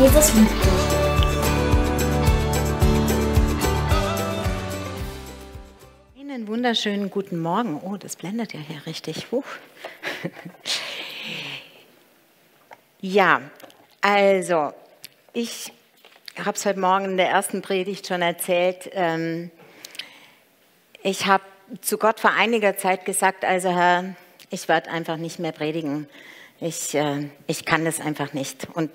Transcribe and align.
Jesus 0.00 0.34
liebt 0.34 0.50
dich. 0.50 1.00
Einen 6.18 6.48
wunderschönen 6.48 7.10
guten 7.10 7.38
Morgen. 7.38 7.78
Oh, 7.84 7.98
das 7.98 8.16
blendet 8.16 8.54
ja 8.54 8.60
hier 8.60 8.86
richtig. 8.86 9.26
Huch. 9.30 9.44
Ja, 13.02 13.40
also 14.02 14.74
ich 15.32 15.72
habe 16.38 16.54
es 16.54 16.66
heute 16.66 16.78
Morgen 16.78 17.06
in 17.06 17.16
der 17.16 17.30
ersten 17.30 17.62
Predigt 17.62 18.06
schon 18.06 18.20
erzählt. 18.20 18.90
Ähm, 18.92 19.50
ich 21.02 21.24
habe 21.24 21.44
zu 21.80 21.96
Gott 21.96 22.20
vor 22.20 22.32
einiger 22.32 22.76
Zeit 22.76 23.06
gesagt, 23.06 23.46
also 23.46 23.70
Herr, 23.70 24.16
ich 24.50 24.68
werde 24.68 24.90
einfach 24.90 25.16
nicht 25.16 25.38
mehr 25.38 25.52
predigen. 25.52 26.08
Ich, 26.62 26.94
äh, 26.94 27.30
ich 27.46 27.64
kann 27.64 27.86
das 27.86 28.00
einfach 28.00 28.34
nicht. 28.34 28.68
Und 28.74 28.90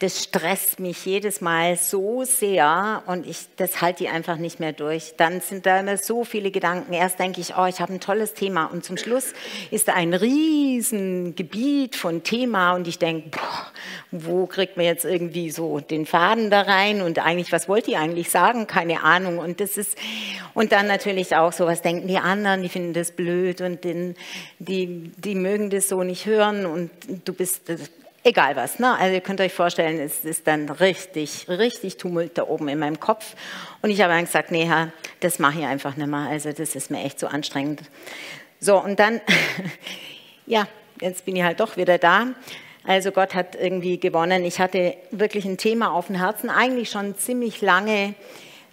das 0.00 0.22
stresst 0.24 0.78
mich 0.78 1.06
jedes 1.06 1.40
Mal 1.40 1.76
so 1.76 2.24
sehr 2.24 3.02
und 3.06 3.26
ich, 3.26 3.46
das 3.56 3.80
halte 3.80 4.04
ich 4.04 4.10
einfach 4.10 4.36
nicht 4.36 4.60
mehr 4.60 4.74
durch. 4.74 5.14
Dann 5.16 5.40
sind 5.40 5.64
da 5.64 5.80
immer 5.80 5.96
so 5.96 6.24
viele 6.24 6.50
Gedanken. 6.50 6.92
Erst 6.92 7.18
denke 7.18 7.40
ich, 7.40 7.56
oh, 7.56 7.64
ich 7.64 7.80
habe 7.80 7.94
ein 7.94 8.00
tolles 8.00 8.34
Thema 8.34 8.66
und 8.66 8.84
zum 8.84 8.98
Schluss 8.98 9.32
ist 9.70 9.88
da 9.88 9.94
ein 9.94 10.12
Riesengebiet 10.12 11.96
von 11.96 12.24
Thema 12.24 12.74
und 12.74 12.86
ich 12.86 12.98
denke, 12.98 13.30
boah, 13.30 13.72
wo 14.10 14.46
kriegt 14.46 14.76
man 14.76 14.84
jetzt 14.84 15.06
irgendwie 15.06 15.50
so 15.50 15.80
den 15.80 16.04
Faden 16.04 16.50
da 16.50 16.60
rein 16.60 17.00
und 17.00 17.18
eigentlich, 17.18 17.52
was 17.52 17.70
wollte 17.70 17.90
ich 17.90 17.96
eigentlich 17.96 18.28
sagen? 18.28 18.66
Keine 18.66 19.02
Ahnung. 19.02 19.38
Und 19.38 19.60
das 19.60 19.78
ist, 19.78 19.96
und 20.52 20.72
dann 20.72 20.86
natürlich 20.86 21.34
auch 21.36 21.52
so, 21.52 21.64
was 21.64 21.80
denken 21.80 22.06
die 22.06 22.18
anderen? 22.18 22.62
Die 22.62 22.68
finden 22.68 22.92
das 22.92 23.12
blöd 23.12 23.62
und 23.62 23.82
den, 23.82 24.14
die, 24.58 25.10
die 25.16 25.34
mögen 25.34 25.70
das 25.70 25.88
so 25.88 26.02
nicht 26.02 26.26
hören 26.26 26.66
und 26.66 26.90
du 27.24 27.32
bist, 27.32 27.62
egal 28.24 28.56
was. 28.56 28.78
Ne? 28.78 28.96
Also 28.98 29.14
ihr 29.14 29.20
könnt 29.20 29.40
euch 29.40 29.52
vorstellen, 29.52 29.98
es 30.00 30.24
ist 30.24 30.46
dann 30.46 30.68
richtig, 30.68 31.48
richtig 31.48 31.96
Tumult 31.96 32.38
da 32.38 32.44
oben 32.44 32.68
in 32.68 32.78
meinem 32.78 33.00
Kopf. 33.00 33.34
Und 33.82 33.90
ich 33.90 34.00
habe 34.00 34.12
dann 34.12 34.24
gesagt, 34.24 34.50
nee, 34.50 34.66
Herr, 34.66 34.92
das 35.20 35.38
mache 35.38 35.60
ich 35.60 35.66
einfach 35.66 35.96
nicht 35.96 36.08
mehr. 36.08 36.28
Also 36.28 36.52
das 36.52 36.74
ist 36.74 36.90
mir 36.90 37.02
echt 37.04 37.18
so 37.18 37.26
anstrengend. 37.26 37.82
So, 38.60 38.82
und 38.82 38.98
dann, 38.98 39.20
ja, 40.46 40.66
jetzt 41.00 41.24
bin 41.24 41.36
ich 41.36 41.42
halt 41.42 41.60
doch 41.60 41.76
wieder 41.76 41.98
da. 41.98 42.28
Also 42.84 43.12
Gott 43.12 43.34
hat 43.34 43.54
irgendwie 43.54 44.00
gewonnen. 44.00 44.44
Ich 44.44 44.60
hatte 44.60 44.96
wirklich 45.10 45.44
ein 45.44 45.58
Thema 45.58 45.92
auf 45.92 46.06
dem 46.06 46.16
Herzen, 46.16 46.48
eigentlich 46.48 46.90
schon 46.90 47.16
ziemlich 47.18 47.60
lange 47.60 48.14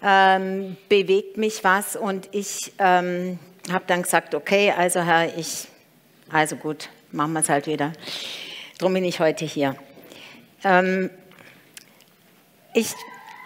ähm, 0.02 0.78
bewegt 0.88 1.38
mich 1.38 1.64
was 1.64 1.96
und 1.96 2.30
ich 2.32 2.74
ähm, 2.80 3.40
habe 3.72 3.86
dann 3.88 4.04
gesagt, 4.04 4.36
okay, 4.36 4.72
also 4.72 5.02
Herr, 5.02 5.38
ich, 5.38 5.68
also 6.32 6.56
gut, 6.56 6.90
machen 7.16 7.34
wir 7.34 7.40
es 7.40 7.50
halt 7.50 7.68
wieder. 7.68 7.94
Darum 8.78 8.94
bin 8.94 9.06
ich 9.06 9.20
heute 9.20 9.46
hier. 9.46 9.76
Ähm, 10.64 11.10
ich, 12.74 12.94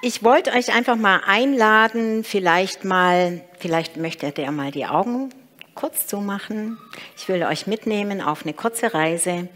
ich 0.01 0.23
wollte 0.23 0.51
euch 0.51 0.73
einfach 0.73 0.95
mal 0.95 1.21
einladen, 1.25 2.23
vielleicht 2.23 2.83
mal, 2.83 3.41
vielleicht 3.59 3.97
möchtet 3.97 4.39
ihr 4.39 4.51
mal 4.51 4.71
die 4.71 4.87
Augen 4.87 5.29
kurz 5.75 6.07
zumachen. 6.07 6.77
Ich 7.15 7.29
will 7.29 7.43
euch 7.43 7.67
mitnehmen 7.67 8.21
auf 8.21 8.43
eine 8.43 8.53
kurze 8.53 8.93
Reise 8.93 9.47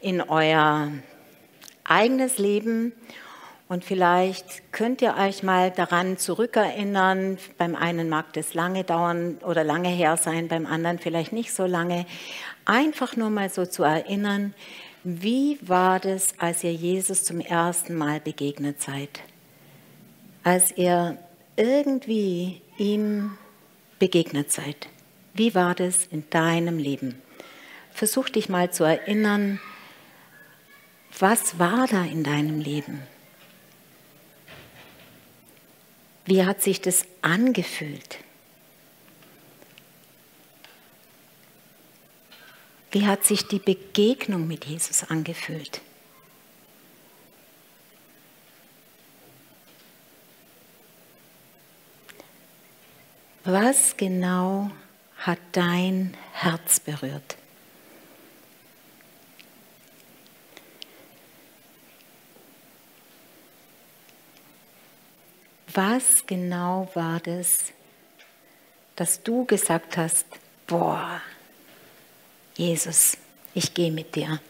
in 0.00 0.20
euer 0.20 0.90
eigenes 1.84 2.38
Leben 2.38 2.92
und 3.68 3.84
vielleicht 3.84 4.72
könnt 4.72 5.02
ihr 5.02 5.16
euch 5.16 5.42
mal 5.42 5.72
daran 5.72 6.18
zurückerinnern, 6.18 7.38
beim 7.58 7.74
einen 7.74 8.08
mag 8.08 8.32
das 8.32 8.54
lange 8.54 8.84
dauern 8.84 9.38
oder 9.44 9.64
lange 9.64 9.88
her 9.88 10.16
sein, 10.16 10.46
beim 10.46 10.66
anderen 10.66 11.00
vielleicht 11.00 11.32
nicht 11.32 11.52
so 11.52 11.66
lange, 11.66 12.06
einfach 12.64 13.16
nur 13.16 13.30
mal 13.30 13.50
so 13.50 13.66
zu 13.66 13.82
erinnern, 13.82 14.54
wie 15.02 15.58
war 15.62 16.00
das, 16.00 16.38
als 16.38 16.64
ihr 16.64 16.72
Jesus 16.72 17.24
zum 17.24 17.40
ersten 17.40 17.94
Mal 17.94 18.20
begegnet 18.20 18.80
seid? 18.80 19.20
Als 20.42 20.76
ihr 20.76 21.18
irgendwie 21.56 22.60
ihm 22.76 23.36
begegnet 23.98 24.52
seid. 24.52 24.88
Wie 25.34 25.54
war 25.54 25.74
das 25.74 26.06
in 26.06 26.28
deinem 26.30 26.78
Leben? 26.78 27.20
Versuch 27.92 28.28
dich 28.28 28.48
mal 28.48 28.72
zu 28.72 28.84
erinnern, 28.84 29.60
was 31.18 31.58
war 31.58 31.86
da 31.86 32.04
in 32.04 32.24
deinem 32.24 32.60
Leben? 32.60 33.02
Wie 36.26 36.44
hat 36.44 36.60
sich 36.60 36.80
das 36.80 37.04
angefühlt? 37.22 38.18
Wie 42.90 43.06
hat 43.06 43.24
sich 43.24 43.46
die 43.46 43.60
Begegnung 43.60 44.48
mit 44.48 44.64
Jesus 44.64 45.04
angefühlt? 45.04 45.80
Was 53.44 53.96
genau 53.96 54.72
hat 55.18 55.38
dein 55.52 56.16
Herz 56.32 56.80
berührt? 56.80 57.36
Was 65.76 66.24
genau 66.26 66.88
war 66.94 67.20
das, 67.20 67.72
dass 68.96 69.22
du 69.22 69.44
gesagt 69.44 69.98
hast, 69.98 70.24
boah, 70.66 71.20
Jesus, 72.54 73.18
ich 73.52 73.74
gehe 73.74 73.92
mit 73.92 74.14
dir. 74.14 74.40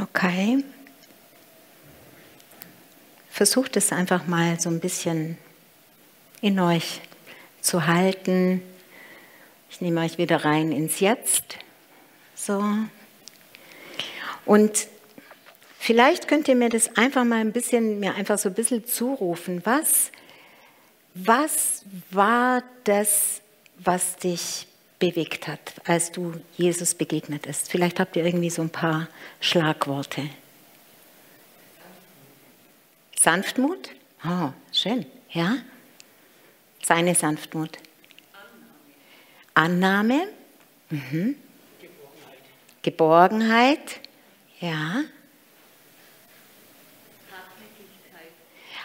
Okay. 0.00 0.64
Versucht 3.30 3.76
es 3.76 3.92
einfach 3.92 4.26
mal 4.26 4.58
so 4.58 4.68
ein 4.68 4.80
bisschen 4.80 5.38
in 6.40 6.58
euch 6.60 7.00
zu 7.60 7.86
halten. 7.86 8.62
Ich 9.70 9.80
nehme 9.80 10.00
euch 10.00 10.18
wieder 10.18 10.44
rein 10.44 10.72
ins 10.72 11.00
Jetzt. 11.00 11.58
So. 12.34 12.62
Und 14.44 14.88
vielleicht 15.78 16.28
könnt 16.28 16.48
ihr 16.48 16.54
mir 16.54 16.68
das 16.68 16.96
einfach 16.96 17.24
mal 17.24 17.40
ein 17.40 17.52
bisschen, 17.52 18.00
mir 18.00 18.14
einfach 18.14 18.38
so 18.38 18.48
ein 18.48 18.54
bisschen 18.54 18.86
zurufen. 18.86 19.60
Was, 19.64 20.10
was 21.14 21.84
war 22.10 22.62
das, 22.84 23.40
was 23.78 24.16
dich 24.16 24.66
bewegt 24.98 25.46
hat, 25.46 25.74
als 25.84 26.10
du 26.12 26.34
Jesus 26.56 26.94
begegnet 26.94 27.42
bist? 27.42 27.70
Vielleicht 27.70 28.00
habt 28.00 28.16
ihr 28.16 28.24
irgendwie 28.24 28.50
so 28.50 28.62
ein 28.62 28.70
paar 28.70 29.08
Schlagworte. 29.40 30.28
Sanftmut? 33.18 33.90
Oh, 34.24 34.50
schön. 34.72 35.04
Ja? 35.30 35.58
Seine 36.88 37.14
Sanftmut. 37.14 37.76
Annahme. 39.52 40.26
Mhm. 40.88 41.36
Geborgenheit. 41.78 42.80
Geborgenheit. 42.80 44.00
Ja. 44.58 45.04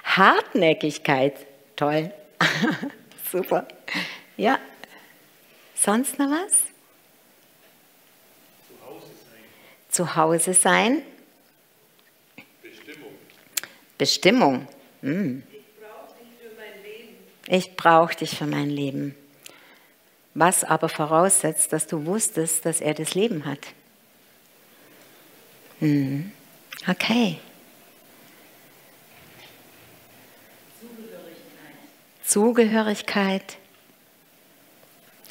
Hartnäckigkeit. 0.06 1.38
Hartnäckigkeit. 1.38 1.47
Toll. 1.78 2.12
Super. 3.31 3.69
Ja. 4.36 4.59
Sonst 5.74 6.19
noch 6.19 6.30
was? 6.30 6.63
Zu 9.88 10.13
Hause 10.13 10.53
sein. 10.53 11.03
Bestimmung. 12.62 13.13
Bestimmung. 13.98 14.68
Hm. 15.01 15.44
Ich 17.48 17.75
brauche 17.75 18.16
dich 18.16 18.38
für 18.38 18.45
mein 18.45 18.69
Leben. 18.69 19.16
Was 20.34 20.63
aber 20.63 20.90
voraussetzt, 20.90 21.74
dass 21.74 21.88
du 21.88 22.06
wusstest, 22.06 22.66
dass 22.66 22.81
er 22.81 22.94
das 22.94 23.13
Leben 23.13 23.45
hat. 23.45 23.60
Hm. 25.80 26.31
Okay. 26.88 27.40
Zugehörigkeit. 30.80 32.25
Zugehörigkeit. 32.25 33.57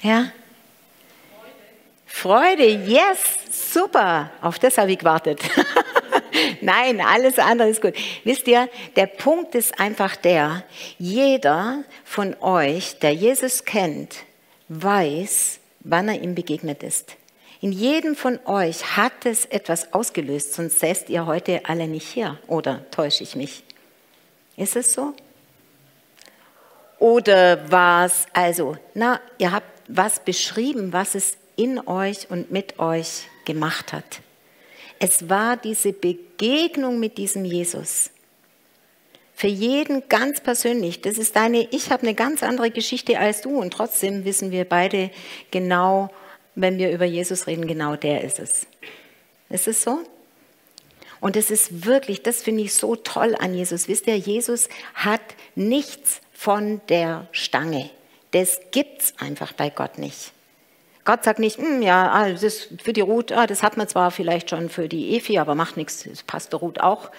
Ja? 0.03 0.33
Freude. 2.07 2.67
Freude, 2.67 2.67
yes, 2.67 3.73
super. 3.73 4.31
Auf 4.41 4.59
das 4.59 4.79
habe 4.79 4.93
ich 4.93 4.99
gewartet. 4.99 5.41
Nein, 6.63 7.01
alles 7.01 7.41
andere 7.41 7.69
ist 7.69 7.83
gut. 7.83 7.95
Wisst 8.23 8.47
ihr, 8.47 8.69
der 8.95 9.07
Punkt 9.07 9.57
ist 9.57 9.81
einfach 9.81 10.15
der, 10.15 10.63
jeder 10.97 11.83
von 12.05 12.37
euch, 12.41 13.01
der 13.01 13.13
Jesus 13.13 13.65
kennt, 13.65 14.19
weiß, 14.69 15.59
wann 15.81 16.09
er 16.09 16.23
ihm 16.23 16.37
begegnet 16.37 16.85
ist. 16.85 17.17
In 17.61 17.73
jedem 17.73 18.15
von 18.15 18.39
euch 18.47 18.97
hat 18.97 19.27
es 19.27 19.45
etwas 19.47 19.93
ausgelöst, 19.93 20.55
sonst 20.55 20.79
säßt 20.79 21.11
ihr 21.11 21.27
heute 21.27 21.63
alle 21.65 21.89
nicht 21.89 22.09
hier. 22.09 22.39
Oder 22.47 22.89
täusche 22.93 23.25
ich 23.25 23.35
mich? 23.35 23.65
Ist 24.57 24.77
es 24.77 24.93
so? 24.93 25.15
Oder 27.01 27.71
war 27.73 28.07
es 28.07 28.27
also, 28.33 28.77
na, 28.95 29.21
ihr 29.39 29.51
habt 29.51 29.67
was 29.89 30.21
beschrieben, 30.21 30.93
was 30.93 31.17
es 31.17 31.37
in 31.57 31.85
euch 31.89 32.31
und 32.31 32.53
mit 32.53 32.79
euch 32.79 33.25
gemacht 33.45 33.93
hat. 33.93 34.21
Es 35.05 35.29
war 35.29 35.57
diese 35.57 35.93
Begegnung 35.93 37.01
mit 37.01 37.19
diesem 37.19 37.45
Jesus. 37.45 38.11
Für 39.35 39.49
jeden 39.49 40.09
ganz 40.09 40.41
persönlich. 40.41 41.01
Das 41.01 41.19
ist 41.19 41.35
deine, 41.35 41.67
ich 41.73 41.91
habe 41.91 42.05
eine 42.05 42.15
ganz 42.15 42.45
andere 42.45 42.71
Geschichte 42.71 43.19
als 43.19 43.41
du 43.41 43.59
und 43.59 43.73
trotzdem 43.73 44.25
wissen 44.25 44.53
wir 44.53 44.65
beide 44.65 45.11
genau, 45.51 46.11
wenn 46.55 46.79
wir 46.79 46.93
über 46.93 47.05
Jesus 47.05 47.49
reden, 47.49 47.67
genau 47.67 47.97
der 47.97 48.23
ist 48.23 48.39
es. 48.39 48.69
Ist 49.51 49.67
es 49.67 49.83
so? 49.83 49.99
Und 51.21 51.35
es 51.35 51.51
ist 51.51 51.85
wirklich, 51.85 52.23
das 52.23 52.41
finde 52.41 52.63
ich 52.63 52.73
so 52.73 52.95
toll 52.95 53.35
an 53.35 53.55
Jesus. 53.55 53.89
Wisst 53.89 54.07
ihr, 54.07 54.17
Jesus 54.17 54.69
hat 54.95 55.21
nichts 55.57 56.21
von 56.33 56.81
der 56.89 57.27
Stange. 57.33 57.91
Das 58.31 58.61
gibt 58.71 59.03
es 59.03 59.15
einfach 59.19 59.53
bei 59.53 59.69
Gott 59.69 59.99
nicht. 59.99 60.33
Gott 61.05 61.25
sagt 61.25 61.41
nicht, 61.41 61.59
hm, 61.59 61.83
ja, 61.83 62.11
ah, 62.13 62.29
das 62.31 62.43
ist 62.43 62.69
für 62.83 62.93
die 62.93 63.01
Ruth, 63.01 63.33
ah, 63.33 63.47
das 63.47 63.63
hat 63.63 63.77
man 63.77 63.89
zwar 63.89 64.11
vielleicht 64.11 64.51
schon 64.51 64.69
für 64.69 64.89
die 64.89 65.17
Efi, 65.17 65.39
aber 65.39 65.55
macht 65.55 65.77
nichts, 65.77 66.05
das 66.09 66.23
passt 66.23 66.53
der 66.53 66.61
Ruth 66.61 66.81
auch. 66.81 67.11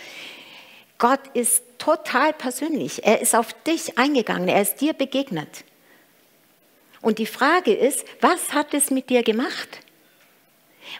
Gott 0.97 1.19
ist 1.33 1.63
total 1.79 2.31
persönlich. 2.31 3.05
Er 3.05 3.19
ist 3.19 3.35
auf 3.35 3.51
dich 3.63 3.97
eingegangen, 3.97 4.47
er 4.47 4.61
ist 4.61 4.79
dir 4.79 4.93
begegnet. 4.93 5.65
Und 7.01 7.19
die 7.19 7.25
Frage 7.25 7.73
ist, 7.73 8.05
was 8.21 8.53
hat 8.53 8.73
es 8.73 8.89
mit 8.89 9.09
dir 9.09 9.23
gemacht? 9.23 9.79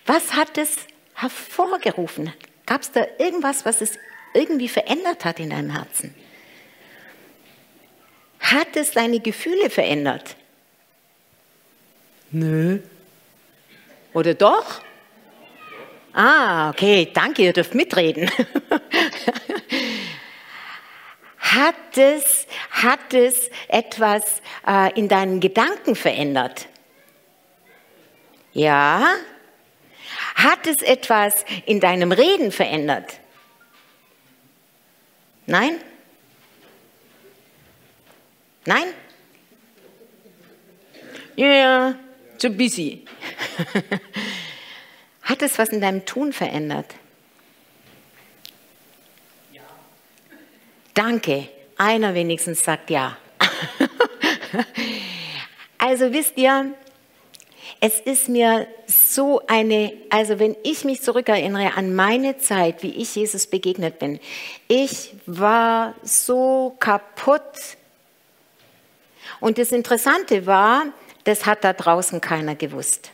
Was 0.06 0.34
hat 0.34 0.58
es 0.58 0.76
hervorgerufen? 1.14 2.34
Gab 2.66 2.82
es 2.82 2.92
da 2.92 3.06
irgendwas, 3.18 3.66
was 3.66 3.80
es 3.80 3.94
irgendwie 4.34 4.68
verändert 4.68 5.24
hat 5.24 5.40
in 5.40 5.52
deinem 5.52 5.70
Herzen? 5.70 6.14
Hat 8.42 8.76
es 8.76 8.92
deine 8.92 9.22
Gefühle 9.22 9.70
verändert? 9.70 10.36
Nö. 12.34 12.80
Oder 14.14 14.34
doch? 14.34 14.82
Ah, 16.14 16.72
okay, 16.72 17.10
danke, 17.14 17.44
ihr 17.44 17.54
dürft 17.54 17.76
mitreden. 17.76 18.30
hat, 21.38 21.76
es, 21.96 22.48
hat 22.72 23.14
es 23.14 23.52
etwas 23.68 24.42
äh, 24.68 25.00
in 25.00 25.08
deinen 25.08 25.40
Gedanken 25.40 25.96
verändert? 25.96 26.68
Ja. 28.52 29.14
Hat 30.34 30.66
es 30.66 30.82
etwas 30.82 31.46
in 31.68 31.80
deinem 31.80 32.12
Reden 32.12 32.52
verändert? 32.52 33.20
Nein? 35.46 35.76
Nein? 38.66 38.86
Ja, 41.36 41.46
yeah, 41.46 41.96
too 42.44 42.50
busy. 42.50 43.06
Hat 45.24 45.42
es 45.42 45.58
was 45.58 45.70
in 45.70 45.80
deinem 45.80 46.06
Tun 46.06 46.34
verändert? 46.34 46.94
Ja. 49.54 49.62
Danke. 50.94 51.48
Einer 51.78 52.14
wenigstens 52.14 52.62
sagt 52.62 52.90
ja. 52.90 53.18
also 55.78 56.12
wisst 56.12 56.38
ihr, 56.38 56.74
es 57.80 58.00
ist 58.02 58.30
mir 58.30 58.68
so 58.86 59.42
eine, 59.48 59.94
also 60.10 60.40
wenn 60.40 60.56
ich 60.64 60.84
mich 60.84 61.02
zurückerinnere 61.02 61.76
an 61.76 61.96
meine 61.96 62.38
Zeit, 62.38 62.84
wie 62.84 62.92
ich 62.92 63.16
Jesus 63.16 63.48
begegnet 63.48 64.00
bin, 64.00 64.20
ich 64.68 65.16
war 65.26 65.96
so 66.04 66.76
kaputt 66.80 67.78
und 69.40 69.58
das 69.58 69.72
Interessante 69.72 70.46
war, 70.46 70.86
das 71.24 71.46
hat 71.46 71.64
da 71.64 71.74
draußen 71.74 72.22
keiner 72.22 72.56
gewusst. 72.56 73.12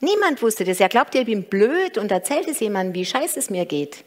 Niemand 0.00 0.42
wusste 0.42 0.64
das. 0.64 0.80
Er 0.80 0.88
glaubt, 0.88 1.14
ich 1.14 1.24
bin 1.24 1.44
blöd 1.44 1.96
und 1.96 2.10
erzählt 2.10 2.48
es 2.48 2.60
jemandem, 2.60 2.94
wie 2.94 3.06
scheiße 3.06 3.38
es 3.38 3.50
mir 3.50 3.66
geht. 3.66 4.04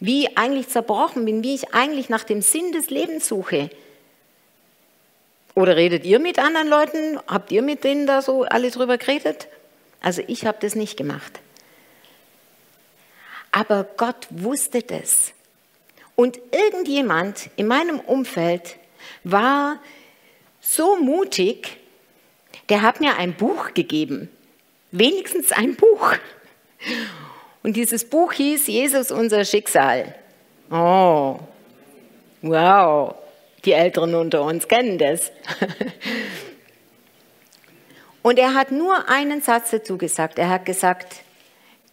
Wie 0.00 0.24
ich 0.24 0.38
eigentlich 0.38 0.68
zerbrochen 0.68 1.24
bin, 1.24 1.42
wie 1.42 1.54
ich 1.54 1.74
eigentlich 1.74 2.08
nach 2.08 2.24
dem 2.24 2.40
Sinn 2.40 2.72
des 2.72 2.88
Lebens 2.88 3.28
suche. 3.28 3.68
Oder 5.54 5.76
redet 5.76 6.04
ihr 6.04 6.18
mit 6.18 6.38
anderen 6.38 6.68
Leuten? 6.68 7.20
Habt 7.26 7.52
ihr 7.52 7.62
mit 7.62 7.84
denen 7.84 8.06
da 8.06 8.22
so 8.22 8.44
alle 8.44 8.70
drüber 8.70 8.96
geredet? 8.96 9.48
Also 10.00 10.22
ich 10.26 10.46
habe 10.46 10.58
das 10.60 10.74
nicht 10.74 10.96
gemacht. 10.96 11.40
Aber 13.50 13.84
Gott 13.96 14.28
wusste 14.30 14.82
das. 14.82 15.32
Und 16.14 16.38
irgendjemand 16.52 17.50
in 17.56 17.66
meinem 17.66 18.00
Umfeld 18.00 18.76
war 19.24 19.80
so 20.60 20.96
mutig, 20.96 21.77
der 22.68 22.82
hat 22.82 23.00
mir 23.00 23.16
ein 23.16 23.34
Buch 23.34 23.74
gegeben. 23.74 24.28
Wenigstens 24.90 25.52
ein 25.52 25.76
Buch. 25.76 26.14
Und 27.62 27.76
dieses 27.76 28.08
Buch 28.08 28.32
hieß 28.32 28.66
Jesus 28.66 29.10
unser 29.10 29.44
Schicksal. 29.44 30.14
Oh, 30.70 31.38
wow, 32.42 33.14
die 33.64 33.72
Älteren 33.72 34.14
unter 34.14 34.42
uns 34.42 34.68
kennen 34.68 34.98
das. 34.98 35.32
Und 38.22 38.38
er 38.38 38.54
hat 38.54 38.72
nur 38.72 39.08
einen 39.08 39.40
Satz 39.40 39.70
dazu 39.70 39.96
gesagt. 39.96 40.38
Er 40.38 40.50
hat 40.50 40.66
gesagt, 40.66 41.22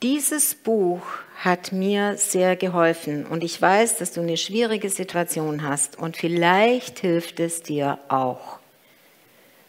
dieses 0.04 0.56
Buch 0.56 1.02
hat 1.38 1.72
mir 1.72 2.18
sehr 2.18 2.56
geholfen 2.56 3.26
und 3.26 3.44
ich 3.44 3.62
weiß, 3.62 3.98
dass 3.98 4.12
du 4.12 4.22
eine 4.22 4.38
schwierige 4.38 4.90
Situation 4.90 5.64
hast 5.64 5.98
und 5.98 6.18
vielleicht 6.18 7.00
hilft 7.00 7.40
es 7.40 7.64
dir 7.64 8.00
auch. 8.10 8.60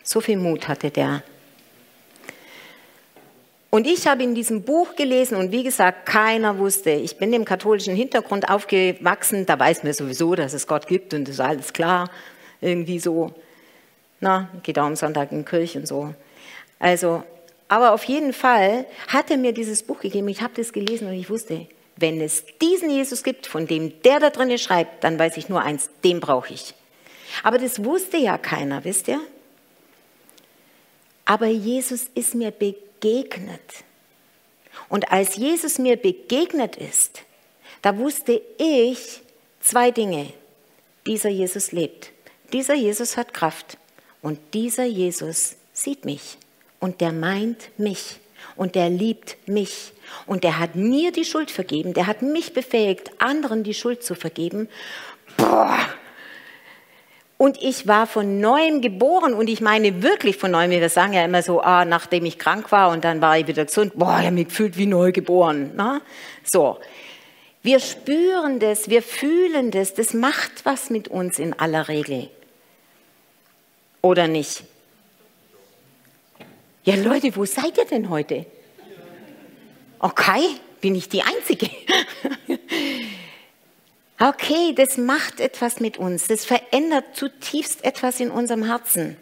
So 0.06 0.20
viel 0.20 0.38
Mut 0.38 0.68
hatte 0.68 0.90
der. 0.90 1.24
Und 3.70 3.88
ich 3.88 4.06
habe 4.06 4.22
in 4.22 4.36
diesem 4.36 4.62
Buch 4.62 4.94
gelesen 4.94 5.36
und 5.36 5.50
wie 5.50 5.64
gesagt, 5.64 6.06
keiner 6.06 6.58
wusste, 6.58 6.90
ich 6.90 7.18
bin 7.18 7.32
im 7.32 7.44
katholischen 7.44 7.94
Hintergrund 7.94 8.48
aufgewachsen, 8.48 9.44
da 9.44 9.58
weiß 9.58 9.82
man 9.82 9.92
sowieso, 9.92 10.36
dass 10.36 10.54
es 10.54 10.68
Gott 10.68 10.86
gibt 10.86 11.12
und 11.12 11.28
ist 11.28 11.40
alles 11.40 11.72
klar, 11.72 12.08
irgendwie 12.60 13.00
so. 13.00 13.34
Na, 14.20 14.48
geht 14.62 14.78
auch 14.78 14.84
am 14.84 14.96
Sonntag 14.96 15.32
in 15.32 15.38
die 15.38 15.44
Kirche 15.44 15.80
und 15.80 15.86
so. 15.86 16.14
Also, 16.78 17.24
aber 17.68 17.92
auf 17.92 18.04
jeden 18.04 18.32
Fall 18.32 18.86
hat 19.08 19.30
er 19.30 19.36
mir 19.36 19.52
dieses 19.52 19.82
Buch 19.82 19.98
gegeben, 19.98 20.28
ich 20.28 20.40
habe 20.40 20.54
das 20.56 20.72
gelesen 20.72 21.08
und 21.08 21.14
ich 21.14 21.28
wusste, 21.28 21.66
wenn 21.96 22.20
es 22.20 22.44
diesen 22.62 22.90
Jesus 22.90 23.24
gibt, 23.24 23.48
von 23.48 23.66
dem 23.66 24.00
der 24.02 24.20
da 24.20 24.30
drin 24.30 24.56
schreibt, 24.56 25.02
dann 25.02 25.18
weiß 25.18 25.36
ich 25.36 25.48
nur 25.48 25.62
eins, 25.62 25.90
den 26.04 26.20
brauche 26.20 26.54
ich. 26.54 26.74
Aber 27.42 27.58
das 27.58 27.84
wusste 27.84 28.18
ja 28.18 28.38
keiner, 28.38 28.84
wisst 28.84 29.08
ihr? 29.08 29.20
Aber 31.26 31.46
Jesus 31.46 32.06
ist 32.14 32.34
mir 32.34 32.50
begegnet. 32.50 33.84
Und 34.88 35.12
als 35.12 35.36
Jesus 35.36 35.78
mir 35.78 35.96
begegnet 35.96 36.76
ist, 36.76 37.22
da 37.82 37.98
wusste 37.98 38.40
ich 38.58 39.20
zwei 39.60 39.90
Dinge. 39.90 40.32
Dieser 41.06 41.28
Jesus 41.28 41.72
lebt. 41.72 42.12
Dieser 42.52 42.74
Jesus 42.74 43.16
hat 43.16 43.34
Kraft. 43.34 43.76
Und 44.22 44.38
dieser 44.54 44.84
Jesus 44.84 45.56
sieht 45.72 46.04
mich. 46.04 46.38
Und 46.80 47.00
der 47.00 47.12
meint 47.12 47.70
mich. 47.76 48.18
Und 48.54 48.74
der 48.74 48.88
liebt 48.88 49.36
mich. 49.46 49.92
Und 50.26 50.44
der 50.44 50.58
hat 50.58 50.76
mir 50.76 51.12
die 51.12 51.24
Schuld 51.24 51.50
vergeben. 51.50 51.94
Der 51.94 52.06
hat 52.06 52.22
mich 52.22 52.54
befähigt, 52.54 53.10
anderen 53.20 53.64
die 53.64 53.74
Schuld 53.74 54.02
zu 54.02 54.14
vergeben. 54.14 54.68
Boah, 55.36 55.78
und 57.38 57.62
ich 57.62 57.86
war 57.86 58.06
von 58.06 58.40
neuem 58.40 58.80
geboren 58.80 59.34
und 59.34 59.48
ich 59.48 59.60
meine 59.60 60.02
wirklich 60.02 60.38
von 60.38 60.50
neuem. 60.50 60.70
Wir 60.70 60.88
sagen 60.88 61.12
ja 61.12 61.24
immer 61.24 61.42
so, 61.42 61.60
ah, 61.60 61.84
nachdem 61.84 62.24
ich 62.24 62.38
krank 62.38 62.72
war 62.72 62.90
und 62.90 63.04
dann 63.04 63.20
war 63.20 63.38
ich 63.38 63.46
wieder 63.46 63.66
gesund, 63.66 63.92
boah, 63.94 64.18
ich 64.20 64.26
habe 64.26 64.32
mich 64.32 64.48
gefühlt 64.48 64.78
wie 64.78 64.86
neu 64.86 65.12
geboren. 65.12 65.72
Na? 65.74 66.00
So. 66.42 66.78
Wir 67.62 67.80
spüren 67.80 68.58
das, 68.60 68.88
wir 68.88 69.02
fühlen 69.02 69.70
das, 69.70 69.92
das 69.92 70.14
macht 70.14 70.64
was 70.64 70.88
mit 70.88 71.08
uns 71.08 71.38
in 71.38 71.52
aller 71.52 71.88
Regel. 71.88 72.30
Oder 74.02 74.28
nicht? 74.28 74.62
Ja, 76.84 76.94
Leute, 76.94 77.34
wo 77.34 77.44
seid 77.44 77.76
ihr 77.76 77.84
denn 77.84 78.08
heute? 78.08 78.46
Okay, 79.98 80.42
bin 80.80 80.94
ich 80.94 81.08
die 81.08 81.22
Einzige? 81.22 81.68
Okay, 84.18 84.72
das 84.74 84.96
macht 84.96 85.40
etwas 85.40 85.78
mit 85.78 85.98
uns. 85.98 86.26
Das 86.26 86.46
verändert 86.46 87.04
zutiefst 87.14 87.84
etwas 87.84 88.18
in 88.18 88.30
unserem 88.30 88.64
Herzen. 88.64 89.18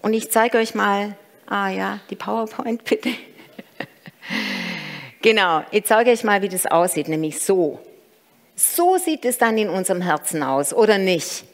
Und 0.00 0.14
ich 0.14 0.30
zeige 0.30 0.58
euch 0.58 0.74
mal, 0.74 1.16
ah 1.46 1.68
ja, 1.68 2.00
die 2.08 2.16
PowerPoint 2.16 2.84
bitte. 2.88 3.10
genau, 5.20 5.64
ich 5.70 5.84
zeige 5.84 6.10
euch 6.10 6.24
mal, 6.24 6.40
wie 6.40 6.48
das 6.48 6.64
aussieht, 6.64 7.08
nämlich 7.08 7.40
so. 7.40 7.78
So 8.56 8.96
sieht 8.96 9.24
es 9.26 9.36
dann 9.36 9.58
in 9.58 9.68
unserem 9.68 10.00
Herzen 10.00 10.42
aus, 10.42 10.72
oder 10.72 10.96
nicht? 10.96 11.44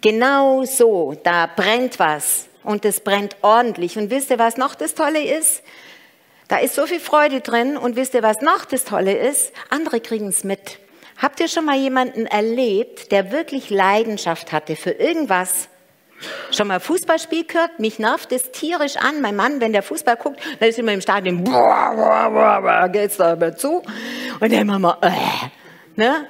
Genau 0.00 0.64
so, 0.64 1.14
da 1.22 1.46
brennt 1.46 1.98
was 1.98 2.48
und 2.62 2.86
es 2.86 3.00
brennt 3.00 3.36
ordentlich. 3.42 3.98
Und 3.98 4.10
wisst 4.10 4.30
ihr, 4.30 4.38
was 4.38 4.56
noch 4.56 4.74
das 4.74 4.94
Tolle 4.94 5.22
ist? 5.22 5.62
Da 6.50 6.58
ist 6.58 6.74
so 6.74 6.84
viel 6.84 6.98
Freude 6.98 7.40
drin 7.40 7.76
und 7.76 7.94
wisst 7.94 8.12
ihr, 8.12 8.24
was 8.24 8.40
noch 8.40 8.64
das 8.64 8.82
Tolle 8.82 9.16
ist? 9.16 9.52
Andere 9.68 10.00
kriegen 10.00 10.26
es 10.26 10.42
mit. 10.42 10.80
Habt 11.16 11.38
ihr 11.38 11.46
schon 11.46 11.64
mal 11.64 11.76
jemanden 11.76 12.26
erlebt, 12.26 13.12
der 13.12 13.30
wirklich 13.30 13.70
Leidenschaft 13.70 14.50
hatte 14.50 14.74
für 14.74 14.90
irgendwas? 14.90 15.68
Schon 16.50 16.66
mal 16.66 16.80
Fußballspiel 16.80 17.46
gehört? 17.46 17.78
Mich 17.78 18.00
nervt 18.00 18.32
es 18.32 18.50
tierisch 18.50 18.96
an. 18.96 19.20
Mein 19.20 19.36
Mann, 19.36 19.60
wenn 19.60 19.72
der 19.72 19.84
Fußball 19.84 20.16
guckt, 20.16 20.40
dann 20.58 20.68
ist 20.68 20.76
immer 20.80 20.92
im 20.92 21.00
Stadion, 21.00 21.44
boah, 21.44 21.92
boah, 21.94 22.28
boah, 22.28 22.60
boah, 22.60 22.88
geht's 22.88 23.16
da 23.16 23.34
immer 23.34 23.56
zu. 23.56 23.84
Und 24.40 24.52
dann 24.52 24.66
machen 24.66 24.82
wir, 24.82 24.98
äh, 25.02 25.10
ne? 25.94 26.26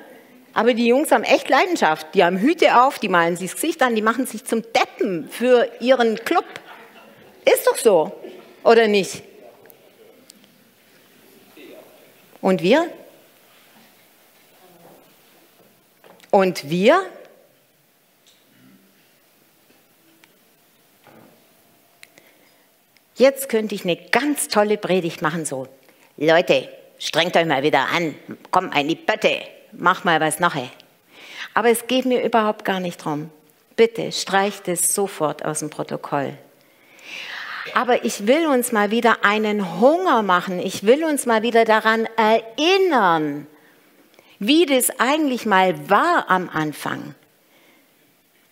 Aber 0.52 0.74
die 0.74 0.86
Jungs 0.86 1.10
haben 1.12 1.24
echt 1.24 1.48
Leidenschaft. 1.48 2.08
Die 2.12 2.22
haben 2.22 2.36
Hüte 2.36 2.82
auf, 2.82 2.98
die 2.98 3.08
malen 3.08 3.36
sich 3.36 3.52
das 3.52 3.58
Gesicht 3.58 3.80
an, 3.80 3.94
die 3.94 4.02
machen 4.02 4.26
sich 4.26 4.44
zum 4.44 4.62
Deppen 4.62 5.30
für 5.30 5.66
ihren 5.80 6.16
Club. 6.16 6.44
Ist 7.46 7.66
doch 7.66 7.78
so, 7.78 8.12
oder 8.64 8.86
nicht? 8.86 9.29
Und 12.40 12.62
wir? 12.62 12.90
Und 16.30 16.70
wir? 16.70 17.04
Jetzt 23.16 23.48
könnte 23.50 23.74
ich 23.74 23.84
eine 23.84 23.96
ganz 23.96 24.48
tolle 24.48 24.78
Predigt 24.78 25.20
machen, 25.20 25.44
so. 25.44 25.68
Leute, 26.16 26.68
strengt 26.98 27.36
euch 27.36 27.44
mal 27.44 27.62
wieder 27.62 27.88
an. 27.88 28.14
Komm, 28.50 28.70
eine 28.70 28.96
Bötte. 28.96 29.42
Mach 29.72 30.04
mal 30.04 30.20
was 30.20 30.40
nachher. 30.40 30.70
Aber 31.52 31.68
es 31.68 31.86
geht 31.86 32.06
mir 32.06 32.22
überhaupt 32.22 32.64
gar 32.64 32.80
nicht 32.80 33.04
drum. 33.04 33.30
Bitte 33.76 34.12
streicht 34.12 34.68
es 34.68 34.94
sofort 34.94 35.44
aus 35.44 35.58
dem 35.58 35.68
Protokoll. 35.68 36.38
Aber 37.74 38.04
ich 38.04 38.26
will 38.26 38.46
uns 38.46 38.72
mal 38.72 38.90
wieder 38.90 39.24
einen 39.24 39.80
Hunger 39.80 40.22
machen. 40.22 40.58
Ich 40.58 40.84
will 40.84 41.04
uns 41.04 41.26
mal 41.26 41.42
wieder 41.42 41.64
daran 41.64 42.08
erinnern, 42.16 43.46
wie 44.38 44.66
das 44.66 44.90
eigentlich 44.98 45.46
mal 45.46 45.90
war 45.90 46.26
am 46.28 46.48
Anfang. 46.48 47.14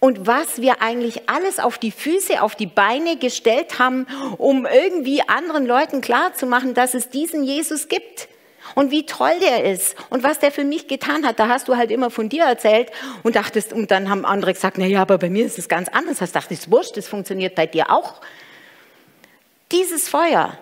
Und 0.00 0.26
was 0.28 0.60
wir 0.60 0.80
eigentlich 0.80 1.28
alles 1.28 1.58
auf 1.58 1.78
die 1.78 1.90
Füße, 1.90 2.40
auf 2.40 2.54
die 2.54 2.66
Beine 2.66 3.16
gestellt 3.16 3.80
haben, 3.80 4.06
um 4.36 4.64
irgendwie 4.64 5.22
anderen 5.28 5.66
Leuten 5.66 6.00
klarzumachen, 6.00 6.74
dass 6.74 6.94
es 6.94 7.08
diesen 7.08 7.42
Jesus 7.42 7.88
gibt. 7.88 8.28
Und 8.74 8.90
wie 8.90 9.06
toll 9.06 9.32
der 9.40 9.64
ist 9.64 9.96
und 10.10 10.22
was 10.22 10.38
der 10.38 10.52
für 10.52 10.62
mich 10.62 10.88
getan 10.88 11.26
hat, 11.26 11.38
da 11.40 11.48
hast 11.48 11.68
du 11.68 11.76
halt 11.76 11.90
immer 11.90 12.10
von 12.10 12.28
dir 12.28 12.44
erzählt 12.44 12.90
und 13.22 13.34
dachtest, 13.34 13.72
und 13.72 13.90
dann 13.90 14.10
haben 14.10 14.24
andere 14.26 14.52
gesagt, 14.52 14.76
na 14.78 14.84
ja, 14.84 15.00
aber 15.00 15.18
bei 15.18 15.30
mir 15.30 15.46
ist 15.46 15.58
es 15.58 15.68
ganz 15.68 15.88
anders. 15.88 16.20
Hast 16.20 16.36
dachte, 16.36 16.52
ist 16.54 16.70
wurscht, 16.70 16.96
das 16.96 17.08
funktioniert 17.08 17.54
bei 17.54 17.66
dir 17.66 17.90
auch. 17.90 18.20
Dieses 19.70 20.08
Feuer 20.08 20.58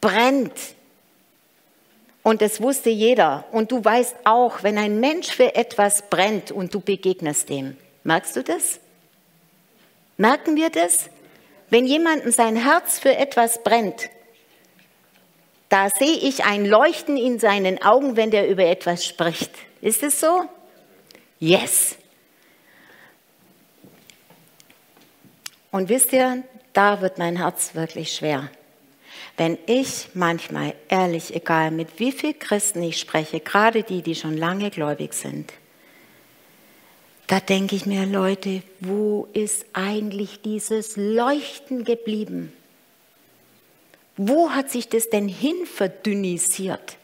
brennt. 0.00 0.52
Und 2.22 2.42
das 2.42 2.60
wusste 2.60 2.90
jeder. 2.90 3.44
Und 3.52 3.72
du 3.72 3.82
weißt 3.82 4.16
auch, 4.24 4.62
wenn 4.62 4.76
ein 4.76 5.00
Mensch 5.00 5.28
für 5.28 5.54
etwas 5.54 6.10
brennt 6.10 6.50
und 6.50 6.74
du 6.74 6.80
begegnest 6.80 7.48
dem, 7.48 7.76
merkst 8.04 8.36
du 8.36 8.42
das? 8.42 8.80
Merken 10.16 10.56
wir 10.56 10.70
das? 10.70 11.08
Wenn 11.70 11.86
jemandem 11.86 12.32
sein 12.32 12.56
Herz 12.56 12.98
für 12.98 13.16
etwas 13.16 13.62
brennt, 13.62 14.10
da 15.68 15.90
sehe 15.90 16.16
ich 16.16 16.44
ein 16.44 16.64
Leuchten 16.64 17.16
in 17.16 17.38
seinen 17.38 17.82
Augen, 17.82 18.16
wenn 18.16 18.30
der 18.30 18.48
über 18.48 18.64
etwas 18.64 19.04
spricht. 19.04 19.52
Ist 19.80 20.02
es 20.02 20.18
so? 20.18 20.44
Yes. 21.38 21.96
Und 25.70 25.88
wisst 25.88 26.12
ihr, 26.12 26.42
da 26.72 27.00
wird 27.00 27.18
mein 27.18 27.36
Herz 27.36 27.74
wirklich 27.74 28.12
schwer. 28.12 28.50
Wenn 29.36 29.56
ich 29.66 30.08
manchmal, 30.14 30.74
ehrlich, 30.88 31.34
egal 31.34 31.70
mit 31.70 31.98
wie 31.98 32.12
vielen 32.12 32.38
Christen 32.38 32.82
ich 32.82 32.98
spreche, 32.98 33.40
gerade 33.40 33.82
die, 33.82 34.02
die 34.02 34.14
schon 34.14 34.36
lange 34.36 34.70
gläubig 34.70 35.12
sind, 35.14 35.52
da 37.28 37.40
denke 37.40 37.76
ich 37.76 37.84
mir, 37.84 38.06
Leute, 38.06 38.62
wo 38.80 39.28
ist 39.34 39.66
eigentlich 39.74 40.40
dieses 40.40 40.96
Leuchten 40.96 41.84
geblieben? 41.84 42.52
Wo 44.16 44.50
hat 44.50 44.70
sich 44.70 44.88
das 44.88 45.10
denn 45.10 45.28
hin 45.28 45.66
verdünnisiert? 45.66 46.96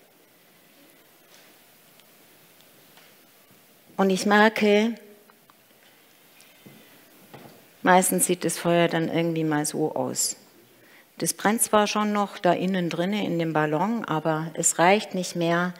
Und 3.97 4.11
ich 4.11 4.27
merke, 4.27 4.95
Meistens 7.85 8.25
sieht 8.25 8.47
das 8.47 8.57
Feuer 8.57 8.89
dann 8.89 9.11
irgendwie 9.11 9.45
mal 9.45 9.67
so 9.67 9.95
aus. 9.95 10.37
Das 11.19 11.35
brennt 11.35 11.61
zwar 11.61 11.87
schon 11.87 12.15
noch 12.15 12.39
da 12.39 12.55
innen 12.55 12.89
drinne 12.89 13.27
in 13.27 13.39
dem 13.39 13.53
Ballon, 13.53 14.07
aber 14.07 14.51
es 14.55 14.79
reicht 14.79 15.15
nicht 15.15 15.37
mehr, 15.37 15.75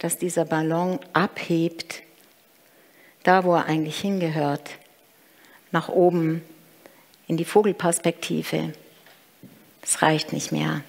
dass 0.00 0.18
dieser 0.18 0.46
Ballon 0.46 0.98
abhebt, 1.12 2.02
da 3.22 3.44
wo 3.44 3.54
er 3.54 3.66
eigentlich 3.66 4.00
hingehört, 4.00 4.68
nach 5.70 5.88
oben 5.88 6.42
in 7.28 7.36
die 7.36 7.44
Vogelperspektive. 7.44 8.72
Es 9.80 10.02
reicht 10.02 10.32
nicht 10.32 10.50
mehr. 10.50 10.82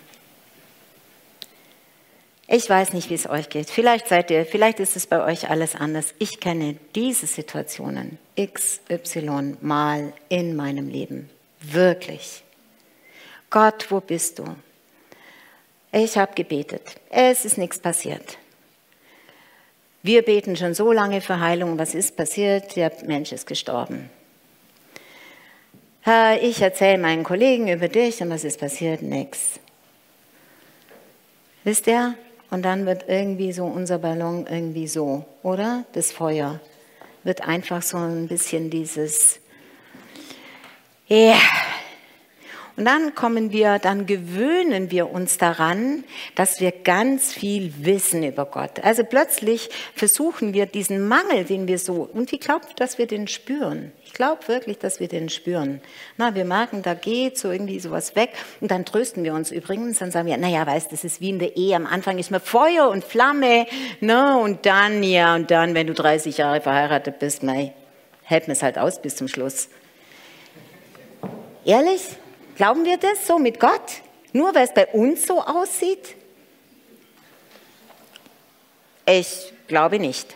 Ich 2.48 2.70
weiß 2.70 2.94
nicht, 2.94 3.10
wie 3.10 3.16
es 3.16 3.28
euch 3.28 3.50
geht. 3.50 3.72
Vielleicht 3.72 4.08
seid 4.08 4.30
ihr, 4.30 4.46
vielleicht 4.46 4.80
ist 4.80 4.96
es 4.96 5.08
bei 5.08 5.24
euch 5.24 5.50
alles 5.50 5.74
anders. 5.74 6.14
Ich 6.20 6.40
kenne 6.40 6.78
diese 6.94 7.26
Situationen 7.26 8.20
x, 8.36 8.82
y 8.90 9.58
mal 9.62 10.14
in 10.30 10.56
meinem 10.56 10.88
Leben. 10.88 11.30
Wirklich. 11.62 12.44
Gott, 13.50 13.90
wo 13.90 14.00
bist 14.00 14.38
du? 14.38 14.46
Ich 15.92 16.18
habe 16.18 16.36
gebetet. 16.36 16.84
Es 17.10 17.46
ist 17.46 17.58
nichts 17.58 17.80
passiert. 17.80 18.38
Wir 20.04 20.22
beten 20.22 20.56
schon 20.56 20.76
so 20.76 20.92
lange 20.92 21.22
für 21.22 21.40
Heilung. 21.40 21.80
Was 21.80 21.96
ist 21.96 22.16
passiert? 22.16 22.76
Der 22.76 22.92
Mensch 23.06 23.32
ist 23.32 23.48
gestorben. 23.48 24.12
Ich 26.42 26.62
erzähle 26.62 27.00
meinen 27.00 27.24
Kollegen 27.24 27.68
über 27.70 27.88
dich 27.88 28.22
und 28.22 28.30
was 28.30 28.44
ist 28.44 28.60
passiert? 28.60 29.02
Nix. 29.02 29.60
Wisst 31.64 31.88
ihr? 31.88 32.14
Und 32.52 32.64
dann 32.64 32.86
wird 32.86 33.06
irgendwie 33.08 33.52
so 33.52 33.66
unser 33.66 33.98
Ballon 33.98 34.46
irgendwie 34.48 34.88
so, 34.88 35.26
oder? 35.44 35.86
Das 35.94 36.12
Feuer 36.12 36.60
wird 37.24 37.48
einfach 37.48 37.82
so 37.82 37.98
ein 37.98 38.28
bisschen 38.28 38.70
dieses, 38.70 39.40
ja, 41.08 41.18
yeah, 41.18 41.40
und 42.78 42.84
dann 42.86 43.16
kommen 43.16 43.54
wir, 43.54 43.80
dann 43.80 44.06
gewöhnen 44.06 44.92
wir 44.92 45.10
uns 45.10 45.38
daran, 45.38 46.04
dass 46.36 46.60
wir 46.60 46.72
ganz 46.72 47.32
viel 47.32 47.74
wissen 47.78 48.24
über 48.24 48.46
Gott. 48.46 48.84
Also 48.84 49.06
plötzlich 49.06 49.70
versuchen 49.96 50.54
wir 50.54 50.66
diesen 50.66 51.08
Mangel, 51.08 51.46
den 51.46 51.70
wir 51.70 51.80
so, 51.80 52.10
und 52.12 52.34
ich 52.34 52.42
glaube, 52.42 52.66
dass 52.76 52.98
wir 52.98 53.08
den 53.08 53.30
spüren. 53.30 53.94
Ich 54.04 54.12
glaube 54.12 54.46
wirklich, 54.48 54.78
dass 54.78 55.00
wir 55.00 55.08
den 55.08 55.30
spüren. 55.30 55.80
Na, 56.18 56.36
wir 56.36 56.44
merken, 56.44 56.82
da 56.82 56.96
geht 56.96 57.38
so 57.38 57.50
irgendwie 57.50 57.80
sowas 57.80 58.16
weg 58.18 58.32
und 58.60 58.72
dann 58.72 58.84
trösten 58.84 59.24
wir 59.24 59.34
uns 59.34 59.52
übrigens, 59.52 60.00
dann 60.00 60.12
sagen 60.12 60.28
wir, 60.28 60.36
naja, 60.38 60.68
weißt, 60.68 60.92
das 60.92 61.06
ist 61.06 61.22
wie 61.22 61.30
in 61.30 61.40
der 61.40 61.56
Ehe. 61.56 61.78
Am 61.78 61.86
Anfang 61.86 62.18
ist 62.18 62.30
man 62.30 62.42
Feuer 62.42 62.90
und 62.90 63.06
Flamme, 63.06 63.68
ne, 64.02 64.38
und 64.38 64.66
dann, 64.66 65.02
ja, 65.02 65.36
und 65.36 65.50
dann, 65.50 65.76
wenn 65.76 65.88
du 65.88 65.94
30 65.94 66.38
Jahre 66.38 66.60
verheiratet 66.60 67.20
bist, 67.20 67.42
mei, 67.42 67.74
hält 68.24 68.48
man 68.48 68.54
es 68.54 68.64
halt 68.64 68.78
aus 68.78 69.02
bis 69.02 69.16
zum 69.16 69.30
Schluss. 69.30 69.70
Ehrlich? 71.64 72.02
Glauben 72.56 72.86
wir 72.86 72.98
das 72.98 73.28
so 73.28 73.38
mit 73.38 73.60
Gott? 73.60 74.02
Nur 74.34 74.54
weil 74.56 74.66
es 74.66 74.74
bei 74.74 74.88
uns 74.88 75.26
so 75.28 75.42
aussieht? 75.42 76.16
Ich 79.06 79.54
glaube 79.68 80.00
nicht. 80.00 80.36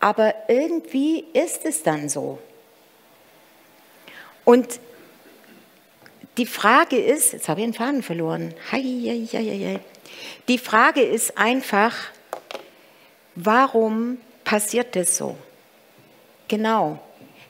Aber 0.00 0.34
irgendwie 0.48 1.24
ist 1.32 1.64
es 1.64 1.82
dann 1.82 2.08
so. 2.08 2.38
Und 4.44 4.80
die 6.36 6.46
Frage 6.46 6.96
ist, 6.98 7.32
jetzt 7.32 7.48
habe 7.48 7.60
ich 7.60 7.66
den 7.66 7.74
Faden 7.74 8.02
verloren. 8.02 8.54
Die 10.48 10.58
Frage 10.58 11.00
ist 11.02 11.38
einfach, 11.38 11.94
warum 13.34 14.18
passiert 14.42 14.96
das 14.96 15.16
so? 15.16 15.36
Genau. 16.48 16.98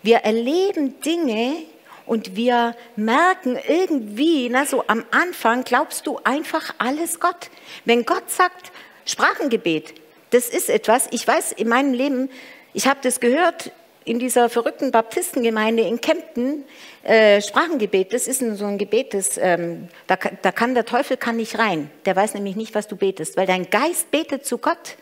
Wir 0.03 0.19
erleben 0.19 1.01
Dinge, 1.01 1.63
und 2.07 2.37
wir 2.37 2.77
merken 2.97 3.59
irgendwie, 3.69 4.49
na, 4.51 4.67
so 4.67 4.85
am 4.87 5.05
Anfang 5.11 5.65
glaubst 5.65 6.07
du 6.07 6.21
einfach 6.25 6.75
alles 6.79 7.21
Gott. 7.21 7.51
Wenn 7.85 8.05
Gott 8.05 8.31
sagt, 8.31 8.73
Sprachengebet, 9.07 9.95
das 10.31 10.49
ist 10.49 10.69
etwas, 10.69 11.09
ich 11.11 11.27
weiß 11.27 11.53
in 11.53 11.69
meinem 11.69 11.93
Leben, 11.93 12.31
ich 12.73 12.87
habe 12.87 13.01
das 13.03 13.21
gehört 13.21 13.71
in 14.05 14.19
dieser 14.19 14.51
verrückten 14.51 14.91
Baptistengemeinde 14.91 15.83
in 15.83 16.01
Kempten, 16.01 16.65
äh, 17.05 17.41
Sprachengebet, 17.41 18.13
das 18.13 18.27
ist 18.27 18.41
so 18.41 18.67
ein 18.67 18.77
Gebet, 18.77 19.15
das, 19.15 19.39
ähm, 19.39 19.89
da, 20.07 20.17
da 20.17 20.53
kann 20.53 20.75
der 20.75 20.85
Teufel 20.85 21.17
kann 21.17 21.37
nicht 21.37 21.59
rein. 21.59 21.91
Der 22.05 22.15
weiß 22.15 22.35
nämlich 22.35 22.57
nicht, 22.57 22.75
was 22.75 22.87
du 22.87 22.97
betest, 22.97 23.37
weil 23.37 23.47
dein 23.47 23.71
Geist 23.71 24.11
betet 24.11 24.45
zu 24.45 24.59
Gott. 24.59 24.97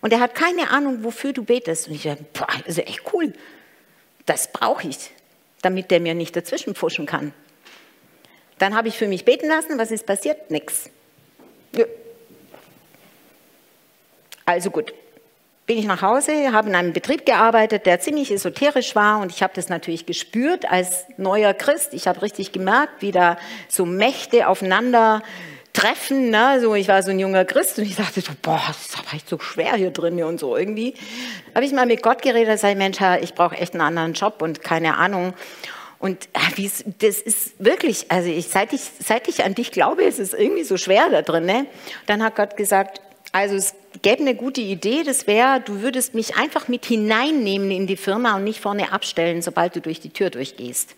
Und 0.00 0.12
er 0.12 0.20
hat 0.20 0.34
keine 0.34 0.70
Ahnung, 0.70 1.04
wofür 1.04 1.32
du 1.32 1.44
betest. 1.44 1.88
Und 1.88 1.94
ich 1.94 2.04
dachte, 2.04 2.24
boah, 2.32 2.46
das 2.66 2.78
ist 2.78 2.88
echt 2.88 3.02
cool. 3.12 3.34
Das 4.24 4.50
brauche 4.50 4.88
ich 4.88 5.10
damit 5.62 5.90
der 5.90 6.00
mir 6.00 6.14
nicht 6.14 6.36
dazwischen 6.36 6.74
pfuschen 6.74 7.06
kann. 7.06 7.32
Dann 8.58 8.76
habe 8.76 8.88
ich 8.88 8.98
für 8.98 9.08
mich 9.08 9.24
beten 9.24 9.48
lassen. 9.48 9.78
Was 9.78 9.90
ist 9.90 10.06
passiert? 10.06 10.50
Nix. 10.50 10.90
Ja. 11.74 11.86
Also 14.44 14.70
gut, 14.70 14.92
bin 15.66 15.78
ich 15.78 15.86
nach 15.86 16.02
Hause, 16.02 16.52
habe 16.52 16.68
in 16.68 16.74
einem 16.74 16.92
Betrieb 16.92 17.24
gearbeitet, 17.24 17.86
der 17.86 18.00
ziemlich 18.00 18.30
esoterisch 18.30 18.94
war 18.96 19.20
und 19.20 19.30
ich 19.32 19.42
habe 19.42 19.52
das 19.54 19.68
natürlich 19.68 20.06
gespürt 20.06 20.70
als 20.70 21.06
neuer 21.16 21.54
Christ. 21.54 21.94
Ich 21.94 22.08
habe 22.08 22.22
richtig 22.22 22.52
gemerkt, 22.52 23.00
wie 23.00 23.12
da 23.12 23.38
so 23.68 23.86
Mächte 23.86 24.48
aufeinander 24.48 25.22
treffen. 25.72 26.30
Ne? 26.30 26.60
So, 26.60 26.74
ich 26.74 26.88
war 26.88 27.02
so 27.02 27.10
ein 27.10 27.18
junger 27.18 27.44
Christ 27.44 27.78
und 27.78 27.84
ich 27.84 27.96
dachte 27.96 28.20
so, 28.20 28.32
boah, 28.40 28.62
das 28.66 28.86
ist 28.86 28.98
aber 28.98 29.14
echt 29.14 29.28
so 29.28 29.38
schwer 29.38 29.74
hier 29.74 29.90
drin 29.90 30.22
und 30.22 30.38
so 30.38 30.56
irgendwie. 30.56 30.94
Habe 31.54 31.64
ich 31.64 31.72
mal 31.72 31.86
mit 31.86 32.02
Gott 32.02 32.22
geredet 32.22 32.52
gesagt, 32.52 32.76
Mensch, 32.76 32.98
ich 33.22 33.34
brauche 33.34 33.56
echt 33.56 33.74
einen 33.74 33.82
anderen 33.82 34.12
Job 34.12 34.42
und 34.42 34.62
keine 34.62 34.96
Ahnung. 34.96 35.34
Und 35.98 36.28
äh, 36.32 36.68
das 36.98 37.20
ist 37.20 37.52
wirklich, 37.58 38.10
also 38.10 38.28
ich, 38.28 38.48
seit, 38.48 38.72
ich, 38.72 38.82
seit 38.98 39.28
ich 39.28 39.44
an 39.44 39.54
dich 39.54 39.70
glaube, 39.70 40.02
ist 40.02 40.18
es 40.18 40.34
irgendwie 40.34 40.64
so 40.64 40.76
schwer 40.76 41.08
da 41.10 41.22
drin. 41.22 41.46
Ne? 41.46 41.66
Dann 42.06 42.24
hat 42.24 42.34
Gott 42.34 42.56
gesagt, 42.56 43.00
also 43.30 43.54
es 43.54 43.74
gäbe 44.02 44.20
eine 44.20 44.34
gute 44.34 44.60
Idee, 44.60 45.04
das 45.04 45.26
wäre, 45.26 45.60
du 45.60 45.80
würdest 45.80 46.14
mich 46.14 46.36
einfach 46.36 46.68
mit 46.68 46.84
hineinnehmen 46.84 47.70
in 47.70 47.86
die 47.86 47.96
Firma 47.96 48.36
und 48.36 48.44
nicht 48.44 48.60
vorne 48.60 48.92
abstellen, 48.92 49.42
sobald 49.42 49.76
du 49.76 49.80
durch 49.80 50.00
die 50.00 50.10
Tür 50.10 50.30
durchgehst. 50.30 50.96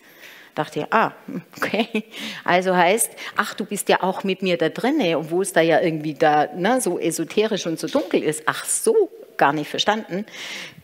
Dachte 0.54 0.80
ich, 0.80 0.87
ah, 0.92 1.12
okay. 1.56 2.04
Also 2.44 2.76
heißt, 2.76 3.11
ach, 3.37 3.54
du 3.54 3.64
bist 3.64 3.88
ja 3.88 4.02
auch 4.02 4.25
mit 4.25 4.42
mir 4.42 4.56
da 4.56 4.68
drinne, 4.68 5.18
obwohl 5.18 5.42
es 5.42 5.52
da 5.52 5.61
ja 5.61 5.80
irgendwie 5.80 6.14
da 6.14 6.49
ne, 6.54 6.80
so 6.80 6.99
esoterisch 6.99 7.66
und 7.66 7.78
so 7.78 7.88
dunkel 7.88 8.23
ist. 8.23 8.44
Ach 8.46 8.64
so, 8.64 9.11
gar 9.37 9.52
nicht 9.52 9.68
verstanden. 9.68 10.26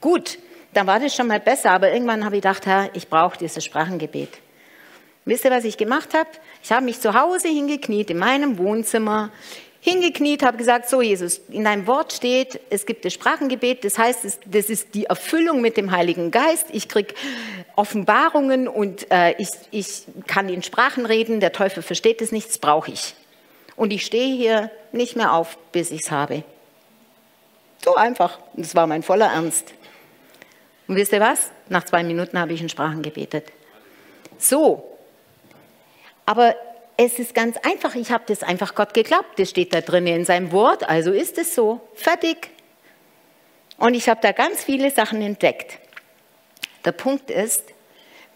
Gut, 0.00 0.38
dann 0.72 0.86
war 0.86 1.00
das 1.00 1.14
schon 1.14 1.26
mal 1.26 1.40
besser, 1.40 1.70
aber 1.70 1.92
irgendwann 1.92 2.24
habe 2.24 2.36
ich 2.36 2.42
gedacht, 2.42 2.66
Herr, 2.66 2.90
ich 2.94 3.08
brauche 3.08 3.38
dieses 3.38 3.64
Sprachengebet. 3.64 4.38
Wisst 5.24 5.44
ihr, 5.44 5.50
was 5.50 5.64
ich 5.64 5.76
gemacht 5.76 6.14
habe? 6.14 6.30
Ich 6.62 6.72
habe 6.72 6.84
mich 6.84 7.00
zu 7.00 7.14
Hause 7.14 7.48
hingekniet 7.48 8.10
in 8.10 8.18
meinem 8.18 8.58
Wohnzimmer, 8.58 9.30
hingekniet, 9.80 10.42
habe 10.42 10.56
gesagt, 10.56 10.88
so 10.88 11.00
Jesus, 11.00 11.40
in 11.48 11.64
deinem 11.64 11.86
Wort 11.86 12.12
steht, 12.12 12.60
es 12.70 12.86
gibt 12.86 13.04
das 13.04 13.14
Sprachengebet, 13.14 13.84
das 13.84 13.98
heißt, 13.98 14.40
das 14.44 14.70
ist 14.70 14.94
die 14.94 15.06
Erfüllung 15.06 15.60
mit 15.60 15.76
dem 15.76 15.90
Heiligen 15.90 16.30
Geist. 16.30 16.66
Ich 16.72 16.88
kriege 16.88 17.14
Offenbarungen 17.76 18.68
und 18.68 19.10
äh, 19.10 19.32
ich, 19.38 19.48
ich 19.70 20.04
kann 20.26 20.48
in 20.48 20.62
Sprachen 20.62 21.06
reden, 21.06 21.40
der 21.40 21.52
Teufel 21.52 21.82
versteht 21.82 22.20
es 22.20 22.30
nicht, 22.30 22.48
das 22.48 22.58
brauche 22.58 22.90
ich. 22.90 23.14
Und 23.76 23.92
ich 23.92 24.04
stehe 24.04 24.36
hier 24.36 24.70
nicht 24.92 25.16
mehr 25.16 25.32
auf, 25.32 25.56
bis 25.72 25.90
ich 25.90 26.02
es 26.02 26.10
habe. 26.10 26.44
So 27.82 27.94
einfach. 27.94 28.38
Das 28.54 28.74
war 28.74 28.86
mein 28.86 29.02
voller 29.02 29.32
Ernst. 29.32 29.72
Und 30.86 30.96
wisst 30.96 31.12
ihr 31.12 31.20
was? 31.20 31.50
Nach 31.70 31.84
zwei 31.84 32.02
Minuten 32.02 32.38
habe 32.38 32.52
ich 32.52 32.60
in 32.60 32.68
Sprachen 32.68 33.00
gebetet. 33.00 33.46
So. 34.36 34.98
Aber 36.26 36.54
es 37.02 37.18
ist 37.18 37.34
ganz 37.34 37.56
einfach. 37.56 37.94
Ich 37.94 38.12
habe 38.12 38.24
das 38.26 38.42
einfach 38.42 38.74
Gott 38.74 38.92
geglaubt. 38.92 39.38
Das 39.38 39.48
steht 39.48 39.72
da 39.72 39.80
drin 39.80 40.06
in 40.06 40.26
seinem 40.26 40.52
Wort. 40.52 40.86
Also 40.86 41.12
ist 41.12 41.38
es 41.38 41.54
so. 41.54 41.80
Fertig. 41.94 42.50
Und 43.78 43.94
ich 43.94 44.10
habe 44.10 44.20
da 44.22 44.32
ganz 44.32 44.62
viele 44.62 44.90
Sachen 44.90 45.22
entdeckt. 45.22 45.78
Der 46.84 46.92
Punkt 46.92 47.30
ist, 47.30 47.64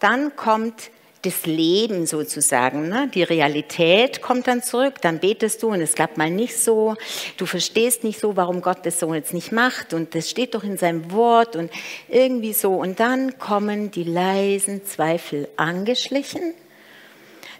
dann 0.01 0.35
kommt 0.35 0.91
das 1.21 1.45
Leben 1.45 2.07
sozusagen. 2.07 2.89
Ne? 2.89 3.11
Die 3.15 3.23
Realität 3.23 4.23
kommt 4.23 4.47
dann 4.47 4.63
zurück, 4.63 4.95
dann 5.03 5.19
betest 5.19 5.63
du 5.63 5.69
und 5.69 5.83
es 5.83 5.95
klappt 5.95 6.17
mal 6.17 6.31
nicht 6.31 6.57
so. 6.57 6.97
Du 7.37 7.45
verstehst 7.45 8.03
nicht 8.03 8.19
so, 8.19 8.35
warum 8.35 8.63
Gott 8.63 8.87
das 8.87 8.99
so 8.99 9.13
jetzt 9.13 9.35
nicht 9.35 9.53
macht 9.53 9.93
und 9.93 10.15
das 10.15 10.31
steht 10.31 10.55
doch 10.55 10.65
in 10.65 10.79
seinem 10.79 11.13
Wort 11.13 11.55
und 11.55 11.71
irgendwie 12.09 12.55
so. 12.55 12.77
Und 12.77 12.99
dann 12.99 13.39
kommen 13.39 13.91
die 13.91 14.05
leisen 14.05 14.87
Zweifel 14.87 15.49
angeschlichen. 15.57 16.55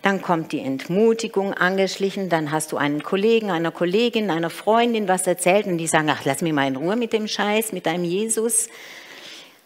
Dann 0.05 0.23
kommt 0.23 0.53
die 0.53 0.61
Entmutigung 0.61 1.53
angeschlichen, 1.53 2.29
dann 2.29 2.53
hast 2.53 2.71
du 2.71 2.77
einen 2.77 3.03
Kollegen, 3.03 3.51
einer 3.51 3.73
Kollegin, 3.73 4.31
einer 4.31 4.51
Freundin 4.51 5.09
was 5.09 5.27
erzählt 5.27 5.67
und 5.67 5.79
die 5.79 5.89
sagen, 5.89 6.09
ach, 6.09 6.25
lass 6.25 6.43
mich 6.43 6.53
mal 6.53 6.69
in 6.69 6.77
Ruhe 6.77 6.95
mit 6.95 7.13
dem 7.13 7.27
Scheiß, 7.27 7.73
mit 7.73 7.87
deinem 7.87 8.05
Jesus. 8.05 8.69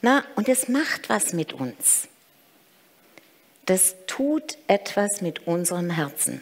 Na, 0.00 0.24
und 0.36 0.48
es 0.48 0.68
macht 0.68 1.10
was 1.10 1.34
mit 1.34 1.52
uns 1.52 2.08
das 3.68 3.96
tut 4.06 4.56
etwas 4.66 5.20
mit 5.20 5.46
unserem 5.46 5.90
Herzen. 5.90 6.40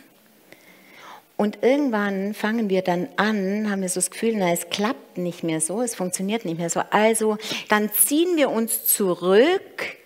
Und 1.37 1.59
irgendwann 1.62 2.35
fangen 2.35 2.70
wir 2.70 2.83
dann 2.83 3.09
an, 3.16 3.68
haben 3.68 3.83
wir 3.83 3.88
so 3.88 3.97
das 3.97 4.11
Gefühl, 4.11 4.35
na, 4.37 4.53
es 4.53 4.70
klappt 4.70 5.18
nicht 5.18 5.42
mehr 5.42 5.61
so, 5.61 5.83
es 5.83 5.94
funktioniert 5.94 6.44
nicht 6.44 6.59
mehr 6.59 6.70
so. 6.70 6.81
Also 6.90 7.37
dann 7.68 7.92
ziehen 7.92 8.37
wir 8.37 8.49
uns 8.51 8.87
zurück 8.87 9.97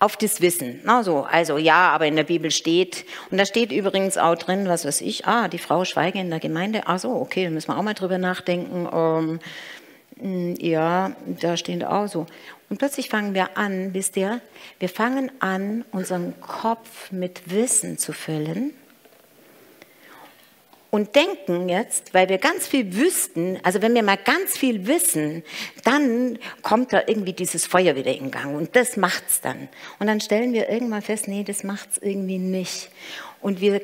auf 0.00 0.16
das 0.16 0.40
Wissen. 0.40 0.80
Also, 0.86 1.22
also 1.22 1.58
ja, 1.58 1.90
aber 1.90 2.06
in 2.06 2.16
der 2.16 2.24
Bibel 2.24 2.50
steht, 2.50 3.04
und 3.30 3.38
da 3.38 3.44
steht 3.44 3.70
übrigens 3.70 4.16
auch 4.18 4.34
drin, 4.34 4.66
was 4.66 4.84
weiß 4.84 5.02
ich, 5.02 5.26
ah, 5.26 5.46
die 5.46 5.58
Frau 5.58 5.84
Schweige 5.84 6.18
in 6.18 6.30
der 6.30 6.40
Gemeinde, 6.40 6.82
ach 6.86 6.98
so, 6.98 7.12
okay, 7.12 7.44
da 7.44 7.50
müssen 7.50 7.68
wir 7.68 7.78
auch 7.78 7.82
mal 7.82 7.94
drüber 7.94 8.18
nachdenken. 8.18 8.88
Ähm, 8.92 9.40
hm, 10.18 10.54
ja, 10.58 11.12
da 11.40 11.56
stehen 11.56 11.84
auch 11.84 12.08
so. 12.08 12.26
Und 12.70 12.78
plötzlich 12.78 13.08
fangen 13.08 13.34
wir 13.34 13.58
an, 13.58 13.92
wisst 13.92 14.16
ihr, 14.16 14.40
wir 14.78 14.88
fangen 14.88 15.30
an, 15.40 15.84
unseren 15.92 16.40
Kopf 16.40 17.12
mit 17.12 17.50
Wissen 17.50 17.98
zu 17.98 18.12
füllen 18.12 18.72
und 20.90 21.14
denken 21.14 21.68
jetzt, 21.68 22.12
weil 22.14 22.28
wir 22.28 22.38
ganz 22.38 22.66
viel 22.66 22.96
wüssten, 22.96 23.58
also 23.62 23.80
wenn 23.80 23.94
wir 23.94 24.02
mal 24.02 24.18
ganz 24.18 24.56
viel 24.56 24.86
wissen, 24.86 25.44
dann 25.84 26.38
kommt 26.62 26.92
da 26.92 27.02
irgendwie 27.06 27.32
dieses 27.32 27.66
Feuer 27.66 27.94
wieder 27.96 28.12
in 28.12 28.30
Gang 28.30 28.56
und 28.56 28.74
das 28.74 28.96
macht's 28.96 29.40
dann. 29.40 29.68
Und 29.98 30.08
dann 30.08 30.20
stellen 30.20 30.52
wir 30.52 30.68
irgendwann 30.68 31.02
fest, 31.02 31.28
nee, 31.28 31.44
das 31.44 31.62
macht's 31.62 31.98
irgendwie 31.98 32.38
nicht. 32.38 32.90
Und 33.40 33.60
wir 33.60 33.80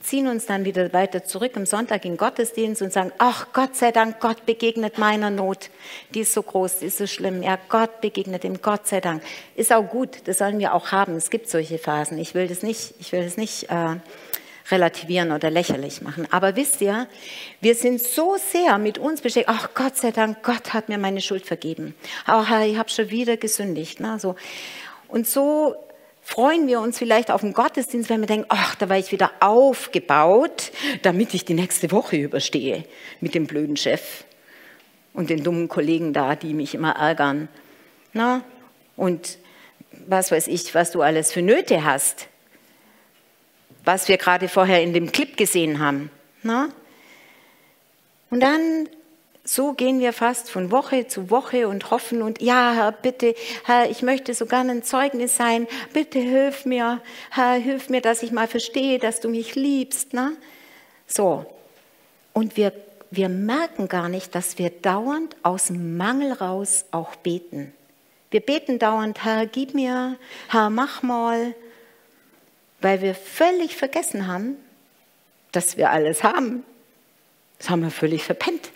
ziehen 0.00 0.28
uns 0.28 0.46
dann 0.46 0.64
wieder 0.64 0.92
weiter 0.92 1.24
zurück 1.24 1.52
am 1.56 1.66
Sonntag 1.66 2.04
in 2.04 2.16
Gottesdienst 2.16 2.82
und 2.82 2.92
sagen, 2.92 3.12
ach 3.18 3.48
Gott 3.52 3.76
sei 3.76 3.92
Dank, 3.92 4.18
Gott 4.20 4.46
begegnet 4.46 4.98
meiner 4.98 5.30
Not. 5.30 5.70
Die 6.14 6.20
ist 6.20 6.32
so 6.32 6.42
groß, 6.42 6.78
die 6.78 6.86
ist 6.86 6.98
so 6.98 7.06
schlimm. 7.06 7.42
Ja, 7.42 7.58
Gott 7.68 8.00
begegnet 8.00 8.44
ihm, 8.44 8.62
Gott 8.62 8.88
sei 8.88 9.00
Dank. 9.00 9.22
Ist 9.54 9.72
auch 9.72 9.86
gut, 9.86 10.22
das 10.24 10.38
sollen 10.38 10.58
wir 10.58 10.74
auch 10.74 10.90
haben. 10.90 11.16
Es 11.16 11.30
gibt 11.30 11.48
solche 11.48 11.78
Phasen. 11.78 12.18
Ich 12.18 12.34
will 12.34 12.48
das 12.48 12.62
nicht, 12.62 12.94
ich 12.98 13.12
will 13.12 13.22
das 13.22 13.36
nicht 13.36 13.70
äh, 13.70 13.96
relativieren 14.70 15.32
oder 15.32 15.50
lächerlich 15.50 16.02
machen. 16.02 16.26
Aber 16.30 16.56
wisst 16.56 16.80
ihr, 16.80 17.08
wir 17.60 17.74
sind 17.74 18.02
so 18.02 18.36
sehr 18.36 18.78
mit 18.78 18.98
uns 18.98 19.20
beschäftigt. 19.20 19.48
Ach 19.48 19.70
Gott 19.74 19.96
sei 19.96 20.10
Dank, 20.10 20.42
Gott 20.42 20.72
hat 20.72 20.88
mir 20.88 20.98
meine 20.98 21.20
Schuld 21.20 21.46
vergeben. 21.46 21.94
Ach, 22.26 22.62
ich 22.62 22.76
habe 22.76 22.88
schon 22.88 23.10
wieder 23.10 23.36
gesündigt. 23.36 24.00
Ne? 24.00 24.18
So. 24.18 24.36
Und 25.08 25.26
so 25.26 25.74
freuen 26.22 26.66
wir 26.68 26.80
uns 26.80 26.98
vielleicht 26.98 27.30
auf 27.30 27.40
den 27.40 27.52
Gottesdienst, 27.52 28.08
wenn 28.10 28.20
wir 28.20 28.26
denken, 28.26 28.46
ach, 28.48 28.74
da 28.76 28.88
war 28.88 28.98
ich 28.98 29.12
wieder 29.12 29.32
aufgebaut, 29.40 30.70
damit 31.02 31.34
ich 31.34 31.44
die 31.44 31.54
nächste 31.54 31.90
Woche 31.90 32.16
überstehe 32.16 32.84
mit 33.20 33.34
dem 33.34 33.46
blöden 33.46 33.76
Chef 33.76 34.24
und 35.12 35.30
den 35.30 35.42
dummen 35.42 35.68
Kollegen 35.68 36.12
da, 36.12 36.36
die 36.36 36.54
mich 36.54 36.74
immer 36.74 36.92
ärgern. 36.92 37.48
Na? 38.12 38.42
Und 38.96 39.38
was 40.06 40.30
weiß 40.30 40.46
ich, 40.48 40.74
was 40.74 40.92
du 40.92 41.02
alles 41.02 41.32
für 41.32 41.42
Nöte 41.42 41.84
hast, 41.84 42.28
was 43.84 44.08
wir 44.08 44.16
gerade 44.16 44.48
vorher 44.48 44.82
in 44.82 44.92
dem 44.92 45.12
Clip 45.12 45.36
gesehen 45.36 45.78
haben. 45.78 46.10
Na? 46.42 46.68
Und 48.30 48.40
dann 48.40 48.88
so 49.42 49.72
gehen 49.72 49.98
wir 49.98 50.12
fast 50.12 50.50
von 50.50 50.70
Woche 50.70 51.08
zu 51.08 51.30
Woche 51.30 51.66
und 51.66 51.90
hoffen 51.90 52.22
und 52.22 52.40
ja, 52.40 52.72
Herr, 52.72 52.92
bitte, 52.92 53.34
Herr, 53.64 53.90
ich 53.90 54.02
möchte 54.02 54.32
so 54.34 54.46
gerne 54.46 54.72
ein 54.72 54.82
Zeugnis 54.84 55.36
sein. 55.36 55.66
Bitte 55.92 56.18
hilf 56.18 56.66
mir, 56.66 57.00
Herr, 57.30 57.54
hilf 57.54 57.88
mir, 57.88 58.00
dass 58.00 58.22
ich 58.22 58.32
mal 58.32 58.46
verstehe, 58.46 58.98
dass 58.98 59.20
du 59.20 59.28
mich 59.28 59.56
liebst. 59.56 60.14
Ne? 60.14 60.36
So. 61.06 61.46
Und 62.32 62.56
wir, 62.56 62.72
wir 63.10 63.28
merken 63.28 63.88
gar 63.88 64.08
nicht, 64.08 64.34
dass 64.34 64.58
wir 64.58 64.70
dauernd 64.70 65.34
aus 65.42 65.66
dem 65.66 65.96
Mangel 65.96 66.32
raus 66.32 66.84
auch 66.92 67.16
beten. 67.16 67.72
Wir 68.30 68.40
beten 68.40 68.78
dauernd, 68.78 69.24
Herr, 69.24 69.46
gib 69.46 69.74
mir, 69.74 70.16
Herr, 70.48 70.70
mach 70.70 71.02
mal, 71.02 71.54
weil 72.80 73.02
wir 73.02 73.14
völlig 73.14 73.76
vergessen 73.76 74.26
haben, 74.26 74.56
dass 75.52 75.76
wir 75.76 75.90
alles 75.90 76.22
haben. 76.22 76.64
Das 77.58 77.70
haben 77.70 77.82
wir 77.82 77.90
völlig 77.90 78.24
verpennt. 78.24 78.70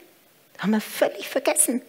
Haben 0.58 0.72
wir 0.72 0.80
völlig 0.80 1.28
vergessen. 1.28 1.82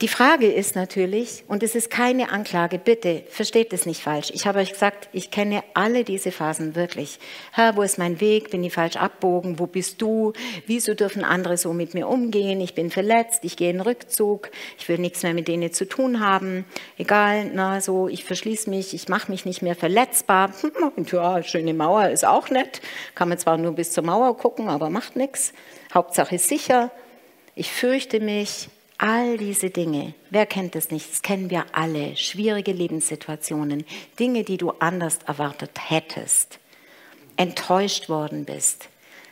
Die 0.00 0.08
Frage 0.08 0.50
ist 0.50 0.74
natürlich, 0.74 1.44
und 1.46 1.62
es 1.62 1.76
ist 1.76 1.88
keine 1.88 2.32
Anklage, 2.32 2.78
bitte 2.78 3.22
versteht 3.28 3.72
es 3.72 3.86
nicht 3.86 4.02
falsch. 4.02 4.32
Ich 4.34 4.44
habe 4.44 4.58
euch 4.58 4.72
gesagt, 4.72 5.08
ich 5.12 5.30
kenne 5.30 5.62
alle 5.72 6.02
diese 6.02 6.32
Phasen 6.32 6.74
wirklich. 6.74 7.20
Herr, 7.52 7.76
wo 7.76 7.82
ist 7.82 7.96
mein 7.96 8.20
Weg? 8.20 8.50
Bin 8.50 8.64
ich 8.64 8.72
falsch 8.72 8.96
abbogen? 8.96 9.60
Wo 9.60 9.68
bist 9.68 10.02
du? 10.02 10.32
Wieso 10.66 10.94
dürfen 10.94 11.22
andere 11.22 11.56
so 11.56 11.72
mit 11.72 11.94
mir 11.94 12.08
umgehen? 12.08 12.60
Ich 12.60 12.74
bin 12.74 12.90
verletzt, 12.90 13.44
ich 13.44 13.56
gehe 13.56 13.70
in 13.70 13.80
Rückzug, 13.80 14.50
ich 14.78 14.88
will 14.88 14.98
nichts 14.98 15.22
mehr 15.22 15.32
mit 15.32 15.46
denen 15.46 15.72
zu 15.72 15.88
tun 15.88 16.18
haben. 16.18 16.64
Egal, 16.98 17.52
na 17.54 17.80
so, 17.80 18.08
ich 18.08 18.24
verschließe 18.24 18.68
mich, 18.70 18.94
ich 18.94 19.08
mache 19.08 19.30
mich 19.30 19.44
nicht 19.44 19.62
mehr 19.62 19.76
verletzbar. 19.76 20.52
Und 20.96 21.12
ja, 21.12 21.40
schöne 21.44 21.72
Mauer 21.72 22.08
ist 22.08 22.26
auch 22.26 22.50
nett. 22.50 22.80
Kann 23.14 23.28
man 23.28 23.38
zwar 23.38 23.58
nur 23.58 23.72
bis 23.72 23.92
zur 23.92 24.02
Mauer 24.02 24.36
gucken, 24.36 24.68
aber 24.68 24.90
macht 24.90 25.14
nichts. 25.14 25.52
Hauptsache 25.94 26.34
ist 26.34 26.48
sicher. 26.48 26.90
Ich 27.54 27.70
fürchte 27.70 28.18
mich, 28.18 28.68
All 28.98 29.36
diese 29.36 29.70
Dinge, 29.70 30.14
wer 30.30 30.46
kennt 30.46 30.76
es 30.76 30.90
nicht? 30.90 31.10
Das 31.10 31.22
kennen 31.22 31.50
wir 31.50 31.66
alle. 31.72 32.16
Schwierige 32.16 32.72
Lebenssituationen, 32.72 33.84
Dinge, 34.18 34.44
die 34.44 34.56
du 34.56 34.70
anders 34.70 35.18
erwartet 35.26 35.72
hättest, 35.90 36.58
enttäuscht 37.36 38.08
worden 38.08 38.44
bist, 38.44 38.88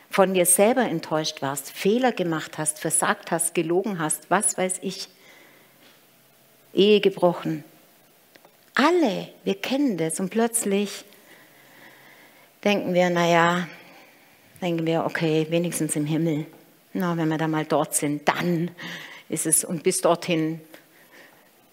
von 0.09 0.33
dir 0.33 0.45
selber 0.45 0.83
enttäuscht 0.83 1.41
warst, 1.41 1.71
Fehler 1.71 2.11
gemacht 2.11 2.57
hast, 2.57 2.79
versagt 2.79 3.31
hast, 3.31 3.55
gelogen 3.55 3.99
hast, 3.99 4.29
was 4.29 4.57
weiß 4.57 4.79
ich, 4.81 5.07
Ehe 6.73 6.99
gebrochen. 6.99 7.63
Alle, 8.75 9.29
wir 9.43 9.55
kennen 9.55 9.97
das 9.97 10.19
und 10.19 10.29
plötzlich 10.29 11.05
denken 12.63 12.93
wir, 12.93 13.09
naja, 13.09 13.67
denken 14.61 14.85
wir, 14.85 15.05
okay, 15.05 15.47
wenigstens 15.49 15.95
im 15.95 16.05
Himmel. 16.05 16.47
Na, 16.93 17.17
wenn 17.17 17.29
wir 17.29 17.37
da 17.37 17.47
mal 17.47 17.65
dort 17.65 17.95
sind, 17.95 18.27
dann 18.27 18.71
ist 19.33 19.45
es, 19.45 19.63
und 19.65 19.83
bis 19.83 20.01
dorthin 20.01 20.61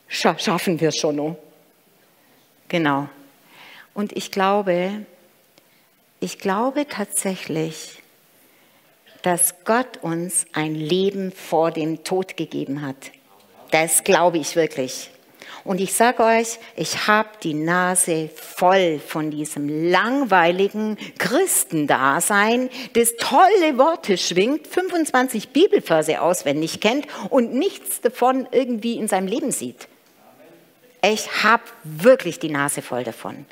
scha 0.08 0.38
schaffen 0.38 0.80
wir 0.80 0.88
es 0.88 0.96
schon 0.96 1.16
noch. 1.16 1.36
Genau. 2.68 3.08
Und 3.94 4.16
ich 4.16 4.30
glaube, 4.30 5.04
ich 6.20 6.38
glaube 6.38 6.86
tatsächlich, 6.88 8.02
dass 9.22 9.64
Gott 9.64 9.98
uns 10.02 10.46
ein 10.52 10.74
Leben 10.74 11.32
vor 11.32 11.70
dem 11.70 12.04
Tod 12.04 12.36
gegeben 12.36 12.82
hat. 12.82 13.10
Das 13.70 14.04
glaube 14.04 14.38
ich 14.38 14.56
wirklich. 14.56 15.10
Und 15.64 15.80
ich 15.80 15.94
sage 15.94 16.22
euch, 16.22 16.58
ich 16.76 17.06
habe 17.06 17.28
die 17.42 17.54
Nase 17.54 18.30
voll 18.34 18.98
von 18.98 19.30
diesem 19.30 19.90
langweiligen 19.90 20.96
Christendasein, 21.18 22.70
das 22.94 23.14
tolle 23.16 23.78
Worte 23.78 24.16
schwingt, 24.16 24.66
25 24.66 25.50
Bibelverse 25.50 26.20
auswendig 26.20 26.80
kennt 26.80 27.06
und 27.28 27.54
nichts 27.54 28.00
davon 28.00 28.48
irgendwie 28.52 28.96
in 28.96 29.08
seinem 29.08 29.26
Leben 29.26 29.52
sieht. 29.52 29.88
Ich 31.02 31.42
habe 31.42 31.62
wirklich 31.84 32.38
die 32.38 32.50
Nase 32.50 32.82
voll 32.82 33.04
davon. 33.04 33.46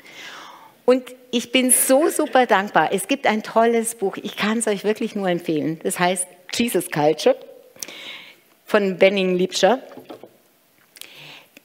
Und 0.85 1.03
ich 1.31 1.51
bin 1.51 1.69
so 1.69 2.09
super 2.09 2.47
dankbar. 2.47 2.89
Es 2.91 3.07
gibt 3.07 3.27
ein 3.27 3.43
tolles 3.43 3.95
Buch, 3.95 4.17
ich 4.17 4.35
kann 4.35 4.57
es 4.57 4.67
euch 4.67 4.83
wirklich 4.83 5.15
nur 5.15 5.29
empfehlen. 5.29 5.79
Das 5.83 5.99
heißt 5.99 6.27
Jesus 6.53 6.89
Culture 6.89 7.35
von 8.65 8.97
Benning 8.97 9.35
Liebscher. 9.35 9.79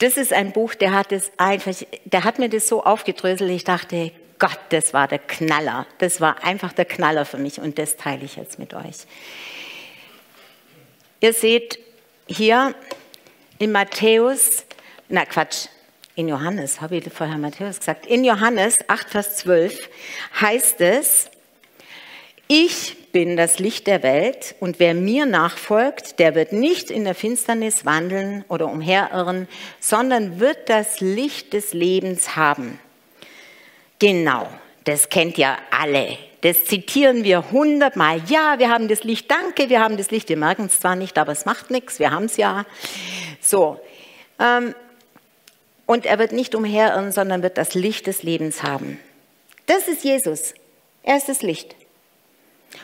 Das 0.05 0.19
ist 0.19 0.35
ein 0.35 0.53
Buch, 0.53 0.75
der 0.75 0.93
hat, 0.93 1.13
es 1.13 1.33
einfach, 1.39 1.73
der 2.05 2.25
hat 2.25 2.39
mir 2.39 2.51
das 2.51 2.69
so 2.69 2.85
aufgedröselt, 2.85 3.51
ich 3.51 3.65
dachte, 3.65 4.13
Gott, 4.39 4.59
das 4.69 4.93
war 4.93 5.09
der 5.09 5.19
Knaller. 5.19 5.87
Das 5.97 6.21
war 6.21 6.45
einfach 6.45 6.75
der 6.75 6.85
Knaller 6.85 7.25
für 7.25 7.39
mich 7.39 7.59
und 7.59 7.79
das 7.79 7.97
teile 7.97 8.23
ich 8.23 8.37
jetzt 8.37 8.59
mit 8.59 8.75
euch. 8.75 9.07
Ihr 11.21 11.33
seht 11.33 11.79
hier 12.27 12.75
in 13.59 13.73
Matthäus, 13.73 14.67
na 15.09 15.25
Quatsch, 15.25 15.69
in 16.17 16.29
Johannes, 16.29 16.83
habe 16.83 16.97
ich 16.97 17.11
vorher 17.11 17.39
Matthäus 17.39 17.79
gesagt, 17.79 18.05
in 18.05 18.25
Johannes 18.25 18.77
8, 18.87 19.09
Vers 19.09 19.39
12 19.39 19.89
heißt 20.39 20.83
es, 20.83 21.31
ich 22.47 22.95
bin 23.15 23.37
das 23.37 23.61
Licht 23.61 23.87
der 23.87 24.03
Welt 24.03 24.57
und 24.59 24.81
wer 24.81 24.93
mir 24.93 25.25
nachfolgt, 25.25 26.19
der 26.19 26.35
wird 26.35 26.53
nicht 26.53 26.91
in 26.91 27.05
der 27.05 27.15
Finsternis 27.15 27.87
wandeln 27.87 28.45
oder 28.49 28.67
umherirren, 28.67 29.47
sondern 29.79 30.41
wird 30.41 30.69
das 30.69 30.99
Licht 31.01 31.53
des 31.53 31.75
Lebens 31.75 32.35
haben. 32.35 32.81
Genau, 34.01 34.49
das 34.83 35.11
kennt 35.11 35.39
ja 35.39 35.57
alle. 35.71 36.19
Das 36.41 36.65
zitieren 36.65 37.23
wir 37.23 37.53
hundertmal. 37.53 38.21
Ja, 38.27 38.59
wir 38.59 38.69
haben 38.69 38.89
das 38.89 39.05
Licht, 39.05 39.31
danke, 39.31 39.71
wir 39.71 39.81
haben 39.81 39.97
das 39.97 40.11
Licht. 40.11 40.29
Wir 40.29 40.37
merken 40.37 40.67
es 40.67 40.81
zwar 40.81 40.97
nicht, 40.97 41.17
aber 41.17 41.31
es 41.31 41.45
macht 41.45 41.71
nichts, 41.71 42.01
wir 42.01 42.11
haben 42.11 42.25
es 42.25 42.37
ja. 42.37 42.67
So, 43.41 43.79
ähm, 44.41 44.75
und 45.87 46.05
er 46.05 46.19
wird 46.19 46.33
nicht 46.33 46.57
umherirren, 46.57 47.13
sondern 47.13 47.45
wird 47.45 47.59
das 47.59 47.75
Licht 47.75 48.09
des 48.09 48.25
Lebens 48.25 48.65
haben. 48.65 48.99
Das 49.67 49.87
ist 49.87 50.03
Jesus. 50.03 50.53
Er 51.05 51.17
ist 51.17 51.29
das 51.29 51.43
Licht. 51.43 51.77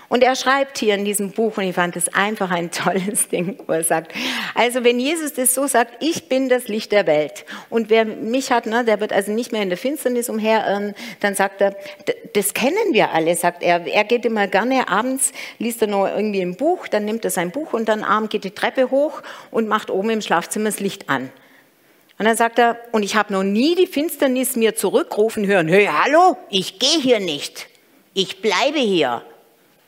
Und 0.08 0.22
er 0.24 0.34
schreibt 0.34 0.78
hier 0.78 0.94
in 0.94 1.04
diesem 1.04 1.30
Buch, 1.32 1.56
und 1.56 1.64
ich 1.64 1.74
fand 1.74 1.94
es 1.96 2.12
einfach 2.12 2.50
ein 2.50 2.70
tolles 2.72 3.28
Ding, 3.28 3.58
wo 3.66 3.72
er 3.72 3.84
sagt, 3.84 4.12
also 4.54 4.84
wenn 4.84 4.98
Jesus 4.98 5.34
das 5.34 5.54
so 5.54 5.66
sagt, 5.66 6.02
ich 6.02 6.28
bin 6.28 6.48
das 6.48 6.68
Licht 6.68 6.92
der 6.92 7.06
Welt. 7.06 7.44
Und 7.68 7.90
wer 7.90 8.04
mich 8.04 8.50
hat, 8.50 8.66
ne, 8.66 8.84
der 8.84 9.00
wird 9.00 9.12
also 9.12 9.32
nicht 9.32 9.52
mehr 9.52 9.62
in 9.62 9.68
der 9.68 9.78
Finsternis 9.78 10.28
umherirren, 10.28 10.94
dann 11.20 11.34
sagt 11.34 11.60
er, 11.60 11.76
das 12.32 12.54
kennen 12.54 12.92
wir 12.92 13.12
alle, 13.12 13.36
sagt 13.36 13.62
er. 13.62 13.86
Er 13.86 14.04
geht 14.04 14.24
immer 14.24 14.46
gerne 14.46 14.88
abends, 14.88 15.32
liest 15.58 15.82
er 15.82 15.88
noch 15.88 16.06
irgendwie 16.06 16.42
ein 16.42 16.56
Buch, 16.56 16.88
dann 16.88 17.04
nimmt 17.04 17.24
er 17.24 17.30
sein 17.30 17.50
Buch 17.50 17.72
und 17.72 17.88
dann 17.88 18.02
abends 18.02 18.30
geht 18.30 18.44
die 18.44 18.50
Treppe 18.50 18.90
hoch 18.90 19.22
und 19.50 19.68
macht 19.68 19.90
oben 19.90 20.10
im 20.10 20.22
Schlafzimmer 20.22 20.70
das 20.70 20.80
Licht 20.80 21.08
an. 21.08 21.30
Und 22.18 22.26
dann 22.26 22.36
sagt 22.36 22.58
er, 22.58 22.78
und 22.92 23.02
ich 23.02 23.16
habe 23.16 23.32
noch 23.32 23.42
nie 23.42 23.74
die 23.74 23.86
Finsternis 23.86 24.54
mir 24.54 24.74
zurückrufen 24.76 25.46
hören, 25.46 25.68
hey, 25.68 25.86
hallo, 25.90 26.36
ich 26.50 26.78
gehe 26.78 27.00
hier 27.00 27.18
nicht, 27.18 27.68
ich 28.12 28.42
bleibe 28.42 28.78
hier, 28.78 29.22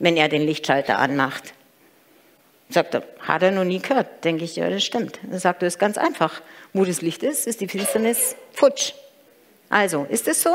wenn 0.03 0.17
er 0.17 0.27
den 0.27 0.45
Lichtschalter 0.45 0.99
anmacht. 0.99 1.53
Sagt 2.69 2.93
er, 2.93 3.03
hat 3.19 3.41
er 3.41 3.51
noch 3.51 3.63
nie 3.63 3.79
gehört. 3.79 4.25
Denke 4.25 4.43
ich, 4.43 4.57
ja, 4.57 4.69
das 4.69 4.83
stimmt. 4.83 5.17
Dann 5.23 5.39
sagt 5.39 5.63
er, 5.63 5.67
es 5.67 5.75
ist 5.75 5.79
ganz 5.79 5.97
einfach. 5.97 6.41
Wo 6.73 6.83
das 6.83 7.01
Licht 7.01 7.23
ist, 7.23 7.47
ist 7.47 7.61
die 7.61 7.69
Finsternis 7.69 8.35
futsch. 8.51 8.93
Also, 9.69 10.05
ist 10.09 10.27
es 10.27 10.43
so? 10.43 10.49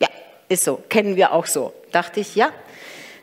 Ja, 0.00 0.08
ist 0.48 0.64
so. 0.64 0.82
Kennen 0.88 1.14
wir 1.14 1.32
auch 1.32 1.46
so. 1.46 1.72
Dachte 1.92 2.18
ich, 2.18 2.34
ja, 2.34 2.52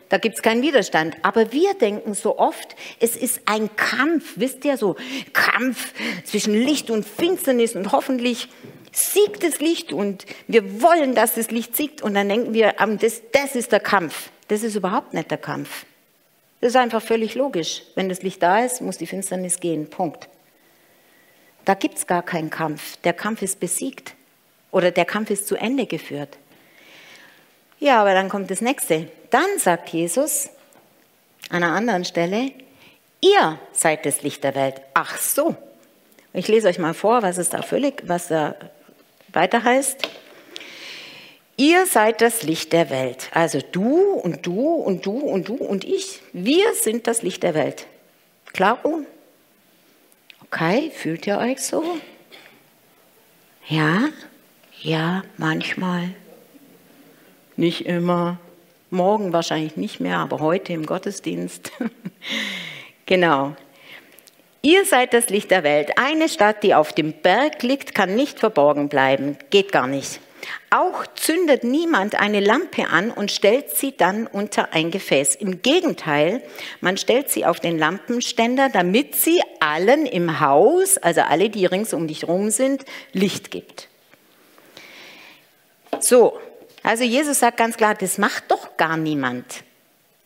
da 0.08 0.16
gibt 0.16 0.36
es 0.36 0.42
keinen 0.42 0.62
Widerstand. 0.62 1.16
Aber 1.20 1.52
wir 1.52 1.74
denken 1.74 2.14
so 2.14 2.38
oft, 2.38 2.74
es 2.98 3.14
ist 3.14 3.42
ein 3.44 3.68
Kampf, 3.76 4.32
wisst 4.36 4.64
ihr 4.64 4.78
so, 4.78 4.96
Kampf 5.34 5.92
zwischen 6.24 6.54
Licht 6.54 6.90
und 6.90 7.04
Finsternis 7.04 7.76
und 7.76 7.92
hoffentlich 7.92 8.48
siegt 8.92 9.42
das 9.44 9.60
Licht 9.60 9.92
und 9.92 10.24
wir 10.46 10.80
wollen, 10.80 11.14
dass 11.14 11.34
das 11.34 11.50
Licht 11.50 11.76
siegt 11.76 12.00
und 12.00 12.14
dann 12.14 12.30
denken 12.30 12.54
wir, 12.54 12.72
das, 12.98 13.20
das 13.32 13.54
ist 13.54 13.72
der 13.72 13.80
Kampf. 13.80 14.30
Das 14.48 14.62
ist 14.62 14.74
überhaupt 14.74 15.14
nicht 15.14 15.30
der 15.30 15.38
Kampf. 15.38 15.84
Das 16.60 16.70
ist 16.70 16.76
einfach 16.76 17.02
völlig 17.02 17.34
logisch. 17.34 17.82
Wenn 17.94 18.08
das 18.08 18.22
Licht 18.22 18.42
da 18.42 18.64
ist, 18.64 18.80
muss 18.80 18.98
die 18.98 19.06
Finsternis 19.06 19.60
gehen. 19.60 19.88
Punkt. 19.88 20.28
Da 21.64 21.74
gibt 21.74 21.98
es 21.98 22.06
gar 22.06 22.22
keinen 22.22 22.50
Kampf. 22.50 22.96
Der 23.04 23.12
Kampf 23.12 23.42
ist 23.42 23.60
besiegt 23.60 24.14
oder 24.70 24.90
der 24.90 25.04
Kampf 25.04 25.30
ist 25.30 25.46
zu 25.46 25.56
Ende 25.56 25.86
geführt. 25.86 26.38
Ja, 27.78 28.00
aber 28.00 28.14
dann 28.14 28.28
kommt 28.28 28.50
das 28.50 28.60
nächste. 28.60 29.08
Dann 29.30 29.58
sagt 29.58 29.90
Jesus 29.90 30.48
an 31.50 31.62
einer 31.62 31.74
anderen 31.74 32.04
Stelle, 32.04 32.52
ihr 33.20 33.58
seid 33.72 34.04
das 34.04 34.22
Licht 34.22 34.42
der 34.42 34.54
Welt. 34.54 34.80
Ach 34.94 35.16
so. 35.18 35.56
Ich 36.32 36.48
lese 36.48 36.68
euch 36.68 36.78
mal 36.78 36.94
vor, 36.94 37.22
was 37.22 37.38
es 37.38 37.50
da 37.50 37.62
völlig, 37.62 38.02
was 38.06 38.28
da 38.28 38.54
weiter 39.32 39.62
heißt. 39.62 40.08
Ihr 41.60 41.86
seid 41.86 42.20
das 42.20 42.44
Licht 42.44 42.72
der 42.72 42.88
Welt. 42.88 43.30
Also 43.34 43.58
du 43.72 44.12
und 44.12 44.46
du 44.46 44.60
und 44.60 45.04
du 45.04 45.18
und 45.18 45.48
du 45.48 45.54
und 45.54 45.84
ich. 45.84 46.22
Wir 46.32 46.72
sind 46.74 47.08
das 47.08 47.22
Licht 47.22 47.42
der 47.42 47.54
Welt. 47.54 47.88
Klaro? 48.52 49.00
Okay, 50.44 50.92
fühlt 50.94 51.26
ihr 51.26 51.36
euch 51.38 51.60
so? 51.60 51.82
Ja? 53.66 54.08
Ja, 54.82 55.24
manchmal. 55.36 56.10
Nicht 57.56 57.86
immer. 57.86 58.38
Morgen 58.90 59.32
wahrscheinlich 59.32 59.76
nicht 59.76 59.98
mehr, 59.98 60.18
aber 60.18 60.38
heute 60.38 60.72
im 60.72 60.86
Gottesdienst. 60.86 61.72
genau. 63.06 63.56
Ihr 64.62 64.84
seid 64.84 65.12
das 65.12 65.28
Licht 65.28 65.50
der 65.50 65.64
Welt. 65.64 65.98
Eine 65.98 66.28
Stadt, 66.28 66.62
die 66.62 66.76
auf 66.76 66.92
dem 66.92 67.12
Berg 67.14 67.64
liegt, 67.64 67.96
kann 67.96 68.14
nicht 68.14 68.38
verborgen 68.38 68.88
bleiben. 68.88 69.36
Geht 69.50 69.72
gar 69.72 69.88
nicht. 69.88 70.20
Auch 70.70 71.06
zündet 71.14 71.64
niemand 71.64 72.14
eine 72.14 72.40
Lampe 72.40 72.88
an 72.88 73.10
und 73.10 73.30
stellt 73.30 73.76
sie 73.76 73.96
dann 73.96 74.26
unter 74.26 74.72
ein 74.72 74.90
Gefäß. 74.90 75.34
Im 75.36 75.62
Gegenteil, 75.62 76.42
man 76.80 76.96
stellt 76.96 77.30
sie 77.30 77.46
auf 77.46 77.60
den 77.60 77.78
Lampenständer, 77.78 78.68
damit 78.68 79.14
sie 79.14 79.40
allen 79.60 80.06
im 80.06 80.40
Haus, 80.40 80.98
also 80.98 81.22
alle, 81.22 81.50
die 81.50 81.66
rings 81.66 81.94
um 81.94 82.06
dich 82.06 82.26
rum 82.28 82.50
sind, 82.50 82.84
Licht 83.12 83.50
gibt. 83.50 83.88
So, 86.00 86.38
also 86.82 87.04
Jesus 87.04 87.40
sagt 87.40 87.56
ganz 87.56 87.76
klar, 87.76 87.94
das 87.94 88.18
macht 88.18 88.50
doch 88.50 88.76
gar 88.76 88.96
niemand. 88.96 89.64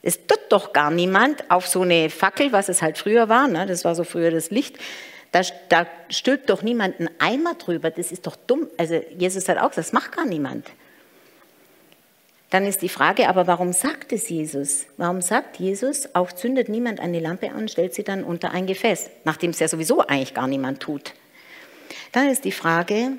Es 0.02 0.26
tut 0.26 0.40
doch 0.48 0.72
gar 0.72 0.90
niemand 0.90 1.50
auf 1.50 1.68
so 1.68 1.82
eine 1.82 2.10
Fackel, 2.10 2.52
was 2.52 2.68
es 2.68 2.82
halt 2.82 2.98
früher 2.98 3.28
war, 3.28 3.46
ne? 3.46 3.66
das 3.66 3.84
war 3.84 3.94
so 3.94 4.02
früher 4.04 4.32
das 4.32 4.50
Licht, 4.50 4.76
da, 5.32 5.40
da 5.70 5.86
stülpt 6.10 6.50
doch 6.50 6.62
niemand 6.62 7.00
einen 7.00 7.10
Eimer 7.18 7.54
drüber, 7.54 7.90
das 7.90 8.12
ist 8.12 8.26
doch 8.26 8.36
dumm. 8.36 8.68
Also 8.76 9.02
Jesus 9.16 9.48
hat 9.48 9.56
auch 9.56 9.70
gesagt, 9.70 9.78
das 9.78 9.92
macht 9.92 10.12
gar 10.12 10.26
niemand. 10.26 10.66
Dann 12.50 12.66
ist 12.66 12.82
die 12.82 12.90
Frage, 12.90 13.30
aber 13.30 13.46
warum 13.46 13.72
sagt 13.72 14.12
es 14.12 14.28
Jesus? 14.28 14.84
Warum 14.98 15.22
sagt 15.22 15.58
Jesus, 15.58 16.14
auch 16.14 16.32
zündet 16.32 16.68
niemand 16.68 17.00
eine 17.00 17.18
Lampe 17.18 17.50
an, 17.50 17.66
stellt 17.66 17.94
sie 17.94 18.04
dann 18.04 18.24
unter 18.24 18.50
ein 18.50 18.66
Gefäß, 18.66 19.08
nachdem 19.24 19.52
es 19.52 19.58
ja 19.58 19.68
sowieso 19.68 20.00
eigentlich 20.00 20.34
gar 20.34 20.46
niemand 20.46 20.80
tut? 20.80 21.14
Dann 22.12 22.28
ist 22.28 22.44
die 22.44 22.52
Frage, 22.52 23.12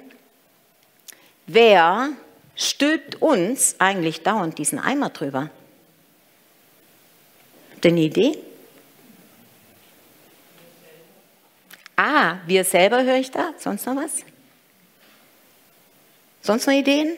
wer 1.47 2.09
stülpt 2.55 3.23
uns 3.23 3.77
eigentlich 3.79 4.21
dauernd 4.21 4.59
diesen 4.59 4.77
Eimer 4.77 5.09
drüber? 5.09 5.49
Habt 7.73 7.85
ihr 7.85 7.91
eine 7.91 8.01
Idee? 8.01 8.37
Ah, 11.95 12.37
wir 12.47 12.63
selber 12.63 13.03
höre 13.03 13.17
ich 13.17 13.31
da. 13.31 13.53
Sonst 13.57 13.85
noch 13.85 13.95
was? 13.95 14.23
Sonst 16.41 16.67
noch 16.67 16.73
Ideen? 16.73 17.15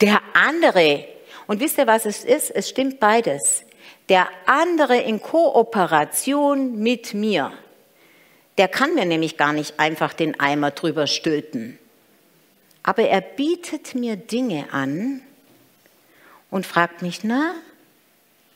Der 0.00 0.20
andere. 0.34 1.06
Und 1.46 1.60
wisst 1.60 1.78
ihr, 1.78 1.86
was 1.86 2.06
es 2.06 2.24
ist? 2.24 2.50
Es 2.50 2.68
stimmt 2.68 3.00
beides. 3.00 3.64
der 4.08 4.28
andere 4.46 4.98
in 4.98 5.20
Kooperation 5.20 6.78
mit 6.78 7.14
mir, 7.14 7.52
der 8.58 8.68
kann 8.68 8.94
mir 8.94 9.06
nämlich 9.06 9.36
gar 9.36 9.52
nicht 9.52 9.80
einfach 9.80 10.12
den 10.12 10.38
Eimer 10.38 10.70
drüber 10.70 11.06
stülpen. 11.06 11.78
Aber 12.82 13.02
er 13.02 13.22
bietet 13.22 13.94
mir 13.94 14.16
Dinge 14.16 14.66
an 14.72 15.22
und 16.50 16.66
fragt 16.66 17.00
mich, 17.00 17.24
na, 17.24 17.54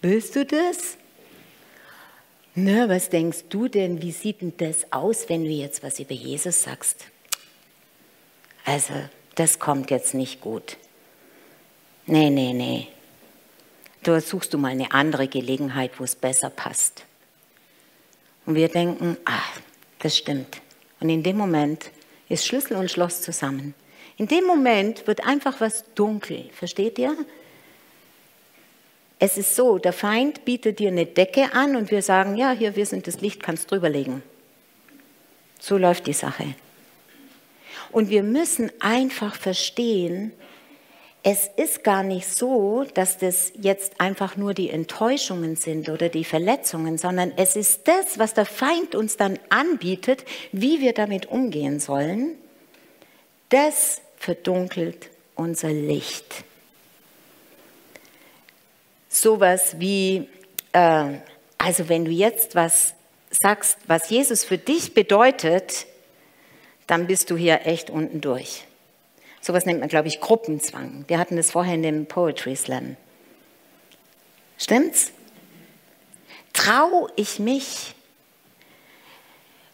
willst 0.03 0.37
du 0.37 0.45
das? 0.45 0.98
Na, 2.55 2.89
was 2.89 3.09
denkst 3.09 3.45
du 3.51 3.69
denn, 3.69 4.03
wie 4.03 4.13
sieht 4.13 4.41
denn 4.41 4.53
das 4.57 4.93
aus, 4.93 5.29
wenn 5.29 5.45
du 5.45 5.51
jetzt 5.51 5.83
was 5.83 6.01
über 6.01 6.15
Jesus 6.15 6.63
sagst? 6.63 7.07
Also, 8.65 8.95
das 9.35 9.59
kommt 9.59 9.91
jetzt 9.91 10.15
nicht 10.15 10.41
gut. 10.41 10.77
Nee, 12.07 12.31
nee, 12.31 12.53
nee. 12.53 12.89
Du 14.03 14.21
suchst 14.21 14.55
du 14.55 14.59
mal 14.59 14.69
eine 14.69 14.93
andere 14.93 15.29
Gelegenheit, 15.29 15.93
wo 15.99 16.05
es 16.05 16.15
besser 16.15 16.51
passt. 16.51 17.05
Und 18.47 18.55
wir 18.55 18.69
denken, 18.69 19.17
ah, 19.25 19.43
das 19.99 20.17
stimmt. 20.17 20.61
Und 21.01 21.11
in 21.11 21.23
dem 21.23 21.37
Moment 21.37 21.91
ist 22.29 22.47
Schlüssel 22.47 22.77
und 22.77 22.91
Schloss 22.91 23.23
zusammen. 23.23 23.75
In 24.17 24.27
dem 24.27 24.45
Moment 24.45 25.07
wird 25.07 25.25
einfach 25.27 25.61
was 25.61 25.85
dunkel. 25.95 26.51
Versteht 26.53 26.99
ihr? 26.99 27.17
Es 29.19 29.37
ist 29.37 29.57
so, 29.57 29.79
der 29.79 29.93
Feind 29.93 30.45
bietet 30.45 30.79
dir 30.79 30.89
eine 30.89 31.07
Decke 31.07 31.53
an 31.53 31.75
und 31.75 31.91
wir 31.91 32.03
sagen, 32.03 32.37
ja, 32.37 32.53
hier, 32.53 32.77
wir 32.77 32.87
sind 32.87 33.07
das 33.07 33.21
Licht, 33.21 33.43
kannst 33.43 33.71
drüber 33.71 33.89
legen. 33.89 34.23
So 35.59 35.77
läuft 35.77 36.07
die 36.07 36.13
Sache. 36.13 36.55
Und 37.91 38.11
wir 38.11 38.23
müssen 38.23 38.71
einfach 38.81 39.35
verstehen, 39.35 40.33
es 41.25 41.51
ist 41.57 41.83
gar 41.83 42.05
nicht 42.05 42.29
so, 42.29 42.87
dass 42.95 43.19
das 43.19 43.53
jetzt 43.61 44.01
einfach 44.01 44.37
nur 44.37 44.55
die 44.55 44.71
Enttäuschungen 44.71 45.57
sind 45.57 45.89
oder 45.89 46.09
die 46.09 46.25
Verletzungen, 46.25 46.97
sondern 46.97 47.33
es 47.37 47.57
ist 47.57 47.89
das, 47.89 48.19
was 48.19 48.35
der 48.35 48.47
Feind 48.47 48.95
uns 48.95 49.17
dann 49.17 49.39
anbietet, 49.51 50.25
wie 50.53 50.81
wir 50.81 50.93
damit 50.93 51.27
umgehen 51.27 51.81
sollen. 51.81 52.37
Das 53.49 54.01
verdunkelt 54.17 55.11
unser 55.35 55.71
Licht. 55.71 56.45
Sowas 59.21 59.81
wie, 59.81 60.29
äh, 60.71 61.19
also 61.59 61.89
wenn 61.89 62.05
du 62.05 62.13
jetzt 62.13 62.55
was 62.55 62.95
sagst, 63.31 63.77
was 63.89 64.11
Jesus 64.11 64.45
für 64.45 64.59
dich 64.59 64.95
bedeutet, 64.95 65.87
dann 66.87 67.09
bist 67.09 67.29
du 67.29 67.37
hier 67.37 67.67
echt 67.67 67.91
unten 67.91 68.21
durch. 68.21 68.65
Sowas 69.41 69.67
nennt 69.67 69.81
man, 69.81 69.89
glaube 69.89 70.07
ich, 70.07 70.21
Gruppenzwang. 70.21 71.05
Wir 71.09 71.19
hatten 71.19 71.37
das 71.37 71.51
vorher 71.51 71.75
in 71.75 71.83
dem 71.83 72.07
Poetry 72.07 72.55
Slam. 72.55 72.97
Stimmt's? 74.57 75.11
Trau 76.53 77.09
ich 77.17 77.41
mich, 77.41 77.97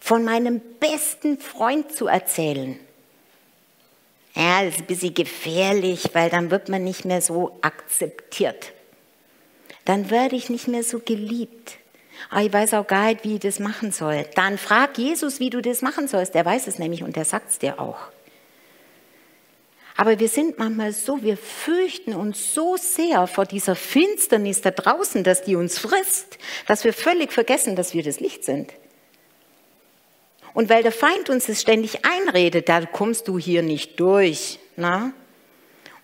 von 0.01 0.25
meinem 0.25 0.63
besten 0.81 1.39
Freund 1.39 1.95
zu 1.95 2.07
erzählen? 2.07 2.81
Ja, 4.35 4.65
das 4.65 4.77
ist 4.77 4.81
ein 4.81 4.87
bisschen 4.87 5.13
gefährlich, 5.13 6.15
weil 6.15 6.31
dann 6.31 6.51
wird 6.51 6.71
man 6.71 6.83
nicht 6.83 7.05
mehr 7.05 7.21
so 7.21 7.59
akzeptiert. 7.61 8.73
Dann 9.85 10.11
werde 10.11 10.37
ich 10.37 10.51
nicht 10.51 10.69
mehr 10.69 10.83
so 10.83 10.99
geliebt. 10.99 11.79
Ah, 12.31 12.43
ich 12.43 12.53
weiß 12.53 12.75
auch 12.75 12.87
gar 12.87 13.07
nicht, 13.07 13.25
wie 13.25 13.35
ich 13.35 13.41
das 13.41 13.59
machen 13.59 13.93
soll. 13.93 14.25
Dann 14.35 14.59
frag 14.59 14.97
Jesus, 14.99 15.41
wie 15.41 15.51
du 15.51 15.61
das 15.61 15.83
machen 15.83 16.09
sollst. 16.09 16.35
Der 16.35 16.45
weiß 16.45 16.67
es 16.67 16.79
nämlich 16.79 17.03
und 17.03 17.17
der 17.17 17.25
sagt 17.25 17.51
es 17.51 17.59
dir 17.59 17.81
auch. 17.81 17.99
Aber 19.97 20.19
wir 20.19 20.29
sind 20.29 20.59
manchmal 20.59 20.93
so, 20.93 21.23
wir 21.23 21.37
fürchten 21.37 22.15
uns 22.15 22.53
so 22.53 22.77
sehr 22.77 23.27
vor 23.29 23.47
dieser 23.47 23.77
Finsternis 23.77 24.61
da 24.61 24.73
draußen, 24.73 25.23
dass 25.23 25.43
die 25.43 25.55
uns 25.55 25.79
frisst, 25.79 26.39
dass 26.67 26.83
wir 26.83 26.93
völlig 26.93 27.33
vergessen, 27.33 27.77
dass 27.77 27.95
wir 27.95 28.03
das 28.03 28.19
Licht 28.19 28.45
sind. 28.45 28.73
Und 30.53 30.69
weil 30.69 30.83
der 30.83 30.93
Feind 30.93 31.31
uns 31.31 31.47
das 31.47 31.61
ständig 31.61 32.05
einredet, 32.05 32.69
da 32.69 32.87
kommst 32.87 33.29
du 33.29 33.39
hier 33.39 33.63
nicht 33.63 34.01
durch. 34.01 34.59
Na? 34.77 35.13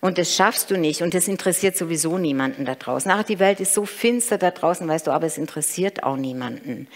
Und 0.01 0.17
das 0.17 0.35
schaffst 0.35 0.71
du 0.71 0.79
nicht. 0.79 1.03
Und 1.03 1.15
das 1.15 1.29
interessiert 1.29 1.77
sowieso 1.77 2.17
niemanden 2.19 2.65
da 2.65 2.75
draußen. 2.75 3.11
Ach, 3.11 3.23
die 3.23 3.39
Welt 3.39 3.61
ist 3.61 3.75
so 3.75 3.85
finster 3.85 4.39
da 4.39 4.51
draußen, 4.51 4.89
weißt 4.89 5.07
du, 5.07 5.11
aber 5.11 5.27
es 5.27 5.37
interessiert 5.37 6.03
auch 6.03 6.17
niemanden. 6.17 6.89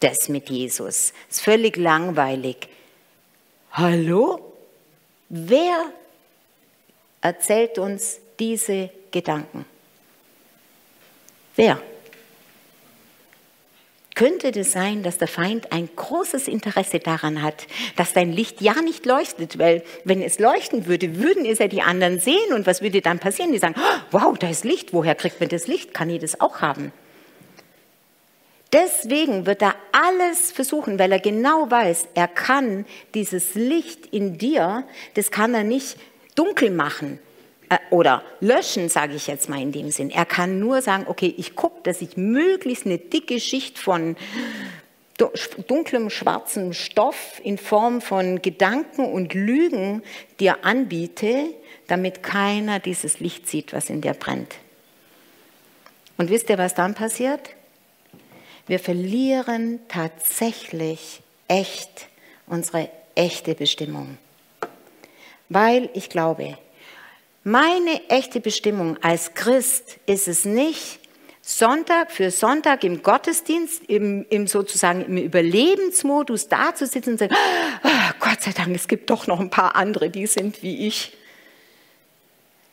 Das 0.00 0.28
mit 0.28 0.50
Jesus. 0.50 1.12
Ist 1.28 1.40
völlig 1.42 1.76
langweilig. 1.76 2.68
Hallo? 3.72 4.52
Wer 5.28 5.86
erzählt 7.20 7.78
uns 7.78 8.18
diese 8.38 8.90
Gedanken? 9.10 9.64
Wer? 11.56 11.80
Könnte 14.20 14.50
es 14.50 14.72
sein, 14.72 15.02
dass 15.02 15.16
der 15.16 15.28
Feind 15.28 15.72
ein 15.72 15.88
großes 15.96 16.46
Interesse 16.46 16.98
daran 16.98 17.40
hat, 17.40 17.66
dass 17.96 18.12
dein 18.12 18.34
Licht 18.34 18.60
ja 18.60 18.74
nicht 18.82 19.06
leuchtet? 19.06 19.58
Weil 19.58 19.82
wenn 20.04 20.20
es 20.20 20.38
leuchten 20.38 20.84
würde, 20.84 21.16
würden 21.16 21.46
es 21.46 21.58
ja 21.58 21.68
die 21.68 21.80
anderen 21.80 22.20
sehen 22.20 22.52
und 22.54 22.66
was 22.66 22.82
würde 22.82 23.00
dann 23.00 23.18
passieren? 23.18 23.50
Die 23.50 23.56
sagen, 23.56 23.76
oh, 23.78 24.00
wow, 24.10 24.38
da 24.38 24.50
ist 24.50 24.64
Licht, 24.64 24.92
woher 24.92 25.14
kriegt 25.14 25.40
man 25.40 25.48
das 25.48 25.68
Licht? 25.68 25.94
Kann 25.94 26.10
ich 26.10 26.20
das 26.20 26.38
auch 26.38 26.60
haben? 26.60 26.92
Deswegen 28.74 29.46
wird 29.46 29.62
er 29.62 29.74
alles 29.90 30.52
versuchen, 30.52 30.98
weil 30.98 31.12
er 31.12 31.20
genau 31.20 31.70
weiß, 31.70 32.08
er 32.12 32.28
kann 32.28 32.84
dieses 33.14 33.54
Licht 33.54 34.04
in 34.12 34.36
dir, 34.36 34.84
das 35.14 35.30
kann 35.30 35.54
er 35.54 35.64
nicht 35.64 35.96
dunkel 36.34 36.70
machen 36.70 37.20
äh, 37.70 37.78
oder 37.88 38.22
löschen, 38.40 38.90
sage 38.90 39.14
ich 39.14 39.26
jetzt 39.26 39.48
mal 39.48 39.62
in 39.62 39.72
dem 39.72 39.90
Sinn. 39.90 40.10
Er 40.10 40.26
kann 40.26 40.58
nur 40.58 40.82
sagen, 40.82 41.06
okay, 41.08 41.32
ich 41.38 41.56
gucke, 41.56 41.80
dass 41.84 42.02
ich 42.02 42.18
möglichst 42.18 42.84
eine 42.84 42.98
dicke 42.98 43.40
Schicht 43.40 43.78
von 43.78 44.16
dunklem 45.66 46.08
schwarzem 46.08 46.72
Stoff 46.72 47.40
in 47.44 47.58
Form 47.58 48.00
von 48.00 48.40
Gedanken 48.42 49.04
und 49.04 49.34
Lügen 49.34 50.02
dir 50.38 50.64
anbiete, 50.64 51.54
damit 51.88 52.22
keiner 52.22 52.78
dieses 52.78 53.20
Licht 53.20 53.46
sieht, 53.46 53.72
was 53.72 53.90
in 53.90 54.00
dir 54.00 54.14
brennt. 54.14 54.56
Und 56.16 56.30
wisst 56.30 56.48
ihr, 56.50 56.58
was 56.58 56.74
dann 56.74 56.94
passiert? 56.94 57.50
Wir 58.66 58.78
verlieren 58.78 59.80
tatsächlich 59.88 61.22
echt 61.48 62.08
unsere 62.46 62.88
echte 63.14 63.54
Bestimmung. 63.54 64.16
Weil 65.48 65.90
ich 65.94 66.08
glaube, 66.08 66.56
meine 67.42 68.08
echte 68.08 68.40
Bestimmung 68.40 68.96
als 69.02 69.34
Christ 69.34 69.98
ist 70.06 70.28
es 70.28 70.44
nicht, 70.44 71.00
Sonntag 71.42 72.12
für 72.12 72.30
Sonntag 72.30 72.84
im 72.84 73.02
Gottesdienst, 73.02 73.82
im, 73.88 74.24
im 74.28 74.46
sozusagen 74.46 75.04
im 75.04 75.16
Überlebensmodus 75.16 76.48
sitzen 76.74 77.12
und 77.12 77.18
zu 77.18 77.28
sagen, 77.28 77.34
oh, 77.82 78.12
Gott 78.20 78.42
sei 78.42 78.52
Dank, 78.52 78.74
es 78.74 78.86
gibt 78.86 79.10
doch 79.10 79.26
noch 79.26 79.40
ein 79.40 79.50
paar 79.50 79.74
andere, 79.74 80.10
die 80.10 80.26
sind 80.26 80.62
wie 80.62 80.86
ich. 80.86 81.16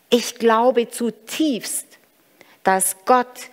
Ich 0.10 0.36
glaube 0.36 0.89
zutiefst, 0.89 1.86
dass 2.63 2.97
Gott 3.06 3.49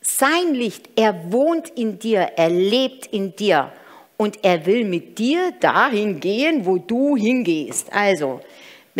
sein 0.00 0.54
Licht, 0.54 0.88
er 0.96 1.32
wohnt 1.32 1.68
in 1.70 1.98
dir, 1.98 2.32
er 2.36 2.50
lebt 2.50 3.06
in 3.06 3.36
dir 3.36 3.72
und 4.16 4.38
er 4.42 4.64
will 4.66 4.84
mit 4.84 5.18
dir 5.18 5.52
dahin 5.60 6.20
gehen, 6.20 6.64
wo 6.66 6.78
du 6.78 7.16
hingehst. 7.16 7.92
Also, 7.92 8.40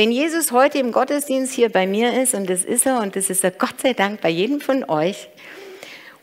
wenn 0.00 0.12
Jesus 0.12 0.50
heute 0.50 0.78
im 0.78 0.92
Gottesdienst 0.92 1.52
hier 1.52 1.68
bei 1.68 1.86
mir 1.86 2.22
ist, 2.22 2.32
und 2.32 2.48
das 2.48 2.64
ist 2.64 2.86
er, 2.86 3.02
und 3.02 3.16
das 3.16 3.28
ist 3.28 3.44
er 3.44 3.50
Gott 3.50 3.82
sei 3.82 3.92
Dank 3.92 4.22
bei 4.22 4.30
jedem 4.30 4.62
von 4.62 4.82
euch, 4.88 5.28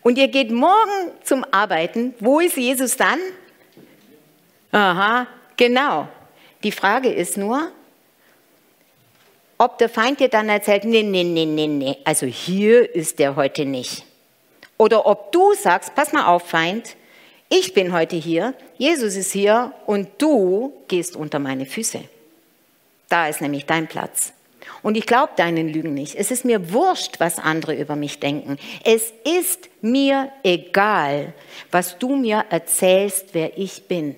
und 0.02 0.18
ihr 0.18 0.30
geht 0.30 0.50
morgen 0.50 1.12
zum 1.24 1.46
Arbeiten, 1.52 2.16
wo 2.20 2.40
ist 2.40 2.58
Jesus 2.58 2.98
dann? 2.98 3.20
Aha, 4.72 5.28
genau. 5.58 6.08
Die 6.64 6.72
Frage 6.72 7.10
ist 7.10 7.38
nur, 7.38 7.72
ob 9.60 9.78
der 9.78 9.90
Feind 9.90 10.22
dir 10.22 10.30
dann 10.30 10.50
erzählt, 10.50 10.84
nee, 10.84 11.04
nee, 11.04 11.24
nee, 11.24 11.46
nee, 11.46 11.68
nee, 11.68 11.98
also 12.04 12.26
hier 12.26 12.96
ist 12.96 13.20
der 13.20 13.36
heute 13.36 13.64
nicht. 13.64 14.06
Oder 14.80 15.06
ob 15.06 15.32
du 15.32 15.54
sagst, 15.54 15.94
pass 15.94 16.14
mal 16.14 16.26
auf, 16.26 16.48
Feind, 16.50 16.96
ich 17.48 17.76
bin 17.76 17.94
heute 17.94 18.16
hier, 18.16 18.56
Jesus 18.80 19.16
ist 19.16 19.34
hier 19.34 19.72
und 19.86 20.08
du 20.18 20.74
gehst 20.88 21.16
unter 21.16 21.38
meine 21.38 21.68
Füße. 21.68 22.00
Da 23.10 23.28
ist 23.28 23.42
nämlich 23.42 23.66
dein 23.66 23.88
Platz. 23.88 24.34
Und 24.84 24.96
ich 24.96 25.06
glaube 25.06 25.34
deinen 25.36 25.70
Lügen 25.70 25.94
nicht. 25.94 26.16
Es 26.16 26.32
ist 26.32 26.46
mir 26.46 26.72
wurscht, 26.72 27.20
was 27.20 27.40
andere 27.40 27.76
über 27.76 27.96
mich 27.96 28.20
denken. 28.20 28.58
Es 28.84 29.14
ist 29.24 29.70
mir 29.82 30.32
egal, 30.44 31.34
was 31.72 31.98
du 31.98 32.16
mir 32.16 32.46
erzählst, 32.50 33.34
wer 33.34 33.58
ich 33.58 33.88
bin. 33.88 34.16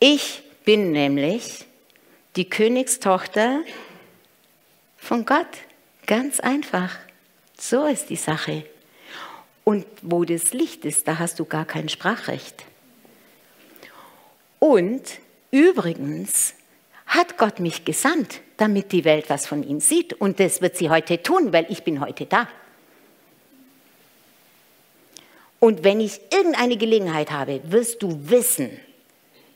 Ich 0.00 0.42
bin 0.64 0.92
nämlich 0.92 1.64
die 2.36 2.48
Königstochter 2.48 3.60
von 4.96 5.24
Gott. 5.24 5.46
Ganz 6.06 6.40
einfach. 6.40 6.96
So 7.58 7.86
ist 7.86 8.10
die 8.10 8.16
Sache. 8.16 8.64
Und 9.64 9.84
wo 10.02 10.24
das 10.24 10.52
Licht 10.52 10.84
ist, 10.84 11.08
da 11.08 11.18
hast 11.18 11.38
du 11.40 11.44
gar 11.44 11.64
kein 11.64 11.88
Sprachrecht. 11.88 12.64
Und 14.58 15.02
übrigens, 15.50 16.54
hat 17.08 17.38
Gott 17.38 17.58
mich 17.58 17.84
gesandt, 17.84 18.40
damit 18.58 18.92
die 18.92 19.04
Welt 19.04 19.28
was 19.28 19.46
von 19.46 19.62
ihm 19.62 19.80
sieht. 19.80 20.12
Und 20.12 20.38
das 20.38 20.60
wird 20.60 20.76
sie 20.76 20.90
heute 20.90 21.22
tun, 21.22 21.52
weil 21.52 21.66
ich 21.68 21.82
bin 21.82 22.00
heute 22.00 22.26
da. 22.26 22.48
Und 25.58 25.82
wenn 25.82 26.00
ich 26.00 26.20
irgendeine 26.32 26.76
Gelegenheit 26.76 27.32
habe, 27.32 27.60
wirst 27.64 28.02
du 28.02 28.30
wissen, 28.30 28.70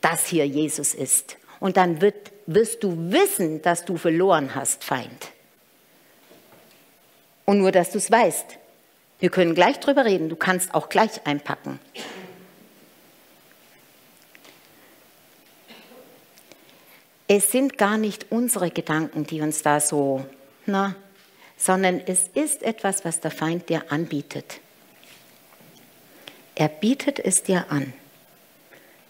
dass 0.00 0.26
hier 0.26 0.46
Jesus 0.46 0.94
ist. 0.94 1.36
Und 1.60 1.76
dann 1.76 2.00
wird, 2.00 2.32
wirst 2.46 2.82
du 2.82 3.12
wissen, 3.12 3.62
dass 3.62 3.84
du 3.84 3.96
verloren 3.96 4.54
hast, 4.54 4.82
Feind. 4.82 5.30
Und 7.44 7.58
nur, 7.58 7.70
dass 7.70 7.90
du 7.90 7.98
es 7.98 8.10
weißt. 8.10 8.58
Wir 9.20 9.30
können 9.30 9.54
gleich 9.54 9.78
drüber 9.78 10.04
reden. 10.04 10.28
Du 10.28 10.36
kannst 10.36 10.74
auch 10.74 10.88
gleich 10.88 11.24
einpacken. 11.26 11.78
Es 17.28 17.50
sind 17.50 17.78
gar 17.78 17.98
nicht 17.98 18.26
unsere 18.30 18.70
Gedanken, 18.70 19.24
die 19.24 19.40
uns 19.40 19.62
da 19.62 19.80
so, 19.80 20.24
na, 20.66 20.94
sondern 21.56 22.00
es 22.06 22.28
ist 22.35 22.62
etwas, 22.62 23.04
was 23.04 23.20
der 23.20 23.30
Feind 23.30 23.68
dir 23.68 23.90
anbietet. 23.90 24.61
Er 26.54 26.68
bietet 26.68 27.18
es 27.18 27.42
dir 27.42 27.66
an. 27.70 27.92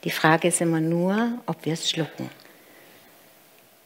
Die 0.05 0.11
Frage 0.11 0.49
ist 0.49 0.61
immer 0.61 0.81
nur, 0.81 1.39
ob 1.47 1.65
wir 1.65 1.73
es 1.73 1.91
schlucken 1.91 2.31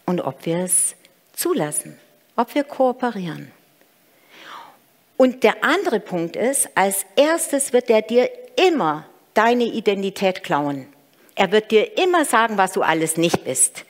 und 0.04 0.20
ob 0.20 0.44
wir 0.46 0.58
es 0.58 0.94
zulassen, 1.32 1.98
ob 2.36 2.54
wir 2.54 2.64
kooperieren. 2.64 3.52
Und 5.16 5.44
der 5.44 5.64
andere 5.64 6.00
Punkt 6.00 6.36
ist, 6.36 6.68
als 6.74 7.06
erstes 7.16 7.72
wird 7.72 7.88
er 7.88 8.02
dir 8.02 8.30
immer 8.56 9.06
deine 9.32 9.64
Identität 9.64 10.42
klauen. 10.42 10.86
Er 11.34 11.52
wird 11.52 11.70
dir 11.70 11.98
immer 11.98 12.24
sagen, 12.24 12.58
was 12.58 12.72
du 12.72 12.82
alles 12.82 13.16
nicht 13.16 13.44
bist. 13.44 13.85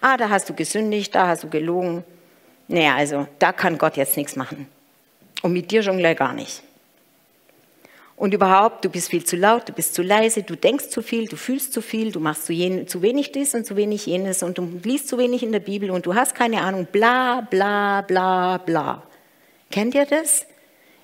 Ah, 0.00 0.16
da 0.16 0.28
hast 0.28 0.48
du 0.48 0.54
gesündigt, 0.54 1.14
da 1.14 1.28
hast 1.28 1.44
du 1.44 1.48
gelogen. 1.48 2.04
Naja, 2.68 2.94
also 2.96 3.26
da 3.38 3.52
kann 3.52 3.78
Gott 3.78 3.96
jetzt 3.96 4.16
nichts 4.16 4.36
machen. 4.36 4.68
Und 5.42 5.52
mit 5.52 5.70
dir 5.70 5.82
schon 5.82 5.98
gleich 5.98 6.16
gar 6.16 6.32
nicht. 6.32 6.62
Und 8.16 8.32
überhaupt, 8.32 8.84
du 8.84 8.90
bist 8.90 9.10
viel 9.10 9.24
zu 9.24 9.36
laut, 9.36 9.68
du 9.68 9.72
bist 9.72 9.94
zu 9.94 10.02
leise, 10.02 10.44
du 10.44 10.56
denkst 10.56 10.88
zu 10.88 11.02
viel, 11.02 11.26
du 11.26 11.36
fühlst 11.36 11.72
zu 11.72 11.80
viel, 11.80 12.12
du 12.12 12.20
machst 12.20 12.46
zu, 12.46 12.52
jen, 12.52 12.86
zu 12.86 13.02
wenig 13.02 13.32
dies 13.32 13.54
und 13.54 13.66
zu 13.66 13.74
wenig 13.74 14.06
jenes 14.06 14.42
und 14.42 14.56
du 14.56 14.80
liest 14.84 15.08
zu 15.08 15.18
wenig 15.18 15.42
in 15.42 15.50
der 15.50 15.60
Bibel 15.60 15.90
und 15.90 16.06
du 16.06 16.14
hast 16.14 16.34
keine 16.34 16.60
Ahnung, 16.62 16.86
bla, 16.90 17.40
bla, 17.40 18.02
bla, 18.02 18.58
bla. 18.58 19.02
Kennt 19.70 19.96
ihr 19.96 20.06
das? 20.06 20.46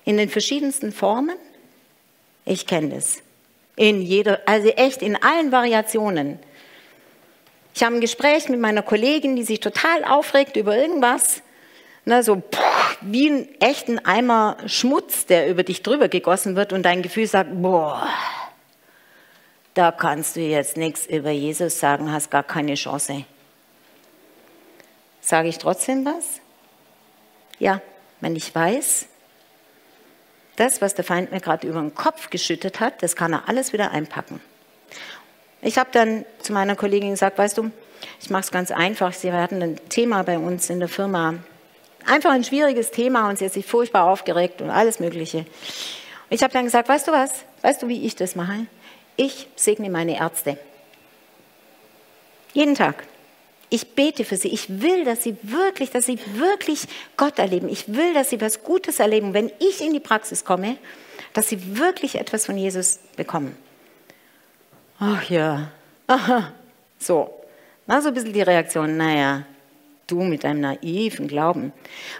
In 0.05 0.15
den 0.15 0.29
verschiedensten 0.29 0.93
Formen? 0.93 1.35
Ich 2.45 2.65
kenne 2.65 2.95
das. 2.95 3.21
In 3.75 4.01
jeder, 4.01 4.39
also 4.45 4.69
echt 4.69 5.01
in 5.01 5.21
allen 5.21 5.51
Variationen. 5.51 6.39
Ich 7.73 7.83
habe 7.83 7.95
ein 7.95 8.01
Gespräch 8.01 8.49
mit 8.49 8.59
meiner 8.59 8.81
Kollegin, 8.81 9.35
die 9.35 9.43
sich 9.43 9.59
total 9.59 10.03
aufregt 10.03 10.55
über 10.57 10.75
irgendwas. 10.75 11.41
Ne, 12.03 12.23
so 12.23 12.37
pff, 12.37 12.97
wie 13.01 13.29
ein 13.29 13.61
echten 13.61 13.99
Eimer 13.99 14.57
Schmutz, 14.65 15.27
der 15.27 15.47
über 15.47 15.63
dich 15.63 15.83
drüber 15.83 16.07
gegossen 16.07 16.55
wird 16.55 16.73
und 16.73 16.83
dein 16.83 17.03
Gefühl 17.03 17.27
sagt, 17.27 17.49
boah, 17.61 18.07
da 19.75 19.91
kannst 19.91 20.35
du 20.35 20.41
jetzt 20.41 20.77
nichts 20.77 21.05
über 21.05 21.29
Jesus 21.29 21.79
sagen, 21.79 22.11
hast 22.11 22.31
gar 22.31 22.43
keine 22.43 22.73
Chance. 22.73 23.25
Sage 25.21 25.47
ich 25.47 25.59
trotzdem 25.59 26.03
was? 26.03 26.41
Ja, 27.59 27.81
wenn 28.19 28.35
ich 28.35 28.53
weiß, 28.53 29.05
das, 30.55 30.81
was 30.81 30.95
der 30.95 31.05
Feind 31.05 31.31
mir 31.31 31.39
gerade 31.39 31.67
über 31.67 31.79
den 31.79 31.93
Kopf 31.93 32.31
geschüttet 32.31 32.79
hat, 32.79 33.01
das 33.03 33.15
kann 33.15 33.33
er 33.33 33.47
alles 33.47 33.71
wieder 33.73 33.91
einpacken. 33.91 34.41
Ich 35.61 35.77
habe 35.77 35.89
dann 35.91 36.25
zu 36.39 36.53
meiner 36.53 36.75
Kollegin 36.75 37.11
gesagt, 37.11 37.37
weißt 37.37 37.57
du, 37.57 37.71
ich 38.19 38.29
mache 38.29 38.41
es 38.41 38.51
ganz 38.51 38.71
einfach. 38.71 39.13
Sie 39.13 39.31
hatten 39.31 39.61
ein 39.61 39.89
Thema 39.89 40.23
bei 40.23 40.37
uns 40.37 40.69
in 40.69 40.79
der 40.79 40.89
Firma, 40.89 41.35
einfach 42.05 42.31
ein 42.31 42.43
schwieriges 42.43 42.91
Thema 42.91 43.29
und 43.29 43.37
sie 43.37 43.45
hat 43.45 43.53
sich 43.53 43.65
furchtbar 43.65 44.09
aufgeregt 44.09 44.61
und 44.61 44.71
alles 44.71 44.99
Mögliche. 44.99 45.39
Und 45.39 45.45
ich 46.29 46.41
habe 46.41 46.53
dann 46.53 46.65
gesagt, 46.65 46.89
weißt 46.89 47.07
du 47.07 47.11
was? 47.11 47.31
Weißt 47.61 47.81
du, 47.83 47.87
wie 47.87 48.05
ich 48.05 48.15
das 48.15 48.35
mache? 48.35 48.65
Ich 49.17 49.47
segne 49.55 49.89
meine 49.89 50.17
Ärzte. 50.17 50.57
Jeden 52.53 52.75
Tag. 52.75 53.03
Ich 53.69 53.95
bete 53.95 54.25
für 54.25 54.35
sie. 54.35 54.49
Ich 54.49 54.81
will, 54.81 55.05
dass 55.05 55.23
sie 55.23 55.37
wirklich, 55.43 55.91
dass 55.91 56.05
sie 56.05 56.19
wirklich 56.33 56.87
Gott 57.15 57.39
erleben. 57.39 57.69
Ich 57.69 57.93
will, 57.93 58.13
dass 58.13 58.29
sie 58.29 58.41
was 58.41 58.63
Gutes 58.63 58.99
erleben. 58.99 59.33
Wenn 59.33 59.51
ich 59.59 59.79
in 59.81 59.93
die 59.93 59.99
Praxis 59.99 60.43
komme, 60.43 60.77
dass 61.33 61.47
sie 61.47 61.77
wirklich 61.77 62.15
etwas 62.15 62.45
von 62.45 62.57
Jesus 62.57 62.99
bekommen. 63.15 63.55
Ach 65.03 65.27
ja, 65.31 65.71
aha, 66.05 66.51
so. 66.99 67.33
Na, 67.87 68.03
so 68.03 68.09
ein 68.09 68.13
bisschen 68.13 68.33
die 68.33 68.43
Reaktion, 68.43 68.97
naja, 68.97 69.45
du 70.05 70.21
mit 70.21 70.43
deinem 70.43 70.61
naiven 70.61 71.27
Glauben. 71.27 71.73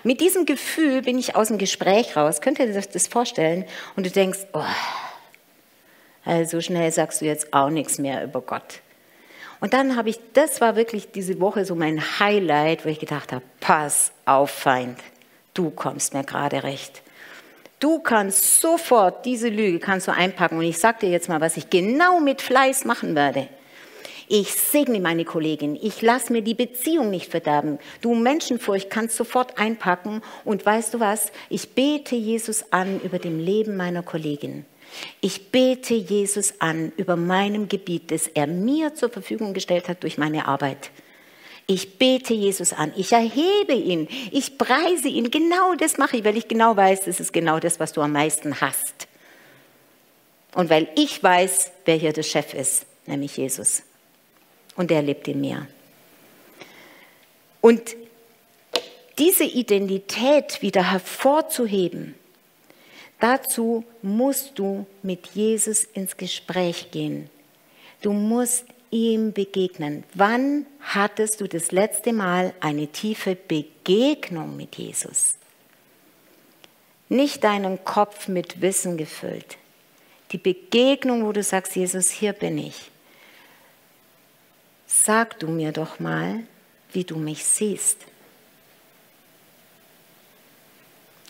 Mit 0.04 0.20
diesem 0.20 0.48
Gefühl 0.48 1.04
bin 1.04 1.20
ich 1.20 1.36
aus 1.36 1.50
dem 1.50 1.60
Gespräch 1.60 2.18
raus. 2.18 2.42
Könnt 2.42 2.58
ihr 2.58 2.76
euch 2.76 2.90
das 2.90 3.06
vorstellen? 3.06 3.66
Und 3.96 4.08
du 4.08 4.10
denkst, 4.10 4.40
oh, 4.54 4.64
also 6.26 6.58
so 6.58 6.62
schnell 6.62 6.92
sagst 6.92 7.22
du 7.22 7.26
jetzt 7.26 7.54
auch 7.54 7.70
nichts 7.70 8.00
mehr 8.00 8.24
über 8.24 8.42
Gott. 8.42 8.82
Und 9.60 9.74
dann 9.74 9.96
habe 9.96 10.10
ich, 10.10 10.20
das 10.34 10.60
war 10.60 10.76
wirklich 10.76 11.12
diese 11.12 11.40
Woche 11.40 11.66
so 11.66 11.76
mein 11.76 12.02
Highlight, 12.20 12.84
wo 12.84 12.90
ich 12.90 13.00
gedacht 13.00 13.32
habe, 13.32 13.44
pass 13.60 14.12
auf, 14.26 14.50
Feind, 14.50 14.98
du 15.54 15.70
kommst 15.70 16.16
mir 16.16 16.24
gerade 16.24 16.64
recht. 16.64 17.04
Du 17.82 17.98
kannst 17.98 18.62
sofort 18.62 19.26
diese 19.26 19.50
Lüge 19.50 19.80
kannst 19.80 20.08
du 20.08 20.14
einpacken 20.14 20.60
und 20.60 20.64
ich 20.64 20.78
sage 20.78 21.00
dir 21.02 21.10
jetzt 21.10 21.30
mal, 21.30 21.42
was 21.42 21.58
ich 21.58 21.72
genau 21.72 22.20
mit 22.20 22.44
Fleiß 22.44 22.86
machen 22.86 23.16
werde. 23.16 23.48
Ich 24.28 24.54
segne 24.54 25.00
meine 25.00 25.26
Kollegin. 25.26 25.76
Ich 25.76 26.04
lasse 26.04 26.32
mir 26.32 26.44
die 26.44 26.54
Beziehung 26.54 27.10
nicht 27.10 27.32
verderben. 27.32 27.80
Du 28.02 28.14
Menschenfurcht 28.14 28.92
kannst 28.92 29.18
sofort 29.18 29.58
einpacken. 29.58 30.22
Und 30.46 30.64
weißt 30.64 30.94
du 30.94 31.00
was? 31.00 31.32
Ich 31.50 31.72
bete 31.72 32.16
Jesus 32.16 32.72
an 32.72 33.02
über 33.02 33.18
dem 33.18 33.40
Leben 33.40 33.76
meiner 33.76 34.04
Kollegin. 34.04 34.64
Ich 35.20 35.52
bete 35.52 35.96
Jesus 35.96 36.54
an 36.60 36.92
über 36.98 37.16
meinem 37.16 37.68
Gebiet, 37.68 38.12
das 38.12 38.28
er 38.28 38.46
mir 38.46 38.94
zur 38.94 39.10
Verfügung 39.10 39.54
gestellt 39.54 39.90
hat 39.90 40.04
durch 40.04 40.20
meine 40.20 40.48
Arbeit. 40.48 40.92
Ich 41.74 41.98
bete 41.98 42.34
Jesus 42.34 42.74
an, 42.74 42.92
ich 42.98 43.14
erhebe 43.14 43.72
ihn, 43.72 44.10
ich 44.34 44.58
preise 44.58 45.08
ihn. 45.08 45.32
Genau 45.32 45.74
das 45.76 45.98
mache 45.98 46.18
ich, 46.18 46.26
weil 46.26 46.36
ich 46.36 46.50
genau 46.50 46.76
weiß, 46.76 47.06
das 47.06 47.22
ist 47.22 47.32
genau 47.32 47.62
das, 47.62 47.80
was 47.80 47.94
du 47.94 48.02
am 48.02 48.12
meisten 48.12 48.60
hast. 48.60 49.08
Und 50.54 50.70
weil 50.70 50.90
ich 50.98 51.24
weiß, 51.24 51.72
wer 51.86 51.96
hier 51.96 52.12
der 52.12 52.24
Chef 52.24 52.54
ist, 52.54 52.86
nämlich 53.06 53.38
Jesus. 53.38 53.84
Und 54.76 54.92
er 54.92 55.02
lebt 55.02 55.30
in 55.30 55.40
mir. 55.40 55.66
Und 57.62 57.96
diese 59.18 59.46
Identität 59.46 60.62
wieder 60.62 60.92
hervorzuheben, 60.92 62.16
dazu 63.22 63.86
musst 64.02 64.60
du 64.60 64.86
mit 65.04 65.28
Jesus 65.28 65.86
ins 65.86 66.18
Gespräch 66.18 66.92
gehen. 66.92 67.30
Du 68.02 68.12
musst 68.12 68.66
ihm 68.92 69.34
begegnen. 69.34 70.04
Wann 70.14 70.66
hattest 70.82 71.42
du 71.42 71.48
das 71.48 71.72
letzte 71.72 72.14
Mal 72.14 72.54
eine 72.60 72.88
tiefe 72.88 73.36
Begegnung 73.36 74.56
mit 74.56 74.76
Jesus? 74.76 75.36
Nicht 77.10 77.44
deinen 77.44 77.84
Kopf 77.84 78.28
mit 78.28 78.62
Wissen 78.62 78.98
gefüllt. 78.98 79.58
Die 80.32 80.38
Begegnung, 80.38 81.26
wo 81.26 81.32
du 81.32 81.44
sagst, 81.44 81.76
Jesus, 81.76 82.10
hier 82.10 82.34
bin 82.34 82.58
ich. 82.58 82.92
Sag 84.88 85.40
du 85.40 85.48
mir 85.48 85.72
doch 85.72 86.00
mal, 86.00 86.44
wie 86.94 87.04
du 87.04 87.18
mich 87.18 87.44
siehst. 87.44 87.98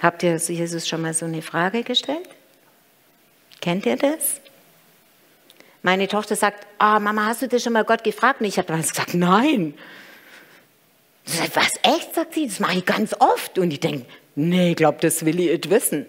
Habt 0.02 0.24
ihr 0.24 0.36
Jesus 0.36 0.88
schon 0.88 1.02
mal 1.02 1.14
so 1.14 1.26
eine 1.26 1.44
Frage 1.44 1.84
gestellt? 1.84 2.28
Kennt 3.60 3.86
ihr 3.86 3.98
das? 3.98 4.42
Meine 5.84 6.08
Tochter 6.08 6.36
sagt, 6.36 6.68
ah, 6.78 7.00
Mama, 7.00 7.26
hast 7.26 7.42
du 7.42 7.48
das 7.48 7.64
schon 7.64 7.74
mal 7.74 7.84
Gott 7.84 8.04
gefragt? 8.04 8.42
Und 8.42 8.48
ich 8.48 8.58
habe 8.58 8.68
damals 8.68 8.92
gesagt, 8.92 9.14
nein. 9.14 9.74
Sie 11.26 11.38
sagt, 11.38 11.56
was, 11.56 11.74
echt? 11.84 12.14
sagt 12.14 12.34
sie, 12.34 12.48
das 12.48 12.60
mache 12.60 12.78
ich 12.78 12.86
ganz 12.86 13.16
oft. 13.20 13.58
Und 13.58 13.72
ich 13.72 13.80
denke, 13.80 14.06
nee, 14.36 14.72
ich 14.72 14.76
glaube, 14.76 15.00
das 15.02 15.26
will 15.26 15.40
ich 15.40 15.52
nicht 15.52 15.70
wissen. 15.70 16.06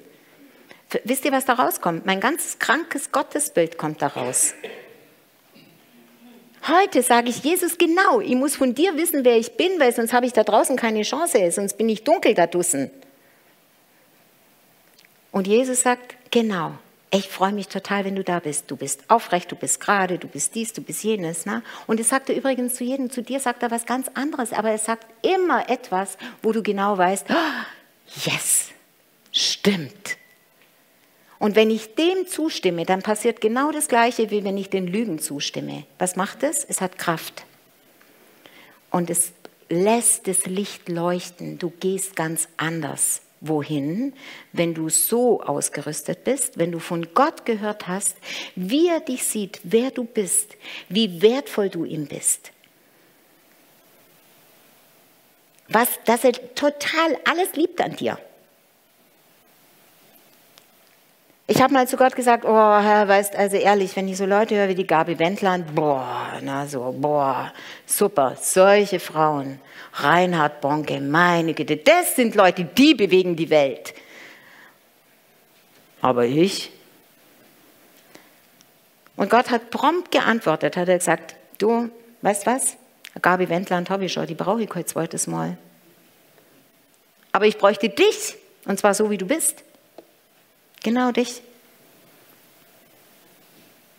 Wisst 1.04 1.24
ihr, 1.24 1.32
was 1.32 1.46
da 1.46 1.54
rauskommt? 1.54 2.04
Mein 2.04 2.20
ganz 2.20 2.58
krankes 2.58 3.12
Gottesbild 3.12 3.78
kommt 3.78 4.02
da 4.02 4.08
raus. 4.08 4.54
Heute 6.68 7.02
sage 7.02 7.30
ich 7.30 7.42
Jesus 7.42 7.76
genau, 7.76 8.20
ich 8.20 8.36
muss 8.36 8.54
von 8.54 8.74
dir 8.74 8.96
wissen, 8.96 9.24
wer 9.24 9.36
ich 9.36 9.56
bin, 9.56 9.80
weil 9.80 9.92
sonst 9.92 10.12
habe 10.12 10.26
ich 10.26 10.32
da 10.32 10.44
draußen 10.44 10.76
keine 10.76 11.02
Chance, 11.02 11.50
sonst 11.50 11.76
bin 11.76 11.88
ich 11.88 12.04
dunkel 12.04 12.34
da 12.34 12.46
draußen. 12.46 12.88
Und 15.32 15.46
Jesus 15.48 15.80
sagt, 15.80 16.14
genau, 16.30 16.72
ich 17.14 17.28
freue 17.28 17.52
mich 17.52 17.68
total, 17.68 18.06
wenn 18.06 18.16
du 18.16 18.24
da 18.24 18.40
bist. 18.40 18.70
Du 18.70 18.76
bist 18.76 19.04
aufrecht, 19.08 19.52
du 19.52 19.56
bist 19.56 19.80
gerade, 19.80 20.18
du 20.18 20.26
bist 20.26 20.54
dies, 20.54 20.72
du 20.72 20.80
bist 20.80 21.04
jenes. 21.04 21.44
Ne? 21.44 21.62
Und 21.86 22.00
es 22.00 22.08
sagt 22.08 22.30
er 22.30 22.36
übrigens 22.36 22.74
zu 22.74 22.84
jedem, 22.84 23.10
zu 23.10 23.22
dir 23.22 23.38
sagt 23.38 23.62
er 23.62 23.70
was 23.70 23.84
ganz 23.84 24.08
anderes, 24.14 24.54
aber 24.54 24.70
er 24.70 24.78
sagt 24.78 25.06
immer 25.22 25.68
etwas, 25.68 26.16
wo 26.42 26.52
du 26.52 26.62
genau 26.62 26.96
weißt, 26.96 27.26
oh, 27.28 28.24
yes, 28.30 28.68
stimmt. 29.30 30.16
Und 31.38 31.54
wenn 31.54 31.70
ich 31.70 31.94
dem 31.96 32.26
zustimme, 32.26 32.86
dann 32.86 33.02
passiert 33.02 33.42
genau 33.42 33.72
das 33.72 33.88
Gleiche, 33.88 34.30
wie 34.30 34.44
wenn 34.44 34.56
ich 34.56 34.70
den 34.70 34.86
Lügen 34.86 35.18
zustimme. 35.18 35.84
Was 35.98 36.16
macht 36.16 36.42
es? 36.42 36.64
Es 36.64 36.80
hat 36.80 36.98
Kraft. 36.98 37.44
Und 38.90 39.10
es 39.10 39.32
lässt 39.68 40.28
das 40.28 40.46
Licht 40.46 40.88
leuchten. 40.88 41.58
Du 41.58 41.70
gehst 41.70 42.16
ganz 42.16 42.48
anders 42.56 43.21
wohin, 43.42 44.14
wenn 44.52 44.72
du 44.72 44.88
so 44.88 45.42
ausgerüstet 45.42 46.24
bist, 46.24 46.58
wenn 46.58 46.72
du 46.72 46.78
von 46.78 47.08
Gott 47.12 47.44
gehört 47.44 47.88
hast, 47.88 48.16
wie 48.54 48.88
er 48.88 49.00
dich 49.00 49.24
sieht, 49.24 49.60
wer 49.64 49.90
du 49.90 50.04
bist, 50.04 50.56
wie 50.88 51.20
wertvoll 51.20 51.68
du 51.68 51.84
ihm 51.84 52.06
bist. 52.06 52.52
Was, 55.68 55.88
dass 56.04 56.24
er 56.24 56.32
total 56.54 57.18
alles 57.24 57.54
liebt 57.54 57.80
an 57.80 57.96
dir. 57.96 58.18
Ich 61.48 61.60
habe 61.60 61.74
mal 61.74 61.88
zu 61.88 61.96
Gott 61.96 62.14
gesagt, 62.14 62.44
oh 62.44 62.48
Herr, 62.48 63.08
weißt 63.08 63.34
also 63.36 63.56
ehrlich, 63.56 63.96
wenn 63.96 64.08
ich 64.08 64.16
so 64.16 64.24
Leute 64.24 64.54
höre 64.54 64.68
wie 64.68 64.74
die 64.74 64.86
Gabi 64.86 65.18
Wendland, 65.18 65.74
boah, 65.74 66.38
na 66.40 66.66
so, 66.66 66.94
boah, 66.96 67.52
super, 67.84 68.36
solche 68.40 69.00
Frauen. 69.00 69.60
Reinhard 69.94 70.60
Bonke, 70.60 71.00
meine 71.00 71.54
Güte, 71.54 71.76
das 71.76 72.16
sind 72.16 72.34
Leute, 72.34 72.64
die 72.64 72.94
bewegen 72.94 73.36
die 73.36 73.50
Welt. 73.50 73.94
Aber 76.00 76.24
ich? 76.24 76.70
Und 79.16 79.30
Gott 79.30 79.50
hat 79.50 79.70
prompt 79.70 80.10
geantwortet, 80.10 80.76
hat 80.76 80.88
er 80.88 80.98
gesagt, 80.98 81.36
du, 81.58 81.90
weißt 82.22 82.46
was? 82.46 82.76
Gabi 83.20 83.48
Wendland 83.48 83.90
habe 83.90 84.06
ich 84.06 84.12
schon, 84.12 84.26
die 84.26 84.34
brauche 84.34 84.62
ich 84.62 84.70
kein 84.70 84.86
zweites 84.86 85.26
Mal. 85.26 85.58
Aber 87.30 87.46
ich 87.46 87.58
bräuchte 87.58 87.88
dich, 87.88 88.36
und 88.64 88.78
zwar 88.78 88.94
so, 88.94 89.10
wie 89.10 89.18
du 89.18 89.26
bist. 89.26 89.62
Genau 90.82 91.12
dich. 91.12 91.42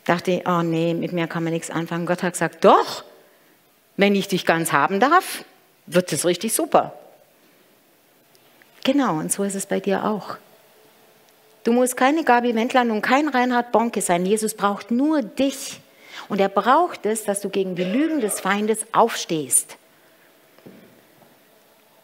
Dachte 0.06 0.32
ich, 0.32 0.48
oh 0.48 0.64
nee, 0.64 0.94
mit 0.94 1.14
mir 1.14 1.28
kann 1.28 1.44
man 1.44 1.54
nichts 1.54 1.70
anfangen. 1.70 2.06
Gott 2.06 2.24
hat 2.24 2.34
gesagt, 2.34 2.66
doch, 2.66 3.04
wenn 3.96 4.16
ich 4.16 4.28
dich 4.28 4.46
ganz 4.46 4.72
haben 4.72 5.00
darf, 5.00 5.46
wird 5.86 6.12
es 6.14 6.26
richtig 6.26 6.54
super. 6.54 6.94
Genau, 8.84 9.20
und 9.20 9.32
so 9.32 9.44
ist 9.44 9.56
es 9.56 9.66
bei 9.66 9.80
dir 9.80 10.06
auch. 10.06 10.38
Du 11.64 11.72
musst 11.72 11.96
keine 11.96 12.24
Gabi 12.24 12.54
Wendland 12.56 12.92
und 12.92 13.02
kein 13.02 13.30
Reinhard 13.30 13.72
Bonke 13.72 14.02
sein. 14.02 14.26
Jesus 14.26 14.54
braucht 14.54 14.92
nur 14.92 15.22
dich. 15.22 15.80
Und 16.30 16.40
er 16.40 16.50
braucht 16.50 17.06
es, 17.06 17.24
dass 17.24 17.42
du 17.42 17.50
gegen 17.50 17.76
die 17.76 17.84
Lügen 17.84 18.20
des 18.20 18.40
Feindes 18.40 18.86
aufstehst. 18.92 19.78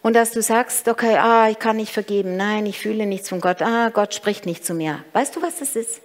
Und 0.02 0.14
dass 0.14 0.32
du 0.32 0.42
sagst, 0.42 0.88
okay, 0.88 1.18
ah, 1.18 1.50
ich 1.50 1.60
kann 1.60 1.76
nicht 1.76 1.92
vergeben, 1.92 2.38
nein, 2.38 2.66
ich 2.66 2.80
fühle 2.80 3.06
nichts 3.06 3.30
von 3.30 3.42
Gott, 3.42 3.62
ah, 3.62 3.90
Gott 3.90 4.14
spricht 4.14 4.46
nicht 4.46 4.66
zu 4.66 4.74
mir. 4.74 5.04
Weißt 5.12 5.36
du, 5.36 5.42
was 5.42 5.60
das 5.60 5.76
ist? 5.76 6.02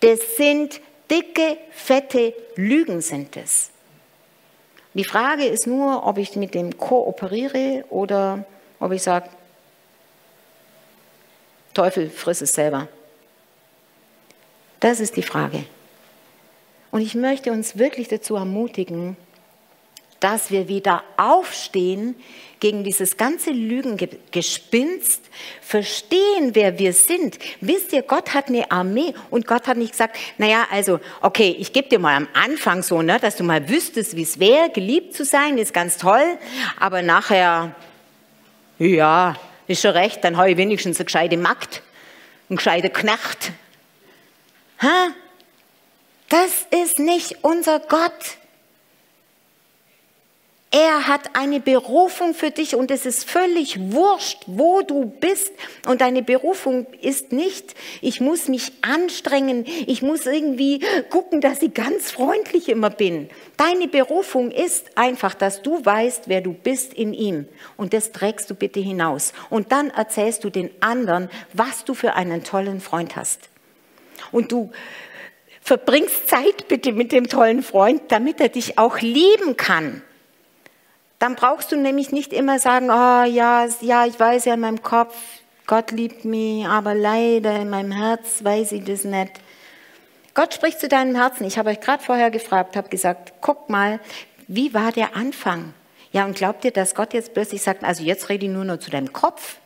Das 0.00 0.36
sind 0.36 0.80
dicke, 1.08 1.56
fette 1.70 2.34
Lügen 2.56 3.00
sind 3.00 3.36
es. 3.36 3.70
Die 4.94 5.04
Frage 5.04 5.44
ist 5.44 5.66
nur, 5.66 6.06
ob 6.06 6.18
ich 6.18 6.34
mit 6.36 6.54
dem 6.54 6.76
kooperiere 6.76 7.84
oder 7.90 8.44
ob 8.80 8.92
ich 8.92 9.02
sage, 9.02 9.28
Teufel, 11.74 12.10
friss 12.10 12.40
es 12.40 12.52
selber. 12.52 12.88
Das 14.80 14.98
ist 14.98 15.16
die 15.16 15.22
Frage. 15.22 15.64
Und 16.90 17.02
ich 17.02 17.14
möchte 17.14 17.52
uns 17.52 17.78
wirklich 17.78 18.08
dazu 18.08 18.34
ermutigen, 18.34 19.16
dass 20.20 20.50
wir 20.50 20.68
wieder 20.68 21.02
aufstehen 21.16 22.14
gegen 22.60 22.84
dieses 22.84 23.16
ganze 23.16 23.50
Lügengespinst, 23.50 25.22
verstehen, 25.62 26.50
wer 26.52 26.78
wir 26.78 26.92
sind. 26.92 27.38
Wisst 27.62 27.92
ihr, 27.94 28.02
Gott 28.02 28.34
hat 28.34 28.48
eine 28.48 28.70
Armee 28.70 29.14
und 29.30 29.46
Gott 29.46 29.66
hat 29.66 29.78
nicht 29.78 29.92
gesagt, 29.92 30.18
naja, 30.36 30.68
also, 30.70 31.00
okay, 31.22 31.56
ich 31.58 31.72
gebe 31.72 31.88
dir 31.88 31.98
mal 31.98 32.14
am 32.14 32.28
Anfang 32.34 32.82
so, 32.82 33.00
ne, 33.00 33.18
dass 33.18 33.36
du 33.36 33.44
mal 33.44 33.68
wüsstest, 33.68 34.14
wie 34.14 34.22
es 34.22 34.38
wäre, 34.38 34.68
geliebt 34.70 35.14
zu 35.14 35.24
sein, 35.24 35.56
ist 35.56 35.72
ganz 35.72 35.96
toll, 35.96 36.38
aber 36.78 37.00
nachher, 37.00 37.74
ja, 38.78 39.36
ist 39.66 39.80
schon 39.80 39.92
recht, 39.92 40.22
dann 40.22 40.36
habe 40.36 40.50
ich 40.50 40.56
wenigstens 40.58 40.98
eine 40.98 41.06
gescheite 41.06 41.38
Magd, 41.38 41.82
einen 42.50 42.58
gescheiten 42.58 42.92
Knecht. 42.92 43.52
Ha? 44.82 45.08
Das 46.28 46.66
ist 46.70 46.98
nicht 46.98 47.38
unser 47.42 47.80
Gott. 47.80 48.39
Er 50.72 51.08
hat 51.08 51.34
eine 51.34 51.58
Berufung 51.58 52.32
für 52.32 52.52
dich 52.52 52.76
und 52.76 52.92
es 52.92 53.04
ist 53.04 53.28
völlig 53.28 53.92
wurscht, 53.92 54.44
wo 54.46 54.82
du 54.82 55.06
bist. 55.06 55.52
Und 55.88 56.00
deine 56.00 56.22
Berufung 56.22 56.86
ist 57.00 57.32
nicht, 57.32 57.74
ich 58.00 58.20
muss 58.20 58.46
mich 58.46 58.70
anstrengen, 58.80 59.64
ich 59.66 60.00
muss 60.00 60.26
irgendwie 60.26 60.80
gucken, 61.10 61.40
dass 61.40 61.60
ich 61.62 61.74
ganz 61.74 62.12
freundlich 62.12 62.68
immer 62.68 62.90
bin. 62.90 63.28
Deine 63.56 63.88
Berufung 63.88 64.52
ist 64.52 64.96
einfach, 64.96 65.34
dass 65.34 65.60
du 65.62 65.84
weißt, 65.84 66.28
wer 66.28 66.40
du 66.40 66.52
bist 66.52 66.94
in 66.94 67.14
ihm. 67.14 67.48
Und 67.76 67.92
das 67.92 68.12
trägst 68.12 68.48
du 68.48 68.54
bitte 68.54 68.78
hinaus. 68.78 69.32
Und 69.50 69.72
dann 69.72 69.90
erzählst 69.90 70.44
du 70.44 70.50
den 70.50 70.70
anderen, 70.78 71.30
was 71.52 71.84
du 71.84 71.94
für 71.94 72.14
einen 72.14 72.44
tollen 72.44 72.80
Freund 72.80 73.16
hast. 73.16 73.48
Und 74.30 74.52
du 74.52 74.70
verbringst 75.62 76.28
Zeit 76.28 76.68
bitte 76.68 76.92
mit 76.92 77.10
dem 77.10 77.26
tollen 77.26 77.64
Freund, 77.64 78.02
damit 78.12 78.40
er 78.40 78.50
dich 78.50 78.78
auch 78.78 79.00
lieben 79.00 79.56
kann. 79.56 80.02
Dann 81.20 81.36
brauchst 81.36 81.70
du 81.70 81.76
nämlich 81.76 82.12
nicht 82.12 82.32
immer 82.32 82.58
sagen, 82.58 82.86
oh 82.86 83.24
ja, 83.24 83.68
ja, 83.82 84.06
ich 84.06 84.18
weiß 84.18 84.46
ja 84.46 84.54
in 84.54 84.60
meinem 84.60 84.82
Kopf, 84.82 85.14
Gott 85.66 85.90
liebt 85.92 86.24
mich, 86.24 86.66
aber 86.66 86.94
leider 86.94 87.54
in 87.60 87.68
meinem 87.68 87.92
Herz 87.92 88.42
weiß 88.42 88.72
ich 88.72 88.84
das 88.84 89.04
nicht. 89.04 89.32
Gott 90.32 90.54
spricht 90.54 90.80
zu 90.80 90.88
deinem 90.88 91.14
Herzen. 91.14 91.46
Ich 91.46 91.58
habe 91.58 91.70
euch 91.70 91.80
gerade 91.80 92.02
vorher 92.02 92.30
gefragt, 92.30 92.74
habe 92.74 92.88
gesagt, 92.88 93.34
guck 93.42 93.68
mal, 93.68 94.00
wie 94.48 94.72
war 94.72 94.92
der 94.92 95.14
Anfang? 95.14 95.74
Ja, 96.10 96.24
und 96.24 96.36
glaubt 96.36 96.64
ihr, 96.64 96.70
dass 96.70 96.94
Gott 96.94 97.12
jetzt 97.12 97.34
plötzlich 97.34 97.60
sagt, 97.60 97.84
also 97.84 98.02
jetzt 98.02 98.30
rede 98.30 98.46
ich 98.46 98.50
nur 98.50 98.64
noch 98.64 98.78
zu 98.78 98.90
deinem 98.90 99.12
Kopf? 99.12 99.58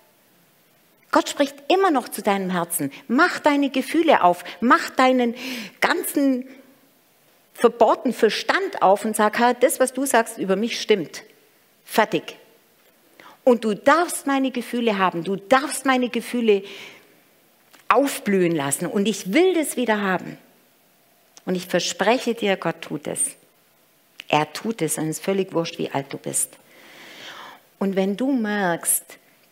Gott 1.12 1.28
spricht 1.28 1.54
immer 1.72 1.92
noch 1.92 2.08
zu 2.08 2.20
deinem 2.20 2.50
Herzen. 2.50 2.90
Mach 3.06 3.38
deine 3.38 3.70
Gefühle 3.70 4.24
auf, 4.24 4.42
mach 4.60 4.90
deinen 4.90 5.36
ganzen 5.80 6.48
verbohrten 7.54 8.12
Verstand 8.12 8.82
auf 8.82 9.04
und 9.04 9.14
sag, 9.14 9.38
das, 9.60 9.78
was 9.78 9.92
du 9.92 10.04
sagst 10.04 10.38
über 10.38 10.56
mich, 10.56 10.80
stimmt. 10.80 11.22
Fertig. 11.84 12.36
Und 13.44 13.64
du 13.64 13.74
darfst 13.74 14.26
meine 14.26 14.50
Gefühle 14.50 14.98
haben, 14.98 15.22
du 15.22 15.36
darfst 15.36 15.84
meine 15.84 16.08
Gefühle 16.08 16.62
aufblühen 17.88 18.56
lassen 18.56 18.86
und 18.86 19.06
ich 19.06 19.32
will 19.32 19.54
das 19.54 19.76
wieder 19.76 20.00
haben. 20.00 20.38
Und 21.44 21.54
ich 21.54 21.66
verspreche 21.66 22.34
dir, 22.34 22.56
Gott 22.56 22.80
tut 22.80 23.06
es. 23.06 23.36
Er 24.28 24.50
tut 24.52 24.80
es 24.80 24.96
und 24.96 25.04
es 25.08 25.18
ist 25.18 25.24
völlig 25.24 25.52
wurscht, 25.52 25.78
wie 25.78 25.90
alt 25.90 26.12
du 26.12 26.16
bist. 26.16 26.56
Und 27.78 27.96
wenn 27.96 28.16
du 28.16 28.32
merkst, 28.32 29.04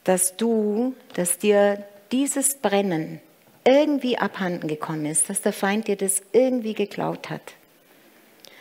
dass 0.04 0.36
du, 0.36 0.94
dass 1.14 1.38
dir 1.38 1.84
dieses 2.10 2.56
Brennen 2.56 3.20
irgendwie 3.64 4.18
abhanden 4.18 4.68
gekommen 4.68 5.06
ist, 5.06 5.28
dass 5.28 5.42
der 5.42 5.52
Feind 5.52 5.86
dir 5.86 5.96
das 5.96 6.22
irgendwie 6.32 6.74
geklaut 6.74 7.30
hat, 7.30 7.54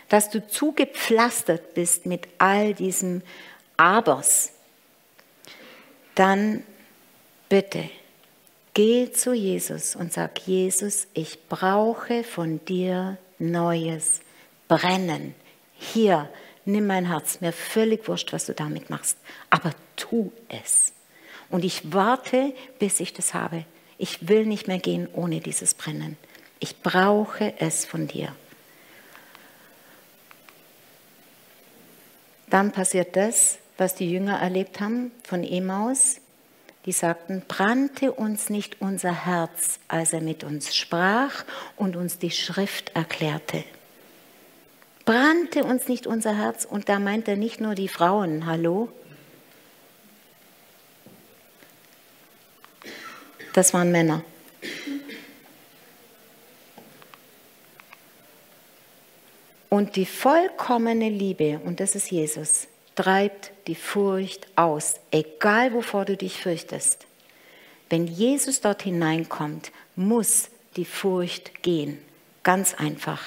dass 0.09 0.29
du 0.29 0.45
zugepflastert 0.45 1.73
bist 1.73 2.05
mit 2.05 2.27
all 2.37 2.73
diesem 2.73 3.21
Abers, 3.81 4.51
dann 6.13 6.63
bitte 7.49 7.89
geh 8.75 9.11
zu 9.11 9.33
Jesus 9.33 9.95
und 9.95 10.13
sag, 10.13 10.39
Jesus, 10.47 11.07
ich 11.15 11.47
brauche 11.49 12.23
von 12.23 12.63
dir 12.65 13.17
Neues, 13.39 14.21
Brennen. 14.67 15.33
Hier, 15.73 16.29
nimm 16.63 16.85
mein 16.85 17.07
Herz, 17.07 17.41
mir 17.41 17.51
völlig 17.51 18.07
wurscht, 18.07 18.31
was 18.33 18.45
du 18.45 18.53
damit 18.53 18.91
machst, 18.91 19.17
aber 19.49 19.71
tu 19.95 20.31
es. 20.47 20.93
Und 21.49 21.65
ich 21.65 21.91
warte, 21.91 22.53
bis 22.77 22.99
ich 22.99 23.13
das 23.13 23.33
habe. 23.33 23.65
Ich 23.97 24.27
will 24.29 24.45
nicht 24.45 24.67
mehr 24.67 24.77
gehen 24.77 25.07
ohne 25.11 25.39
dieses 25.39 25.73
Brennen. 25.73 26.17
Ich 26.59 26.83
brauche 26.83 27.55
es 27.57 27.85
von 27.85 28.07
dir. 28.07 28.35
Dann 32.47 32.71
passiert 32.71 33.15
das, 33.15 33.57
was 33.77 33.95
die 33.95 34.11
Jünger 34.11 34.39
erlebt 34.39 34.79
haben 34.79 35.11
von 35.23 35.43
Emaus. 35.43 36.17
Die 36.85 36.91
sagten, 36.91 37.43
brannte 37.47 38.11
uns 38.11 38.49
nicht 38.49 38.81
unser 38.81 39.25
Herz, 39.25 39.79
als 39.87 40.13
er 40.13 40.21
mit 40.21 40.43
uns 40.43 40.75
sprach 40.75 41.45
und 41.75 41.95
uns 41.95 42.17
die 42.17 42.31
Schrift 42.31 42.95
erklärte. 42.95 43.63
Brannte 45.05 45.63
uns 45.63 45.87
nicht 45.87 46.07
unser 46.07 46.37
Herz? 46.37 46.65
Und 46.65 46.89
da 46.89 46.99
meint 46.99 47.27
er 47.27 47.35
nicht 47.35 47.59
nur 47.59 47.75
die 47.75 47.87
Frauen, 47.87 48.45
hallo? 48.45 48.89
Das 53.53 53.73
waren 53.73 53.91
Männer. 53.91 54.23
Und 59.69 59.95
die 59.95 60.05
vollkommene 60.05 61.09
Liebe, 61.09 61.59
und 61.63 61.79
das 61.79 61.95
ist 61.95 62.11
Jesus, 62.11 62.67
treibt 62.95 63.51
die 63.67 63.75
Furcht 63.75 64.47
aus, 64.55 64.95
egal 65.11 65.73
wovor 65.73 66.05
du 66.05 66.17
dich 66.17 66.37
fürchtest. 66.37 67.05
Wenn 67.89 68.07
Jesus 68.07 68.61
dort 68.61 68.83
hineinkommt, 68.83 69.71
muss 69.95 70.49
die 70.75 70.85
Furcht 70.85 71.61
gehen. 71.63 71.99
Ganz 72.43 72.73
einfach. 72.73 73.21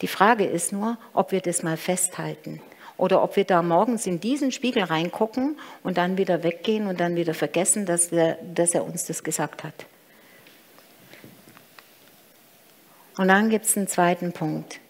Die 0.00 0.06
Frage 0.06 0.44
ist 0.44 0.72
nur, 0.72 0.98
ob 1.12 1.32
wir 1.32 1.40
das 1.40 1.62
mal 1.62 1.76
festhalten, 1.76 2.60
oder 3.00 3.22
ob 3.22 3.36
wir 3.36 3.44
da 3.44 3.62
morgens 3.62 4.06
in 4.06 4.20
diesen 4.20 4.52
Spiegel 4.52 4.82
reingucken 4.82 5.58
und 5.82 5.96
dann 5.96 6.18
wieder 6.18 6.42
weggehen 6.42 6.86
und 6.86 7.00
dann 7.00 7.16
wieder 7.16 7.32
vergessen, 7.32 7.86
dass, 7.86 8.10
der, 8.10 8.36
dass 8.42 8.74
er 8.74 8.84
uns 8.84 9.06
das 9.06 9.24
gesagt 9.24 9.64
hat. 9.64 9.86
Und 13.16 13.28
dann 13.28 13.48
gibt 13.48 13.64
es 13.64 13.76
einen 13.76 13.88
zweiten 13.88 14.32
Punkt. 14.32 14.80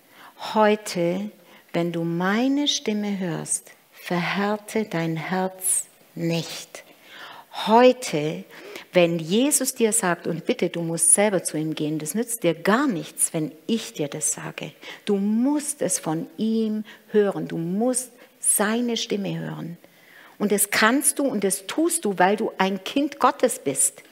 Heute, 0.55 1.31
wenn 1.73 1.93
du 1.93 2.03
meine 2.03 2.67
Stimme 2.67 3.17
hörst, 3.19 3.71
verhärte 4.03 4.85
dein 4.85 5.17
Herz 5.17 5.85
nicht. 6.15 6.85
Heute, 7.67 8.45
wenn 8.93 9.19
Jesus 9.19 9.75
dir 9.75 9.93
sagt, 9.93 10.27
und 10.27 10.47
bitte, 10.47 10.69
du 10.69 10.83
musst 10.83 11.15
selber 11.15 11.43
zu 11.43 11.57
ihm 11.57 11.75
gehen, 11.75 11.99
das 11.99 12.15
nützt 12.15 12.43
dir 12.43 12.55
gar 12.55 12.87
nichts, 12.87 13.33
wenn 13.33 13.53
ich 13.67 13.93
dir 13.93 14.09
das 14.09 14.33
sage. 14.33 14.73
Du 15.05 15.17
musst 15.17 15.83
es 15.83 15.99
von 15.99 16.27
ihm 16.37 16.85
hören, 17.09 17.49
du 17.49 17.59
musst 17.59 18.13
seine 18.41 18.97
Stimme 18.97 19.39
hören. 19.39 19.77
Und 20.39 20.53
das 20.53 20.71
kannst 20.71 21.19
du 21.19 21.25
und 21.25 21.45
das 21.45 21.67
tust 21.67 22.05
du, 22.05 22.19
weil 22.19 22.37
du 22.37 22.51
ein 22.57 22.83
Kind 22.83 23.21
Gottes 23.21 23.59
bist. 23.59 24.03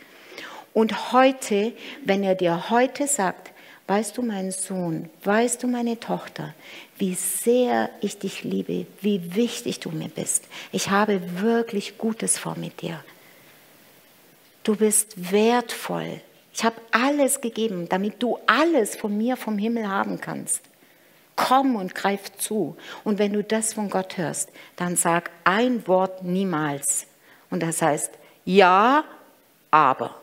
Und 0.75 1.13
heute, 1.13 1.73
wenn 2.05 2.23
er 2.23 2.35
dir 2.35 2.71
heute 2.71 3.07
sagt, 3.07 3.53
weißt 3.89 4.19
du, 4.19 4.23
mein 4.23 4.53
Sohn, 4.53 5.09
weißt 5.25 5.63
du, 5.63 5.67
meine 5.67 5.99
Tochter, 5.99 6.55
wie 6.99 7.15
sehr 7.15 7.89
ich 8.01 8.19
dich 8.19 8.45
liebe, 8.45 8.87
wie 9.01 9.35
wichtig 9.35 9.81
du 9.81 9.91
mir 9.91 10.09
bist. 10.09 10.45
Ich 10.73 10.91
habe 10.91 11.41
wirklich 11.41 11.99
Gutes 11.99 12.39
vor 12.39 12.55
mit 12.57 12.83
dir. 12.83 13.03
Du 14.63 14.77
bist 14.77 15.33
wertvoll. 15.33 16.21
Ich 16.53 16.65
habe 16.65 16.77
alles 16.91 17.41
gegeben, 17.41 17.89
damit 17.89 18.23
du 18.23 18.39
alles 18.47 18.95
von 18.95 19.17
mir 19.17 19.37
vom 19.37 19.57
Himmel 19.57 19.89
haben 19.89 20.21
kannst. 20.21 20.61
Komm 21.35 21.77
und 21.77 21.95
greif 21.95 22.33
zu. 22.37 22.77
Und 23.05 23.19
wenn 23.19 23.33
du 23.33 23.43
das 23.43 23.73
von 23.73 23.89
Gott 23.89 24.19
hörst, 24.19 24.51
dann 24.77 24.97
sag 24.97 25.31
ein 25.45 25.87
Wort 25.87 26.25
niemals. 26.25 27.07
Und 27.49 27.63
das 27.63 27.81
heißt, 27.81 28.11
ja, 28.45 29.05
aber. 29.71 30.21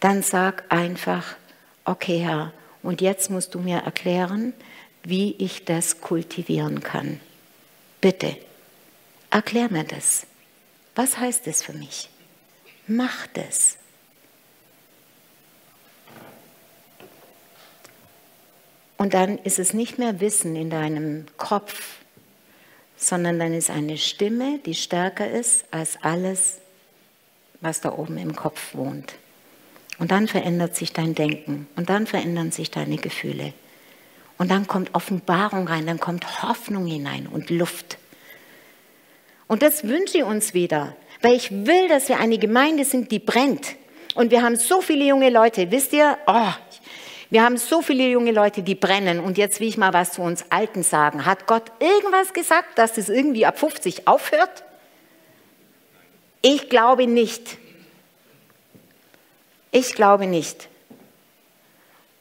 Dann 0.00 0.22
sag 0.22 0.64
einfach, 0.72 1.36
okay 1.84 2.18
Herr, 2.18 2.52
und 2.82 3.00
jetzt 3.02 3.30
musst 3.30 3.54
du 3.54 3.58
mir 3.58 3.78
erklären, 3.78 4.54
wie 5.02 5.34
ich 5.36 5.64
das 5.64 6.00
kultivieren 6.00 6.80
kann. 6.80 7.20
Bitte, 8.00 8.36
erklär 9.30 9.70
mir 9.70 9.84
das. 9.84 10.26
Was 10.94 11.18
heißt 11.18 11.46
es 11.46 11.62
für 11.62 11.74
mich? 11.74 12.08
Mach 12.86 13.26
das. 13.28 13.76
Und 18.96 19.14
dann 19.14 19.38
ist 19.38 19.58
es 19.58 19.72
nicht 19.72 19.98
mehr 19.98 20.20
Wissen 20.20 20.56
in 20.56 20.68
deinem 20.68 21.26
Kopf, 21.38 22.00
sondern 22.96 23.38
dann 23.38 23.54
ist 23.54 23.70
eine 23.70 23.96
Stimme, 23.96 24.58
die 24.66 24.74
stärker 24.74 25.30
ist 25.30 25.64
als 25.70 25.96
alles, 26.02 26.58
was 27.62 27.80
da 27.80 27.92
oben 27.92 28.18
im 28.18 28.36
Kopf 28.36 28.74
wohnt. 28.74 29.14
Und 30.00 30.10
dann 30.10 30.26
verändert 30.26 30.74
sich 30.74 30.92
dein 30.92 31.14
Denken 31.14 31.68
und 31.76 31.90
dann 31.90 32.06
verändern 32.06 32.50
sich 32.50 32.70
deine 32.70 32.96
Gefühle. 32.96 33.52
Und 34.38 34.50
dann 34.50 34.66
kommt 34.66 34.94
Offenbarung 34.94 35.68
rein, 35.68 35.86
dann 35.86 36.00
kommt 36.00 36.42
Hoffnung 36.42 36.86
hinein 36.86 37.28
und 37.28 37.50
Luft. 37.50 37.98
Und 39.46 39.62
das 39.62 39.86
wünsche 39.86 40.18
ich 40.18 40.24
uns 40.24 40.54
wieder, 40.54 40.96
weil 41.20 41.34
ich 41.34 41.50
will, 41.50 41.86
dass 41.88 42.08
wir 42.08 42.18
eine 42.18 42.38
Gemeinde 42.38 42.86
sind, 42.86 43.12
die 43.12 43.18
brennt. 43.18 43.76
Und 44.14 44.30
wir 44.30 44.42
haben 44.42 44.56
so 44.56 44.80
viele 44.80 45.04
junge 45.04 45.28
Leute, 45.28 45.70
wisst 45.70 45.92
ihr, 45.92 46.16
oh, 46.26 46.48
wir 47.28 47.44
haben 47.44 47.58
so 47.58 47.82
viele 47.82 48.08
junge 48.08 48.32
Leute, 48.32 48.62
die 48.62 48.74
brennen. 48.74 49.20
Und 49.20 49.36
jetzt 49.36 49.60
will 49.60 49.68
ich 49.68 49.76
mal 49.76 49.92
was 49.92 50.12
zu 50.12 50.22
uns 50.22 50.46
Alten 50.48 50.82
sagen. 50.82 51.26
Hat 51.26 51.46
Gott 51.46 51.70
irgendwas 51.78 52.32
gesagt, 52.32 52.78
dass 52.78 52.96
es 52.96 53.10
irgendwie 53.10 53.44
ab 53.44 53.58
50 53.58 54.08
aufhört? 54.08 54.64
Ich 56.40 56.70
glaube 56.70 57.06
nicht. 57.06 57.58
Ich 59.70 59.94
glaube 59.94 60.26
nicht. 60.26 60.68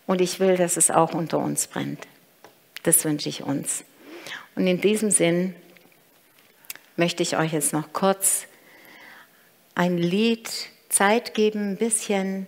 Und 0.06 0.22
ich 0.22 0.40
will, 0.40 0.58
dass 0.58 0.78
es 0.78 0.92
auch 0.92 1.14
unter 1.14 1.40
uns 1.40 1.68
brennt. 1.68 2.08
Das 2.84 3.04
wünsche 3.06 3.30
ich 3.30 3.44
uns. 3.44 3.84
Und 4.56 4.68
in 4.68 4.82
diesem 4.82 5.12
Sinn 5.12 5.56
möchte 6.96 7.24
ich 7.24 7.38
euch 7.38 7.54
jetzt 7.54 7.74
noch 7.74 7.94
kurz 7.94 8.46
ein 9.76 9.98
Lied 9.98 10.50
Zeit 10.90 11.34
geben, 11.34 11.72
ein 11.72 11.78
bisschen 11.78 12.48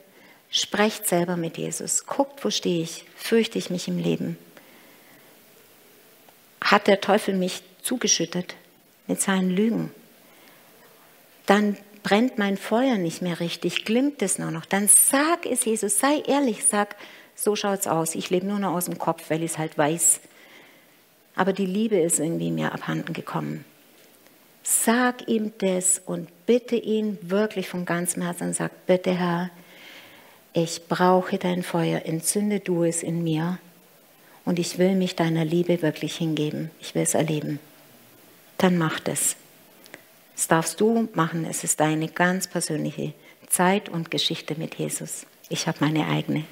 sprecht 0.49 1.07
selber 1.07 1.37
mit 1.37 1.57
Jesus. 1.57 2.05
Guckt, 2.05 2.43
wo 2.43 2.49
stehe 2.49 2.83
ich? 2.83 3.05
Fürchte 3.15 3.57
ich 3.57 3.69
mich 3.69 3.87
im 3.87 3.97
Leben? 3.97 4.37
Hat 6.61 6.87
der 6.87 6.99
Teufel 6.99 7.35
mich 7.35 7.63
zugeschüttet 7.81 8.55
mit 9.07 9.21
seinen 9.21 9.49
Lügen? 9.49 9.91
Dann 11.45 11.77
brennt 12.03 12.37
mein 12.37 12.57
Feuer 12.57 12.97
nicht 12.97 13.21
mehr 13.21 13.39
richtig, 13.39 13.85
glimmt 13.85 14.21
es 14.21 14.39
nur 14.39 14.51
noch. 14.51 14.65
Dann 14.65 14.87
sag 14.87 15.45
es 15.45 15.65
Jesus, 15.65 15.99
sei 15.99 16.21
ehrlich, 16.27 16.65
sag, 16.65 16.95
so 17.35 17.55
schaut's 17.55 17.87
aus. 17.87 18.15
Ich 18.15 18.29
lebe 18.29 18.45
nur 18.45 18.59
noch 18.59 18.73
aus 18.73 18.85
dem 18.85 18.97
Kopf, 18.97 19.29
weil 19.29 19.43
ich 19.43 19.51
es 19.51 19.57
halt 19.57 19.77
weiß. 19.77 20.21
Aber 21.35 21.53
die 21.53 21.65
Liebe 21.65 21.97
ist 21.97 22.19
irgendwie 22.19 22.51
mir 22.51 22.73
abhanden 22.73 23.13
gekommen. 23.13 23.65
Sag 24.63 25.27
ihm 25.27 25.53
das 25.57 25.99
und 26.05 26.29
bitte 26.45 26.75
ihn 26.75 27.17
wirklich 27.21 27.67
von 27.67 27.85
ganzem 27.85 28.21
Herzen 28.21 28.53
sag, 28.53 28.85
bitte 28.85 29.11
Herr, 29.11 29.49
ich 30.53 30.87
brauche 30.87 31.37
dein 31.37 31.63
Feuer, 31.63 32.05
entzünde 32.05 32.59
du 32.59 32.83
es 32.83 33.03
in 33.03 33.23
mir 33.23 33.57
und 34.45 34.59
ich 34.59 34.77
will 34.77 34.95
mich 34.95 35.15
deiner 35.15 35.45
Liebe 35.45 35.81
wirklich 35.81 36.15
hingeben. 36.15 36.69
Ich 36.79 36.93
will 36.93 37.03
es 37.03 37.13
erleben. 37.13 37.59
Dann 38.57 38.77
mach 38.77 38.99
das. 38.99 39.35
Das 40.41 40.47
darfst 40.47 40.81
du 40.81 41.07
machen. 41.13 41.45
Es 41.45 41.63
ist 41.63 41.79
deine 41.79 42.07
ganz 42.07 42.47
persönliche 42.47 43.13
Zeit 43.47 43.89
und 43.89 44.09
Geschichte 44.09 44.55
mit 44.57 44.73
Jesus. 44.73 45.27
Ich 45.49 45.67
habe 45.67 45.77
meine 45.81 46.07
eigene. 46.07 46.45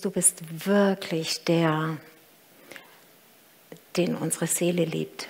Du 0.00 0.10
bist 0.10 0.66
wirklich 0.66 1.44
der, 1.44 1.98
den 3.96 4.14
unsere 4.14 4.46
Seele 4.46 4.84
liebt. 4.84 5.28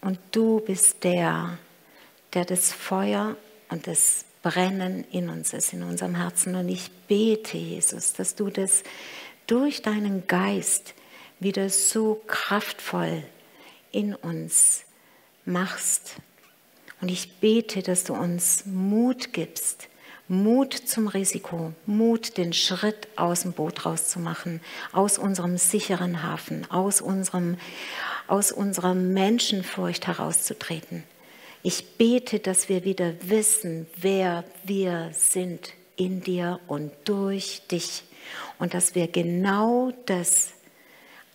Und 0.00 0.18
du 0.32 0.60
bist 0.60 1.04
der, 1.04 1.58
der 2.32 2.44
das 2.44 2.72
Feuer 2.72 3.36
und 3.68 3.86
das 3.86 4.24
Brennen 4.42 5.04
in 5.10 5.28
uns 5.28 5.52
ist, 5.52 5.72
in 5.72 5.82
unserem 5.82 6.14
Herzen. 6.14 6.54
Und 6.54 6.68
ich 6.68 6.90
bete, 7.08 7.58
Jesus, 7.58 8.12
dass 8.14 8.34
du 8.34 8.48
das 8.50 8.82
durch 9.46 9.82
deinen 9.82 10.26
Geist 10.26 10.94
wieder 11.38 11.68
so 11.68 12.22
kraftvoll 12.26 13.22
in 13.92 14.14
uns 14.14 14.84
machst. 15.44 16.16
Und 17.00 17.10
ich 17.10 17.38
bete, 17.40 17.82
dass 17.82 18.04
du 18.04 18.14
uns 18.14 18.64
Mut 18.66 19.32
gibst, 19.32 19.88
Mut 20.32 20.74
zum 20.74 21.08
Risiko, 21.08 21.72
Mut, 21.86 22.36
den 22.38 22.52
Schritt 22.52 23.08
aus 23.16 23.42
dem 23.42 23.52
Boot 23.52 23.84
rauszumachen, 23.84 24.60
aus 24.92 25.18
unserem 25.18 25.58
sicheren 25.58 26.22
Hafen, 26.22 26.70
aus, 26.70 27.00
unserem, 27.00 27.58
aus 28.28 28.52
unserer 28.52 28.94
Menschenfurcht 28.94 30.06
herauszutreten. 30.06 31.02
Ich 31.64 31.96
bete, 31.96 32.38
dass 32.38 32.68
wir 32.68 32.84
wieder 32.84 33.12
wissen, 33.22 33.88
wer 33.96 34.44
wir 34.62 35.10
sind 35.14 35.72
in 35.96 36.20
dir 36.20 36.60
und 36.68 36.92
durch 37.06 37.62
dich 37.68 38.04
und 38.60 38.72
dass 38.72 38.94
wir 38.94 39.08
genau 39.08 39.92
das 40.06 40.50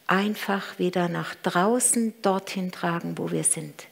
einfach 0.08 0.80
wieder 0.80 1.10
nach 1.10 1.36
draußen 1.36 2.14
dorthin 2.22 2.72
tragen, 2.72 3.18
wo 3.18 3.30
wir 3.30 3.44
sind. 3.44 3.88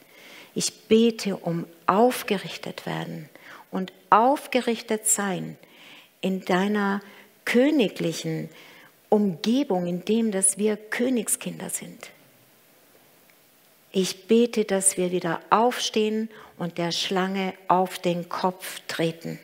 Ich 0.54 0.88
bete 0.88 1.36
um 1.36 1.66
aufgerichtet 1.86 2.86
werden 2.86 3.28
und 3.74 3.92
aufgerichtet 4.08 5.08
sein 5.08 5.58
in 6.20 6.44
deiner 6.44 7.00
königlichen 7.44 8.48
Umgebung, 9.08 9.86
in 9.86 10.04
dem, 10.04 10.30
dass 10.30 10.58
wir 10.58 10.76
Königskinder 10.76 11.68
sind. 11.70 12.10
Ich 13.90 14.26
bete, 14.28 14.64
dass 14.64 14.96
wir 14.96 15.10
wieder 15.10 15.40
aufstehen 15.50 16.30
und 16.56 16.78
der 16.78 16.92
Schlange 16.92 17.52
auf 17.66 17.98
den 17.98 18.28
Kopf 18.28 18.80
treten 18.86 19.40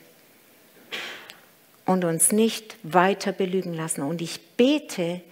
und 1.85 2.05
uns 2.05 2.31
nicht 2.31 2.77
weiter 2.85 3.33
belügen 3.33 3.75
lassen. 3.75 4.03
Und 4.03 4.23
ich 4.23 4.41
bete, 4.57 5.23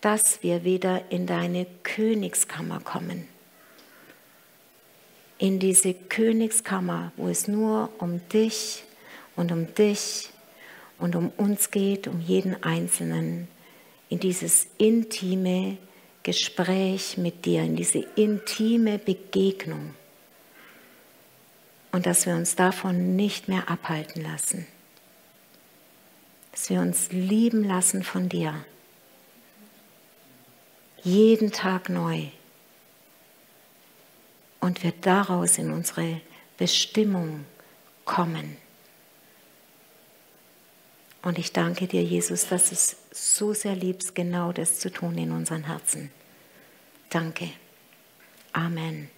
dass 0.00 0.42
wir 0.42 0.64
wieder 0.64 1.02
in 1.10 1.26
deine 1.26 1.66
Königskammer 1.84 2.80
kommen. 2.80 3.28
In 5.40 5.58
diese 5.58 5.94
Königskammer, 5.94 7.12
wo 7.16 7.28
es 7.28 7.48
nur 7.48 7.88
um 7.98 8.20
dich 8.28 8.84
und 9.36 9.50
um 9.52 9.74
dich 9.74 10.28
und 10.98 11.16
um 11.16 11.30
uns 11.38 11.70
geht, 11.70 12.06
um 12.06 12.20
jeden 12.20 12.62
Einzelnen, 12.62 13.48
in 14.10 14.20
dieses 14.20 14.66
intime 14.76 15.78
Gespräch 16.22 17.16
mit 17.16 17.46
dir, 17.46 17.62
in 17.62 17.74
diese 17.74 18.00
intime 18.16 18.98
Begegnung. 18.98 19.94
Und 21.90 22.04
dass 22.04 22.26
wir 22.26 22.34
uns 22.34 22.54
davon 22.54 23.16
nicht 23.16 23.48
mehr 23.48 23.70
abhalten 23.70 24.22
lassen. 24.22 24.66
Dass 26.52 26.68
wir 26.68 26.80
uns 26.80 27.10
lieben 27.12 27.64
lassen 27.64 28.02
von 28.02 28.28
dir 28.28 28.54
jeden 31.02 31.50
Tag 31.50 31.88
neu 31.88 32.26
und 34.60 34.82
wir 34.82 34.92
daraus 35.00 35.58
in 35.58 35.72
unsere 35.72 36.20
Bestimmung 36.58 37.44
kommen. 38.04 38.56
Und 41.22 41.38
ich 41.38 41.52
danke 41.52 41.86
dir, 41.86 42.02
Jesus, 42.02 42.48
dass 42.48 42.68
du 42.68 42.74
es 42.74 42.96
so 43.12 43.52
sehr 43.52 43.76
liebst, 43.76 44.14
genau 44.14 44.52
das 44.52 44.80
zu 44.80 44.90
tun 44.90 45.18
in 45.18 45.32
unseren 45.32 45.64
Herzen. 45.64 46.10
Danke. 47.10 47.50
Amen. 48.52 49.10